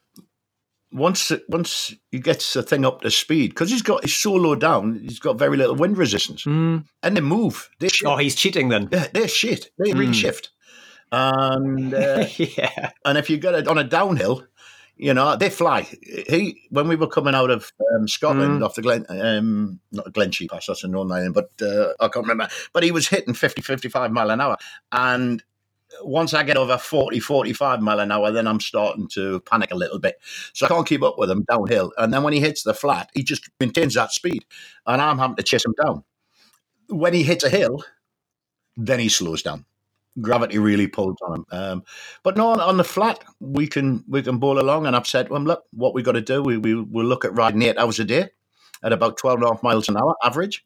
once 0.92 1.32
once 1.48 1.94
he 2.12 2.20
gets 2.20 2.54
the 2.54 2.64
thing 2.64 2.86
up 2.86 3.02
to 3.02 3.12
speed, 3.12 3.50
because 3.50 3.70
he's 3.70 3.82
got 3.82 4.04
he's 4.04 4.16
so 4.16 4.34
low 4.34 4.56
down, 4.56 5.00
he's 5.02 5.20
got 5.20 5.38
very 5.38 5.58
little 5.58 5.76
wind 5.76 5.98
resistance, 5.98 6.46
and 7.04 7.18
they 7.18 7.22
move. 7.22 7.70
They. 7.80 7.90
Oh, 8.06 8.18
he's 8.18 8.36
cheating 8.36 8.70
then. 8.70 8.88
they're, 8.90 9.10
they're 9.14 9.28
shit. 9.28 9.72
They 9.78 9.94
really 9.94 10.14
shift. 10.14 10.50
And 11.12 11.94
uh, 11.96 12.26
yeah. 12.38 12.92
and 13.06 13.18
if 13.18 13.30
you 13.30 13.38
get 13.38 13.56
it 13.56 13.68
on 13.68 13.78
a 13.78 13.84
downhill, 13.84 14.46
you 14.96 15.14
know 15.14 15.36
they 15.36 15.50
fly. 15.50 15.88
He 16.02 16.68
when 16.70 16.88
we 16.88 16.96
were 16.96 17.08
coming 17.08 17.36
out 17.36 17.50
of 17.52 17.72
um, 17.96 18.08
Scotland 18.08 18.64
off 18.64 18.76
the 18.76 18.82
Glen, 18.82 19.06
um, 19.10 19.80
not 19.92 20.14
Glen 20.14 20.32
Sheep 20.32 20.52
Pass, 20.52 20.68
that's 20.68 20.84
a 20.84 20.88
Northern 20.88 21.12
Ireland, 21.12 21.36
but 21.36 21.50
uh, 21.62 21.94
I 22.00 22.08
can't 22.08 22.28
remember. 22.28 22.48
But 22.74 22.84
he 22.84 22.92
was 22.92 23.08
hitting 23.08 23.34
50, 23.34 23.62
55 23.62 24.12
mile 24.12 24.30
an 24.32 24.42
hour, 24.42 24.58
and 24.92 25.44
once 26.04 26.34
I 26.34 26.44
get 26.44 26.58
over 26.58 26.78
40, 26.78 27.20
45 27.20 27.82
mile 27.82 28.00
an 28.00 28.12
hour, 28.12 28.32
then 28.32 28.48
I'm 28.48 28.60
starting 28.60 29.08
to 29.10 29.40
panic 29.42 29.72
a 29.72 29.76
little 29.76 30.00
bit. 30.00 30.16
So 30.54 30.66
I 30.66 30.70
can't 30.70 30.88
keep 30.88 31.04
up 31.04 31.18
with 31.18 31.30
him 31.30 31.46
downhill. 31.50 31.92
And 31.98 32.14
then 32.14 32.24
when 32.24 32.34
he 32.34 32.40
hits 32.40 32.64
the 32.64 32.74
flat, 32.74 33.10
he 33.14 33.24
just 33.24 33.50
maintains 33.60 33.96
that 33.96 34.12
speed, 34.12 34.46
and 34.86 35.02
I'm 35.02 35.18
having 35.18 35.36
to 35.38 35.44
chase 35.44 35.66
him 35.66 35.76
down. 35.84 36.04
When 36.90 37.14
he 37.14 37.24
hits 37.24 37.44
a 37.44 37.50
hill, 37.50 37.84
then 38.78 39.00
he 39.00 39.10
slows 39.10 39.44
down. 39.44 39.66
Gravity 40.22 40.58
really 40.58 40.88
pulls 40.88 41.18
on 41.22 41.36
him. 41.36 41.46
Um, 41.52 41.84
but 42.24 42.36
no, 42.36 42.50
on, 42.50 42.78
the 42.78 42.84
flat, 42.84 43.24
we 43.40 43.68
can 43.68 44.04
we 44.08 44.22
can 44.22 44.38
bowl 44.38 44.60
along. 44.60 44.88
And 44.88 44.96
I've 44.96 45.08
said 45.08 45.28
to 45.28 45.36
him, 45.36 45.46
look, 45.46 45.64
what 45.72 45.94
we 45.94 46.02
got 46.02 46.14
to 46.14 46.22
do, 46.22 46.42
we, 46.42 46.58
we 46.58 46.76
we'll 46.76 47.06
look 47.06 47.26
at 47.26 47.36
riding 47.36 47.62
eight 47.62 47.78
hours 47.78 48.00
a 48.00 48.06
day 48.06 48.30
at 48.84 48.94
about 48.94 49.18
12 49.18 49.40
and 49.40 49.46
a 49.46 49.54
half 49.54 49.64
miles 49.64 49.88
an 49.88 49.98
hour 49.98 50.16
average. 50.24 50.66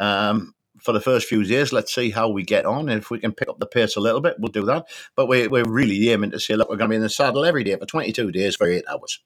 Um, 0.00 0.54
for 0.80 0.92
the 0.92 1.00
first 1.00 1.26
few 1.26 1.44
days, 1.44 1.72
let's 1.72 1.94
see 1.94 2.10
how 2.10 2.28
we 2.28 2.42
get 2.42 2.66
on. 2.66 2.88
And 2.88 3.00
if 3.00 3.10
we 3.10 3.18
can 3.18 3.32
pick 3.32 3.48
up 3.48 3.58
the 3.58 3.66
pace 3.66 3.96
a 3.96 4.00
little 4.00 4.20
bit, 4.20 4.36
we'll 4.38 4.52
do 4.52 4.64
that. 4.66 4.86
But 5.16 5.26
we're, 5.26 5.48
we're 5.48 5.68
really 5.68 6.10
aiming 6.10 6.30
to 6.32 6.40
say, 6.40 6.54
look, 6.54 6.68
we're 6.68 6.76
going 6.76 6.88
to 6.88 6.92
be 6.92 6.96
in 6.96 7.02
the 7.02 7.10
saddle 7.10 7.44
every 7.44 7.64
day 7.64 7.76
for 7.76 7.86
22 7.86 8.32
days 8.32 8.56
for 8.56 8.68
eight 8.68 8.84
hours. 8.88 9.20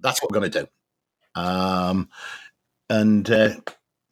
That's 0.00 0.22
what 0.22 0.30
we're 0.30 0.40
going 0.40 0.50
to 0.50 0.60
do. 0.60 1.40
Um, 1.40 2.08
and 2.88 3.30
uh, 3.30 3.56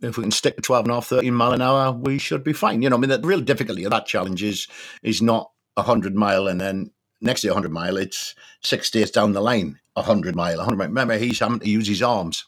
if 0.01 0.17
we 0.17 0.25
can 0.25 0.31
stick 0.31 0.57
to 0.57 0.63
12 0.63 0.85
and 0.85 0.91
a 0.93 0.95
half, 0.95 1.07
13 1.07 1.33
mile 1.35 1.53
an 1.53 1.63
hour, 1.63 1.93
we 1.93 2.19
should 2.19 2.45
be 2.45 2.53
fine. 2.53 2.83
You 2.83 2.91
know, 2.91 2.97
I 2.97 2.99
mean, 2.99 3.11
the 3.11 3.21
real 3.21 3.41
difficulty 3.41 3.85
of 3.85 3.91
that 3.91 4.07
challenge 4.07 4.43
is, 4.43 4.67
is 5.03 5.23
not 5.23 5.51
100 5.75 6.15
mile 6.15 6.49
and 6.49 6.61
then 6.61 6.91
next 7.21 7.41
to 7.41 7.49
100 7.49 7.73
mile, 7.73 7.97
it's 7.97 8.35
six 8.63 8.91
days 8.91 9.11
down 9.11 9.33
the 9.33 9.41
line, 9.41 9.81
100 9.95 10.37
mile, 10.37 10.59
100 10.59 10.77
mile. 10.77 10.89
Remember, 10.89 11.19
he's 11.19 11.41
having 11.41 11.61
to 11.61 11.69
use 11.69 11.89
his 11.89 12.03
arms 12.03 12.45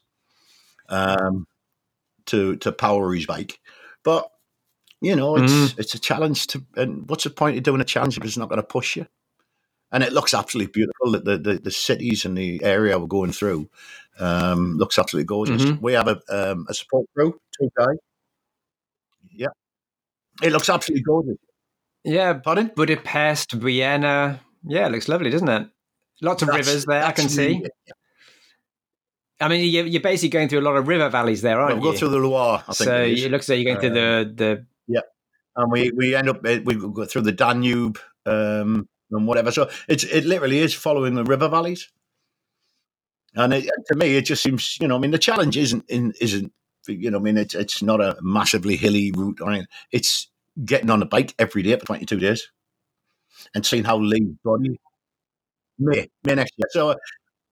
um, 0.89 1.47
to 2.27 2.57
to 2.57 2.73
power 2.73 3.13
his 3.15 3.27
bike. 3.27 3.59
But, 4.07 4.31
you 5.01 5.17
know, 5.17 5.37
it's 5.37 5.53
Mm. 5.53 5.79
it's 5.81 5.95
a 5.95 5.99
challenge 5.99 6.47
to, 6.49 6.65
and 6.77 7.11
what's 7.11 7.25
the 7.25 7.31
point 7.31 7.57
of 7.59 7.65
doing 7.65 7.81
a 7.81 7.85
challenge 7.85 8.17
if 8.17 8.25
it's 8.25 8.37
not 8.39 8.49
going 8.49 8.61
to 8.63 8.67
push 8.67 8.95
you? 8.97 9.07
And 9.91 10.05
it 10.05 10.13
looks 10.13 10.33
absolutely 10.33 10.71
beautiful. 10.73 11.11
The, 11.13 11.19
the, 11.21 11.39
the, 11.39 11.59
the 11.59 11.71
cities 11.73 12.25
and 12.25 12.39
the 12.39 12.63
area 12.63 12.97
we're 12.99 13.07
going 13.09 13.33
through 13.33 13.69
um, 14.21 14.77
looks 14.79 14.97
absolutely 14.99 15.27
gorgeous. 15.27 15.63
Mhm. 15.65 15.81
We 15.83 15.93
have 15.95 16.07
a, 16.09 16.21
um, 16.31 16.67
a 16.69 16.75
support 16.75 17.07
crew, 17.15 17.39
two 17.59 17.69
guys. 17.77 17.97
Yeah. 19.35 19.49
It 20.43 20.53
looks 20.53 20.69
absolutely 20.69 21.03
gorgeous. 21.03 21.37
Yeah, 22.05 22.35
Pardon? 22.35 22.71
Budapest, 22.77 23.53
Vienna. 23.53 24.41
Yeah, 24.65 24.87
it 24.87 24.93
looks 24.93 25.09
lovely, 25.09 25.31
doesn't 25.31 25.49
it? 25.49 25.69
Lots 26.23 26.43
of 26.43 26.49
That's- 26.49 26.67
rivers 26.67 26.85
there, 26.87 27.05
I 27.05 27.11
can 27.13 27.29
see. 27.29 27.65
I 29.41 29.49
mean, 29.49 29.71
you're, 29.71 29.87
you're 29.87 30.03
basically 30.03 30.31
going 30.31 30.49
through 30.49 30.61
a 30.61 30.63
lot 30.63 30.77
of 30.77 30.89
river 30.89 31.09
valleys 31.09 31.43
there, 31.43 31.61
aren't 31.61 31.81
We'll 31.81 31.93
go 31.93 31.99
through 31.99 32.09
the 32.09 32.19
Loire, 32.19 32.65
I 32.67 32.73
think. 32.73 32.89
so 32.89 33.03
it 33.03 33.19
it 33.19 33.31
looks 33.31 33.49
like 33.49 33.59
you're 33.59 33.75
going 33.75 33.81
through 33.81 34.01
the, 34.01 34.33
the 34.35 34.67
yeah, 34.89 35.01
and 35.57 35.71
we, 35.71 35.91
we 35.91 36.15
end 36.15 36.29
up 36.29 36.45
eh, 36.47 36.61
we 36.65 36.75
go 36.75 37.05
through 37.05 37.23
the 37.23 37.33
Danube 37.33 37.99
um, 38.25 38.89
and 39.11 39.27
whatever. 39.27 39.51
So 39.51 39.69
it's 39.89 40.05
it 40.05 40.25
literally 40.25 40.59
is 40.59 40.73
following 40.73 41.15
the 41.15 41.25
river 41.25 41.49
valleys. 41.49 41.91
And 43.35 43.53
it, 43.53 43.69
to 43.89 43.95
me, 43.95 44.17
it 44.17 44.23
just 44.23 44.43
seems 44.43 44.79
you 44.81 44.89
know 44.89 44.97
I 44.97 44.99
mean 44.99 45.11
the 45.11 45.19
challenge 45.19 45.59
isn't 45.59 45.85
in, 45.89 46.15
isn't 46.21 46.53
you 46.89 47.11
know 47.11 47.19
I 47.19 47.21
mean 47.21 47.37
it's 47.37 47.55
it's 47.55 47.83
not 47.83 48.01
a 48.01 48.17
massively 48.23 48.77
hilly 48.77 49.13
route 49.13 49.41
or 49.43 49.51
anything. 49.51 49.69
It's 49.93 50.31
getting 50.65 50.89
on 50.89 51.03
a 51.03 51.07
bike 51.07 51.35
every 51.39 51.63
day 51.63 51.77
for 51.79 51.85
twenty 51.85 52.07
two 52.07 52.19
days 52.19 52.51
and 53.55 53.67
seeing 53.67 53.85
how 53.85 53.99
lean 53.99 54.39
body 54.43 54.81
May 55.79 56.09
May 56.25 56.37
next 56.37 56.55
year. 56.57 56.69
So. 56.71 56.97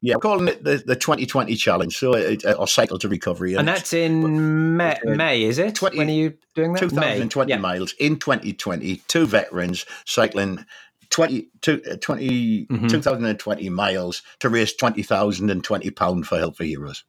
Yeah, 0.04 0.16
we're 0.16 0.20
calling 0.20 0.48
it 0.48 0.62
the, 0.62 0.82
the 0.84 0.96
2020 0.96 1.56
challenge, 1.56 1.96
so 1.96 2.14
it, 2.14 2.44
or 2.44 2.68
cycle 2.68 2.98
to 2.98 3.08
recovery, 3.08 3.54
and 3.54 3.66
that's 3.66 3.94
in 3.94 4.76
May, 4.76 4.98
uh, 5.06 5.14
May, 5.14 5.42
is 5.44 5.58
it? 5.58 5.74
20 5.76 5.96
when 5.96 6.08
are 6.08 6.12
you 6.12 6.34
doing 6.54 6.74
that? 6.74 6.80
2020 6.80 7.48
May. 7.48 7.54
Yeah. 7.54 7.60
miles 7.60 7.94
in 7.98 8.18
2020, 8.18 8.96
two 9.08 9.26
veterans 9.26 9.86
cycling 10.04 10.66
20, 11.08 11.48
two- 11.62 11.82
uh, 11.90 11.96
20 11.96 12.66
Mhm. 12.66 12.90
2020 12.90 13.68
miles 13.70 14.22
to 14.40 14.50
raise 14.50 14.74
20,000 14.74 15.48
and 15.48 15.64
20 15.64 15.90
pound 15.90 16.26
for 16.26 16.36
Help 16.38 16.56
for 16.58 16.64
Heroes. 16.64 17.04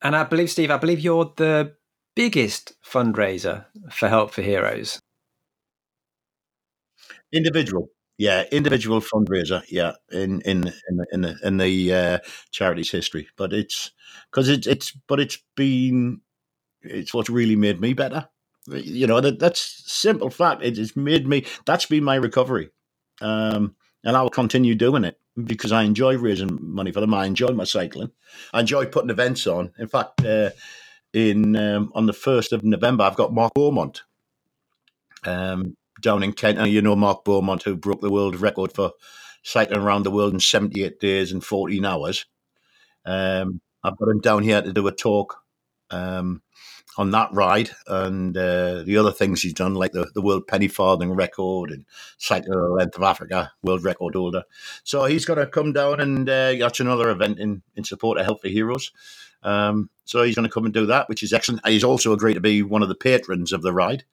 And 0.00 0.14
I 0.14 0.22
believe, 0.22 0.50
Steve, 0.50 0.70
I 0.70 0.76
believe 0.76 1.00
you're 1.00 1.32
the 1.36 1.74
biggest 2.14 2.74
fundraiser 2.84 3.64
for 3.90 4.08
Help 4.08 4.30
for 4.30 4.42
Heroes. 4.42 5.00
Individual. 7.32 7.88
Yeah, 8.18 8.44
individual 8.50 9.00
fundraiser. 9.00 9.62
Yeah, 9.68 9.92
in 10.10 10.40
in 10.40 10.72
in 10.88 10.96
the 10.96 11.06
in 11.12 11.20
the, 11.20 11.38
in 11.44 11.56
the 11.58 11.94
uh, 11.94 12.18
charity's 12.50 12.90
history, 12.90 13.28
but 13.36 13.52
it's 13.52 13.92
because 14.30 14.48
it's 14.48 14.66
it's 14.66 14.90
but 14.90 15.20
it's 15.20 15.38
been 15.54 16.20
it's 16.82 17.14
what's 17.14 17.30
really 17.30 17.54
made 17.56 17.80
me 17.80 17.92
better. 17.94 18.28
You 18.66 19.06
know 19.06 19.20
that 19.20 19.38
that's 19.38 19.84
simple 19.86 20.30
fact. 20.30 20.64
It 20.64 20.76
has 20.78 20.96
made 20.96 21.28
me. 21.28 21.46
That's 21.64 21.86
been 21.86 22.02
my 22.02 22.16
recovery, 22.16 22.70
um, 23.20 23.76
and 24.02 24.16
I 24.16 24.22
will 24.22 24.30
continue 24.30 24.74
doing 24.74 25.04
it 25.04 25.20
because 25.44 25.70
I 25.70 25.84
enjoy 25.84 26.18
raising 26.18 26.58
money 26.60 26.90
for 26.90 27.00
them. 27.00 27.14
I 27.14 27.24
enjoy 27.26 27.48
my 27.48 27.64
cycling. 27.64 28.10
I 28.52 28.60
enjoy 28.60 28.86
putting 28.86 29.10
events 29.10 29.46
on. 29.46 29.72
In 29.78 29.86
fact, 29.86 30.24
uh, 30.24 30.50
in 31.12 31.54
um, 31.54 31.92
on 31.94 32.06
the 32.06 32.12
first 32.12 32.52
of 32.52 32.64
November, 32.64 33.04
I've 33.04 33.16
got 33.16 33.32
Mark 33.32 33.54
Beaumont 33.54 34.02
um, 35.24 35.76
down 36.00 36.22
in 36.22 36.32
Kent. 36.32 36.58
And 36.58 36.70
you 36.70 36.82
know 36.82 36.96
Mark 36.96 37.24
Beaumont, 37.24 37.62
who 37.62 37.76
broke 37.76 38.00
the 38.00 38.10
world 38.10 38.36
record 38.40 38.72
for 38.72 38.92
cycling 39.42 39.80
around 39.80 40.02
the 40.02 40.10
world 40.10 40.32
in 40.32 40.40
78 40.40 41.00
days 41.00 41.32
and 41.32 41.44
14 41.44 41.84
hours. 41.84 42.26
Um, 43.04 43.60
I've 43.82 43.96
got 43.96 44.08
him 44.08 44.20
down 44.20 44.42
here 44.42 44.60
to 44.60 44.72
do 44.72 44.86
a 44.86 44.92
talk 44.92 45.38
um, 45.90 46.42
on 46.98 47.12
that 47.12 47.30
ride 47.32 47.70
and 47.86 48.36
uh, 48.36 48.82
the 48.82 48.96
other 48.98 49.12
things 49.12 49.40
he's 49.40 49.54
done, 49.54 49.74
like 49.74 49.92
the, 49.92 50.10
the 50.14 50.20
world 50.20 50.46
penny 50.46 50.68
farthing 50.68 51.12
record 51.12 51.70
and 51.70 51.84
cycling 52.18 52.58
the 52.58 52.68
length 52.68 52.96
of 52.96 53.02
Africa, 53.04 53.52
world 53.62 53.84
record 53.84 54.14
holder. 54.14 54.42
So 54.84 55.04
he's 55.04 55.24
going 55.24 55.38
to 55.38 55.46
come 55.46 55.72
down 55.72 56.00
and 56.00 56.28
uh, 56.28 56.54
that's 56.56 56.80
another 56.80 57.08
event 57.10 57.38
in, 57.38 57.62
in 57.76 57.84
support 57.84 58.18
of 58.18 58.24
Help 58.24 58.42
for 58.42 58.48
Heroes. 58.48 58.92
Um, 59.42 59.90
so 60.04 60.22
he's 60.22 60.34
going 60.34 60.48
to 60.48 60.52
come 60.52 60.64
and 60.64 60.74
do 60.74 60.86
that, 60.86 61.08
which 61.08 61.22
is 61.22 61.32
excellent. 61.32 61.66
He's 61.66 61.84
also 61.84 62.12
agreed 62.12 62.34
to 62.34 62.40
be 62.40 62.62
one 62.62 62.82
of 62.82 62.88
the 62.88 62.94
patrons 62.96 63.52
of 63.52 63.62
the 63.62 63.72
ride 63.72 64.04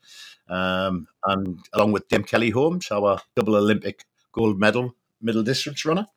um, 0.48 1.08
and 1.26 1.60
along 1.74 1.92
with 1.92 2.08
Dame 2.08 2.24
Kelly 2.24 2.50
Holmes, 2.50 2.92
our 2.92 3.20
double 3.36 3.56
Olympic 3.56 4.06
gold 4.32 4.60
medal 4.60 4.96
middle 5.22 5.44
distance 5.44 5.86
runner. 5.86 6.08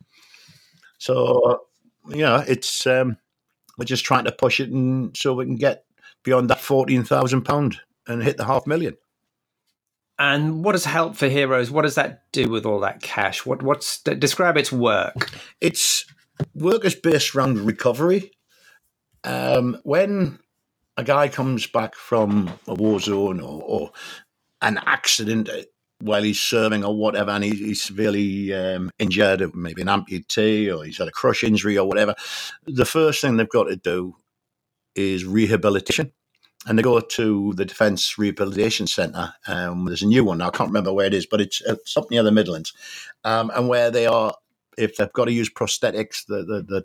So 0.99 1.63
yeah, 2.09 2.45
it's 2.47 2.87
um, 2.87 3.17
we're 3.77 3.85
just 3.85 4.05
trying 4.05 4.25
to 4.25 4.33
push 4.33 4.61
it, 4.61 4.71
and 4.71 5.17
so 5.17 5.35
we 5.35 5.45
can 5.45 5.57
get 5.57 5.85
beyond 6.25 6.51
that 6.51 6.61
fourteen 6.61 7.05
thousand 7.05 7.43
pound 7.43 7.81
and 8.07 8.23
hit 8.23 8.37
the 8.37 8.45
half 8.45 8.67
million. 8.67 8.97
And 10.19 10.65
what 10.65 10.73
does 10.73 10.85
Help 10.85 11.15
for 11.15 11.29
Heroes? 11.29 11.71
What 11.71 11.83
does 11.83 11.95
that 11.95 12.25
do 12.33 12.49
with 12.51 12.67
all 12.67 12.81
that 12.81 13.01
cash? 13.01 13.47
What 13.47 13.63
what's 13.63 14.03
describe 14.03 14.57
its 14.57 14.73
work? 14.73 15.31
It's 15.61 16.05
work 16.55 16.85
is 16.85 16.97
based 16.97 17.35
around 17.35 17.61
recovery. 17.61 18.33
Um, 19.25 19.79
when 19.85 20.39
a 20.99 21.05
guy 21.05 21.29
comes 21.29 21.67
back 21.69 21.95
from 21.95 22.53
a 22.67 22.75
war 22.75 22.99
zone 22.99 23.41
or, 23.41 23.63
or 23.63 23.93
an 24.61 24.81
accident 24.85 25.49
while 26.01 26.23
he's 26.25 26.41
serving 26.41 26.85
or 26.85 26.97
whatever, 26.97 27.31
and 27.31 27.45
he, 27.45 27.51
he's 27.51 27.83
severely 27.83 28.53
um, 28.53 28.91
injured, 28.99 29.55
maybe 29.55 29.81
an 29.81 29.89
amputee 29.89 30.77
or 30.77 30.85
he's 30.85 30.99
had 30.99 31.09
a 31.09 31.13
crush 31.13 31.45
injury 31.45 31.79
or 31.79 31.87
whatever, 31.87 32.15
the 32.67 32.85
first 32.85 33.21
thing 33.21 33.37
they've 33.37 33.49
got 33.49 33.65
to 33.65 33.77
do 33.77 34.17
is 34.97 35.25
rehabilitation. 35.25 36.13
And 36.67 36.77
they 36.77 36.83
go 36.83 36.99
to 36.99 37.53
the 37.55 37.65
Defence 37.65 38.19
Rehabilitation 38.19 38.89
Centre. 38.89 39.33
Um, 39.47 39.85
there's 39.85 40.03
a 40.03 40.07
new 40.07 40.25
one 40.25 40.39
now. 40.39 40.49
I 40.49 40.51
can't 40.51 40.69
remember 40.69 40.93
where 40.93 41.07
it 41.07 41.15
is, 41.15 41.25
but 41.25 41.41
it's, 41.41 41.63
it's 41.63 41.97
up 41.97 42.11
near 42.11 42.25
the 42.25 42.33
Midlands. 42.33 42.73
Um, 43.23 43.53
and 43.55 43.69
where 43.69 43.93
they 43.93 44.07
are, 44.07 44.35
if 44.77 44.97
they've 44.97 45.13
got 45.13 45.27
to 45.27 45.33
use 45.33 45.49
prosthetics, 45.49 46.27
the 46.27 46.45
the 46.45 46.63
the, 46.63 46.85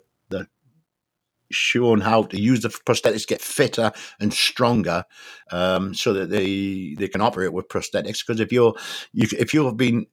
shown 1.50 2.00
how 2.00 2.24
to 2.24 2.40
use 2.40 2.62
the 2.62 2.68
prosthetics, 2.68 3.26
get 3.26 3.40
fitter 3.40 3.92
and 4.20 4.32
stronger, 4.32 5.04
um, 5.50 5.94
so 5.94 6.12
that 6.12 6.30
they 6.30 6.94
they 6.98 7.08
can 7.08 7.20
operate 7.20 7.52
with 7.52 7.68
prosthetics. 7.68 8.24
Because 8.26 8.40
if 8.40 8.52
you're 8.52 8.74
you, 9.12 9.28
if 9.38 9.54
you've 9.54 9.76
been 9.76 10.06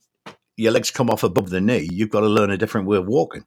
your 0.58 0.72
legs 0.72 0.92
come 0.92 1.10
off 1.10 1.24
above 1.24 1.50
the 1.50 1.62
knee, 1.62 1.88
you've 1.92 2.10
got 2.10 2.22
to 2.22 2.28
learn 2.28 2.52
a 2.52 2.58
different 2.58 2.88
way 2.88 2.98
of 2.98 3.08
walking. 3.08 3.46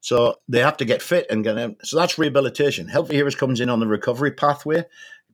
So 0.00 0.36
they 0.48 0.58
have 0.58 0.76
to 0.78 0.84
get 0.84 1.00
fit 1.00 1.26
and 1.30 1.44
get 1.44 1.56
out. 1.56 1.76
So 1.84 1.96
that's 1.96 2.18
rehabilitation. 2.18 2.88
For 2.88 3.06
Heroes 3.06 3.36
comes 3.36 3.60
in 3.60 3.70
on 3.70 3.78
the 3.78 3.86
recovery 3.86 4.32
pathway 4.32 4.84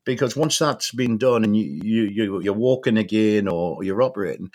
because 0.04 0.36
once 0.36 0.58
that's 0.58 0.92
been 0.92 1.16
done 1.16 1.42
and 1.42 1.56
you, 1.56 1.64
you, 1.64 2.02
you 2.04 2.40
you're 2.42 2.52
walking 2.52 2.98
again 2.98 3.48
or 3.48 3.82
you're 3.82 4.02
operating, 4.02 4.50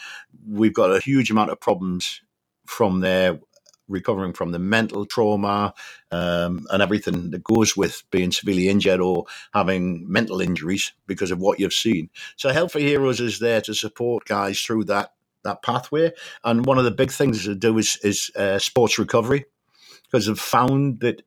we've 0.48 0.74
got 0.74 0.96
a 0.96 1.00
huge 1.00 1.32
amount 1.32 1.50
of 1.50 1.60
problems 1.60 2.22
from 2.68 3.00
there 3.00 3.40
recovering 3.88 4.34
from 4.34 4.52
the 4.52 4.60
mental 4.60 5.06
trauma 5.06 5.74
um, 6.12 6.66
and 6.72 6.82
everything 6.82 7.32
that 7.32 7.44
goes 7.44 7.76
with 7.76 8.04
being 8.12 8.32
severely 8.32 8.70
injured 8.70 9.00
or 9.00 9.26
having 9.54 10.10
mental 10.12 10.42
injuries 10.42 10.94
because 11.08 11.32
of 11.32 11.40
what 11.40 11.60
you've 11.60 11.74
seen. 11.74 12.10
So 12.36 12.50
Help 12.50 12.72
for 12.72 12.80
Heroes 12.80 13.20
is 13.20 13.40
there 13.40 13.62
to 13.62 13.74
support 13.74 14.26
guys 14.26 14.62
through 14.62 14.86
that 14.86 15.14
that 15.44 15.62
pathway. 15.62 16.12
And 16.44 16.66
one 16.66 16.78
of 16.78 16.86
the 16.86 16.92
big 16.92 17.12
things 17.12 17.44
to 17.44 17.56
do 17.56 17.78
is, 17.78 17.98
is 18.02 18.32
uh, 18.36 18.60
sports 18.60 18.98
recovery 18.98 19.46
because 20.04 20.26
they've 20.26 20.40
found 20.40 21.02
that 21.02 21.22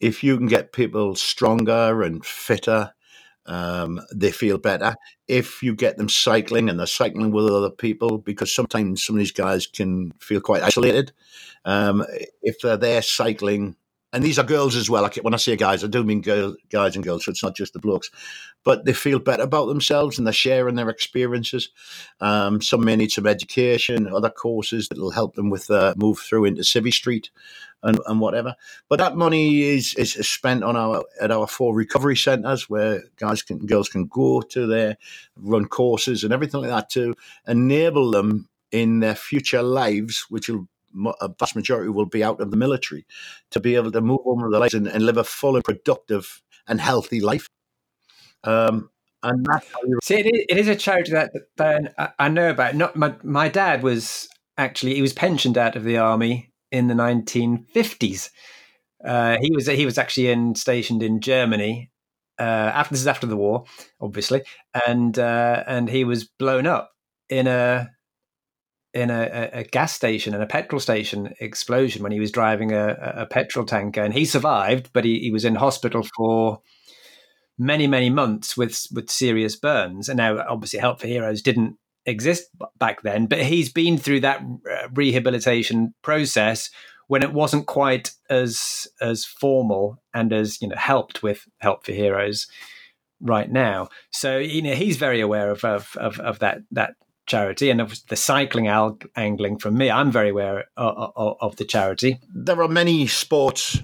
if 0.00 0.22
you 0.22 0.36
can 0.36 0.46
get 0.46 0.72
people 0.72 1.14
stronger 1.14 2.02
and 2.02 2.24
fitter, 2.24 2.92
um, 3.48 4.00
they 4.14 4.30
feel 4.30 4.58
better. 4.58 4.94
If 5.26 5.62
you 5.62 5.74
get 5.74 5.96
them 5.96 6.08
cycling 6.08 6.68
and 6.68 6.78
they're 6.78 6.86
cycling 6.86 7.32
with 7.32 7.46
other 7.46 7.70
people, 7.70 8.18
because 8.18 8.54
sometimes 8.54 9.04
some 9.04 9.16
of 9.16 9.18
these 9.18 9.32
guys 9.32 9.66
can 9.66 10.12
feel 10.20 10.40
quite 10.40 10.62
isolated. 10.62 11.12
Um, 11.64 12.04
if 12.42 12.60
they're 12.60 12.76
there 12.76 13.02
cycling, 13.02 13.76
and 14.12 14.24
these 14.24 14.38
are 14.38 14.44
girls 14.44 14.74
as 14.74 14.88
well. 14.88 15.08
When 15.22 15.34
I 15.34 15.38
say 15.38 15.56
guys, 15.56 15.84
I 15.84 15.86
do 15.86 16.02
mean 16.02 16.22
girl, 16.22 16.56
guys 16.70 16.94
and 16.94 17.04
girls, 17.04 17.24
so 17.24 17.30
it's 17.30 17.42
not 17.42 17.54
just 17.54 17.74
the 17.74 17.78
blokes. 17.78 18.10
But 18.64 18.84
they 18.84 18.94
feel 18.94 19.18
better 19.18 19.42
about 19.42 19.66
themselves 19.66 20.16
and 20.16 20.26
they're 20.26 20.32
sharing 20.32 20.76
their 20.76 20.88
experiences. 20.88 21.68
Um, 22.20 22.62
some 22.62 22.84
may 22.84 22.96
need 22.96 23.12
some 23.12 23.26
education, 23.26 24.08
other 24.08 24.30
courses 24.30 24.88
that 24.88 24.98
will 24.98 25.10
help 25.10 25.34
them 25.34 25.50
with 25.50 25.70
uh, 25.70 25.94
move 25.96 26.18
through 26.18 26.46
into 26.46 26.62
Civvy 26.62 26.92
Street 26.92 27.30
and, 27.82 27.98
and 28.06 28.18
whatever. 28.18 28.56
But 28.88 28.98
that 28.98 29.16
money 29.16 29.62
is, 29.62 29.94
is 29.94 30.16
is 30.16 30.28
spent 30.28 30.64
on 30.64 30.74
our 30.74 31.04
at 31.20 31.30
our 31.30 31.46
four 31.46 31.74
recovery 31.74 32.16
centres 32.16 32.68
where 32.68 33.02
guys 33.16 33.42
can 33.42 33.58
girls 33.66 33.90
can 33.90 34.06
go 34.06 34.40
to 34.40 34.66
there, 34.66 34.96
run 35.36 35.66
courses 35.66 36.24
and 36.24 36.32
everything 36.32 36.62
like 36.62 36.70
that 36.70 36.90
to 36.90 37.14
enable 37.46 38.10
them 38.10 38.48
in 38.72 39.00
their 39.00 39.14
future 39.14 39.62
lives, 39.62 40.26
which 40.28 40.48
will 40.48 40.66
a 41.20 41.28
vast 41.38 41.56
majority 41.56 41.90
will 41.90 42.06
be 42.06 42.24
out 42.24 42.40
of 42.40 42.50
the 42.50 42.56
military 42.56 43.06
to 43.50 43.60
be 43.60 43.74
able 43.74 43.92
to 43.92 44.00
move 44.00 44.20
on 44.24 44.42
with 44.42 44.52
their 44.52 44.60
lives 44.60 44.74
and, 44.74 44.86
and 44.86 45.04
live 45.04 45.16
a 45.16 45.24
full 45.24 45.56
and 45.56 45.64
productive 45.64 46.42
and 46.66 46.80
healthy 46.80 47.20
life. 47.20 47.48
Um, 48.44 48.90
and 49.22 49.44
that's 49.44 49.66
how 49.72 49.80
you 49.84 49.98
See, 50.02 50.14
it 50.20 50.26
is, 50.26 50.44
it 50.48 50.58
is 50.58 50.68
a 50.68 50.76
charity 50.76 51.12
that, 51.12 51.32
that 51.56 51.94
I- 51.98 52.12
I 52.18 52.28
know 52.28 52.50
about. 52.50 52.74
Not 52.76 52.96
my 52.96 53.14
my 53.24 53.48
dad 53.48 53.82
was 53.82 54.28
actually 54.56 54.94
he 54.94 55.02
was 55.02 55.12
pensioned 55.12 55.58
out 55.58 55.76
of 55.76 55.84
the 55.84 55.98
army 55.98 56.52
in 56.70 56.86
the 56.86 56.94
1950s. 56.94 58.30
Uh, 59.04 59.36
he 59.40 59.50
was 59.52 59.66
he 59.66 59.84
was 59.84 59.98
actually 59.98 60.28
in 60.30 60.54
stationed 60.54 61.02
in 61.02 61.20
Germany. 61.20 61.90
Uh, 62.38 62.70
after 62.72 62.94
this 62.94 63.00
is 63.00 63.08
after 63.08 63.26
the 63.26 63.36
war, 63.36 63.64
obviously, 64.00 64.42
and 64.86 65.18
uh, 65.18 65.64
and 65.66 65.90
he 65.90 66.04
was 66.04 66.24
blown 66.24 66.66
up 66.66 66.92
in 67.28 67.48
a 67.48 67.90
in 68.94 69.10
a, 69.10 69.50
a, 69.52 69.64
gas 69.64 69.92
station 69.92 70.34
and 70.34 70.42
a 70.42 70.46
petrol 70.46 70.80
station 70.80 71.34
explosion 71.40 72.02
when 72.02 72.12
he 72.12 72.20
was 72.20 72.32
driving 72.32 72.72
a, 72.72 72.96
a 73.16 73.26
petrol 73.26 73.66
tanker, 73.66 74.02
and 74.02 74.14
he 74.14 74.24
survived, 74.24 74.90
but 74.92 75.04
he, 75.04 75.20
he 75.20 75.30
was 75.30 75.44
in 75.44 75.56
hospital 75.56 76.06
for 76.16 76.60
many 77.58 77.86
many 77.86 78.08
months 78.08 78.56
with 78.56 78.86
with 78.92 79.10
serious 79.10 79.56
burns. 79.56 80.08
And 80.08 80.16
now, 80.16 80.38
obviously, 80.48 80.78
Help 80.78 81.00
for 81.00 81.06
Heroes 81.06 81.42
didn't 81.42 81.76
exist 82.06 82.48
back 82.78 83.02
then, 83.02 83.26
but 83.26 83.42
he's 83.42 83.70
been 83.70 83.98
through 83.98 84.20
that 84.20 84.40
uh, 84.40 84.88
rehabilitation 84.94 85.94
process 86.02 86.70
when 87.08 87.22
it 87.22 87.32
wasn't 87.32 87.66
quite 87.66 88.12
as 88.30 88.86
as 89.00 89.24
formal 89.24 90.00
and 90.14 90.32
as 90.32 90.62
you 90.62 90.68
know 90.68 90.76
helped 90.76 91.22
with 91.22 91.46
Help 91.58 91.84
for 91.84 91.92
Heroes 91.92 92.46
right 93.20 93.50
now. 93.50 93.88
So 94.10 94.38
you 94.38 94.62
know 94.62 94.74
he's 94.74 94.96
very 94.96 95.20
aware 95.20 95.50
of 95.50 95.64
of 95.64 95.94
of, 95.96 96.18
of 96.20 96.38
that 96.38 96.60
that 96.70 96.94
charity 97.28 97.70
and 97.70 97.80
the 98.08 98.16
cycling 98.16 98.66
al- 98.66 98.98
angling 99.14 99.58
from 99.58 99.78
me. 99.78 99.90
I'm 99.90 100.10
very 100.10 100.30
aware 100.30 100.64
of, 100.76 101.12
of, 101.16 101.36
of 101.40 101.56
the 101.56 101.64
charity. 101.64 102.18
there 102.34 102.60
are 102.62 102.68
many 102.68 103.06
sports 103.06 103.82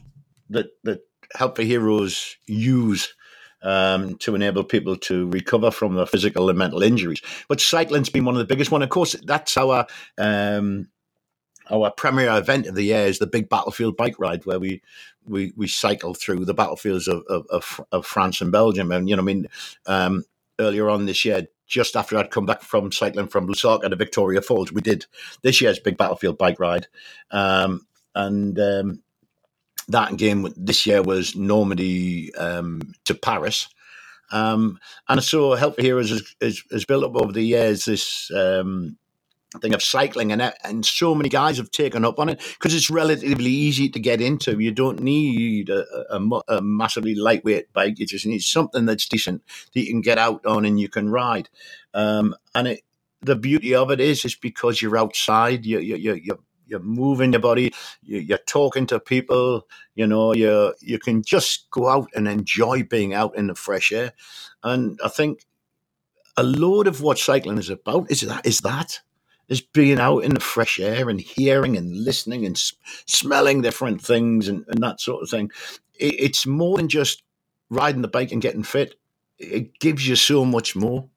that 0.51 0.67
that 0.83 1.01
help 1.35 1.57
for 1.57 1.63
heroes 1.63 2.37
use 2.47 3.15
um, 3.63 4.17
to 4.19 4.35
enable 4.35 4.63
people 4.63 4.97
to 4.97 5.29
recover 5.31 5.71
from 5.71 5.95
their 5.95 6.07
physical 6.07 6.49
and 6.51 6.59
mental 6.59 6.83
injuries. 6.83 7.23
But 7.49 7.61
cycling's 7.61 8.11
been 8.11 8.25
one 8.25 8.35
of 8.35 8.39
the 8.39 8.53
biggest 8.53 8.71
one. 8.71 8.83
Of 8.83 8.91
course, 8.91 9.17
that's 9.25 9.57
our 9.57 9.87
um, 10.19 10.89
our 11.71 11.91
premier 11.91 12.37
event 12.37 12.67
of 12.67 12.75
the 12.75 12.83
year 12.83 13.07
is 13.07 13.19
the 13.19 13.27
big 13.27 13.49
battlefield 13.49 13.97
bike 13.97 14.19
ride, 14.19 14.45
where 14.45 14.61
we 14.61 14.83
we, 15.25 15.53
we 15.57 15.67
cycle 15.67 16.13
through 16.13 16.45
the 16.45 16.53
battlefields 16.53 17.09
of, 17.09 17.23
of, 17.31 17.47
of, 17.49 17.81
of 17.91 18.05
France 18.05 18.43
and 18.43 18.53
Belgium. 18.53 18.93
And 18.93 19.09
you 19.09 19.17
know, 19.17 19.23
I 19.23 19.25
mean, 19.25 19.47
um, 19.87 20.25
earlier 20.59 20.89
on 20.89 21.07
this 21.07 21.25
year, 21.25 21.49
just 21.67 21.97
after 21.97 22.17
I'd 22.17 22.31
come 22.31 22.47
back 22.47 22.63
from 22.63 22.93
cycling 22.93 23.29
from 23.29 23.49
Lusaka 23.49 23.89
to 23.89 23.97
Victoria 23.97 24.43
Falls, 24.43 24.73
we 24.73 24.81
did 24.81 25.07
this 25.43 25.61
year's 25.61 25.79
big 25.79 25.97
battlefield 25.97 26.39
bike 26.39 26.61
ride, 26.61 26.87
um, 27.31 27.87
and 28.15 28.59
um, 28.59 29.03
that 29.89 30.17
game 30.17 30.53
this 30.57 30.87
year 30.87 31.03
was 31.03 31.35
Normandy 31.37 32.35
um, 32.35 32.81
to 33.05 33.15
Paris. 33.15 33.69
Um, 34.33 34.79
and 35.09 35.23
so 35.23 35.55
Help 35.55 35.77
for 35.77 35.83
Heroes 35.83 36.11
has, 36.11 36.35
has, 36.41 36.63
has 36.71 36.85
built 36.85 37.05
up 37.05 37.21
over 37.21 37.33
the 37.33 37.43
years 37.43 37.85
this 37.85 38.31
um, 38.31 38.97
thing 39.61 39.75
of 39.75 39.83
cycling, 39.83 40.33
and 40.33 40.53
and 40.63 40.85
so 40.85 41.15
many 41.15 41.29
guys 41.29 41.57
have 41.59 41.71
taken 41.71 42.05
up 42.05 42.19
on 42.19 42.29
it 42.29 42.39
because 42.39 42.75
it's 42.75 42.91
relatively 42.91 43.51
easy 43.51 43.89
to 43.89 44.01
get 44.01 44.21
into. 44.21 44.59
You 44.59 44.73
don't 44.73 45.01
need 45.01 45.71
a, 45.71 45.85
a, 46.15 46.41
a 46.49 46.63
massively 46.63 47.15
lightweight 47.15 47.73
bike; 47.73 47.99
you 47.99 48.07
just 48.07 48.27
need 48.27 48.43
something 48.43 48.87
that's 48.87 49.09
decent 49.09 49.43
that 49.73 49.81
you 49.81 49.87
can 49.91 50.01
get 50.01 50.19
out 50.19 50.45
on 50.47 50.65
and 50.65 50.79
you 50.81 50.89
can 50.89 51.11
ride. 51.11 51.49
Um, 51.93 52.35
and 52.55 52.69
it, 52.69 52.81
the 53.23 53.37
beauty 53.37 53.75
of 53.75 53.91
it 53.91 54.01
is, 54.01 54.25
is 54.25 54.35
because 54.35 54.81
you're 54.81 54.99
outside, 54.99 55.65
you 55.65 55.79
you 55.79 55.97
you 55.97 56.15
you're, 56.15 56.39
you're 56.67 56.81
moving 56.81 57.33
your 57.33 57.41
body, 57.41 57.73
you, 58.03 58.19
you're 58.19 58.39
talking 58.39 58.87
to 58.87 59.01
people. 59.01 59.67
You 59.95 60.07
know, 60.07 60.35
you 60.35 60.75
you 60.81 60.99
can 60.99 61.23
just 61.23 61.71
go 61.71 61.89
out 61.89 62.11
and 62.15 62.29
enjoy 62.29 62.83
being 62.83 63.15
out 63.15 63.37
in 63.37 63.47
the 63.49 63.55
fresh 63.55 63.93
air. 63.93 64.13
And 64.63 64.99
I 65.05 65.09
think 65.09 65.45
a 66.37 66.43
load 66.43 66.87
of 66.87 67.01
what 67.01 67.19
cycling 67.19 67.59
is 67.59 67.71
about 67.71 68.11
is 68.11 68.23
that 68.23 68.47
is 68.47 68.61
that 68.61 69.01
is 69.49 69.61
being 69.61 69.99
out 69.99 70.21
in 70.21 70.35
the 70.35 70.41
fresh 70.41 70.79
air 70.81 71.09
and 71.09 71.21
hearing 71.21 71.77
and 71.77 71.95
listening 71.97 72.47
and 72.47 72.61
smelling 73.07 73.63
different 73.63 74.01
things 74.01 74.49
and, 74.49 74.65
and 74.69 74.83
that 74.83 75.01
sort 75.01 75.23
of 75.23 75.31
thing. 75.31 75.51
It, 75.99 76.15
it's 76.19 76.47
more 76.47 76.77
than 76.77 76.89
just 76.89 77.23
riding 77.71 78.03
the 78.03 78.09
bike 78.09 78.33
and 78.33 78.43
getting 78.43 78.63
fit. 78.63 78.95
It 79.39 79.79
gives 79.79 80.07
you 80.09 80.17
so 80.17 80.45
much 80.45 80.75
more. 80.77 81.09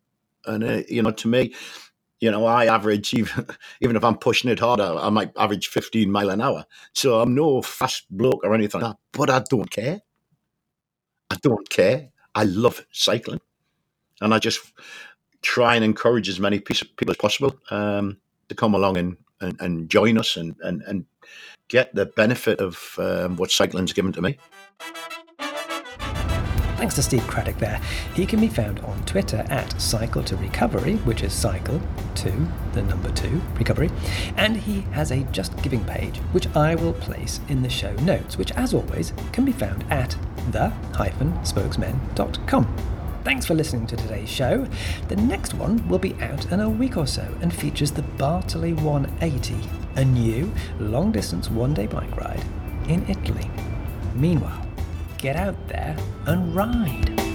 And 0.45 0.63
uh, 0.63 0.81
you 0.89 1.01
know, 1.01 1.11
to 1.11 1.27
me, 1.27 1.53
you 2.19 2.31
know, 2.31 2.45
I 2.45 2.65
average 2.65 3.13
even 3.13 3.47
even 3.81 3.95
if 3.95 4.03
I'm 4.03 4.17
pushing 4.17 4.49
it 4.49 4.59
harder, 4.59 4.95
I 4.97 5.09
might 5.09 5.31
average 5.37 5.67
15 5.67 6.11
mile 6.11 6.29
an 6.29 6.41
hour. 6.41 6.65
So 6.93 7.21
I'm 7.21 7.35
no 7.35 7.61
fast 7.61 8.05
bloke 8.09 8.43
or 8.43 8.53
anything 8.53 8.81
like 8.81 8.91
that. 8.91 8.97
But 9.11 9.29
I 9.29 9.43
don't 9.49 9.69
care. 9.69 10.01
I 11.29 11.35
don't 11.41 11.69
care. 11.69 12.09
I 12.33 12.43
love 12.43 12.85
cycling, 12.91 13.41
and 14.21 14.33
I 14.33 14.39
just 14.39 14.71
try 15.41 15.75
and 15.75 15.83
encourage 15.83 16.29
as 16.29 16.39
many 16.39 16.59
people 16.59 17.09
as 17.09 17.17
possible 17.17 17.55
um, 17.71 18.17
to 18.49 18.55
come 18.55 18.73
along 18.73 18.97
and, 18.97 19.17
and, 19.41 19.59
and 19.61 19.89
join 19.89 20.17
us 20.17 20.37
and, 20.37 20.55
and, 20.61 20.81
and 20.83 21.05
get 21.67 21.93
the 21.93 22.05
benefit 22.05 22.59
of 22.59 22.95
um, 22.97 23.37
what 23.37 23.51
cycling's 23.51 23.93
given 23.93 24.13
to 24.13 24.21
me. 24.21 24.37
Thanks 26.77 26.95
to 26.95 27.01
Steve 27.01 27.25
Craddock 27.25 27.57
there. 27.57 27.81
He 28.13 28.27
can 28.27 28.39
be 28.39 28.47
found 28.47 28.79
on 28.81 29.03
Twitter 29.05 29.43
at 29.49 29.81
Cycle 29.81 30.23
to 30.23 30.37
Recovery, 30.37 30.97
which 30.97 31.23
is 31.23 31.33
cycle 31.33 31.81
to 32.15 32.47
the 32.73 32.83
number 32.83 33.11
two, 33.13 33.41
recovery. 33.55 33.89
And 34.35 34.55
he 34.55 34.81
has 34.91 35.11
a 35.11 35.23
Just 35.31 35.59
Giving 35.63 35.83
page, 35.85 36.19
which 36.33 36.45
I 36.55 36.75
will 36.75 36.93
place 36.93 37.39
in 37.49 37.63
the 37.63 37.69
show 37.69 37.93
notes, 37.95 38.37
which 38.37 38.51
as 38.51 38.75
always 38.75 39.11
can 39.31 39.43
be 39.43 39.53
found 39.53 39.91
at 39.91 40.15
the-spokesmen.com. 40.51 42.96
Thanks 43.27 43.45
for 43.45 43.55
listening 43.55 43.85
to 43.87 43.97
today's 43.97 44.29
show. 44.29 44.65
The 45.09 45.17
next 45.17 45.53
one 45.53 45.85
will 45.89 45.99
be 45.99 46.13
out 46.21 46.49
in 46.49 46.61
a 46.61 46.69
week 46.69 46.95
or 46.95 47.05
so 47.05 47.27
and 47.41 47.53
features 47.53 47.91
the 47.91 48.01
Bartoli 48.01 48.73
180, 48.81 49.57
a 49.97 50.05
new 50.05 50.49
long 50.79 51.11
distance 51.11 51.51
one 51.51 51.73
day 51.73 51.87
bike 51.87 52.15
ride 52.15 52.41
in 52.87 53.05
Italy. 53.09 53.51
Meanwhile, 54.15 54.65
get 55.17 55.35
out 55.35 55.57
there 55.67 55.97
and 56.25 56.55
ride. 56.55 57.26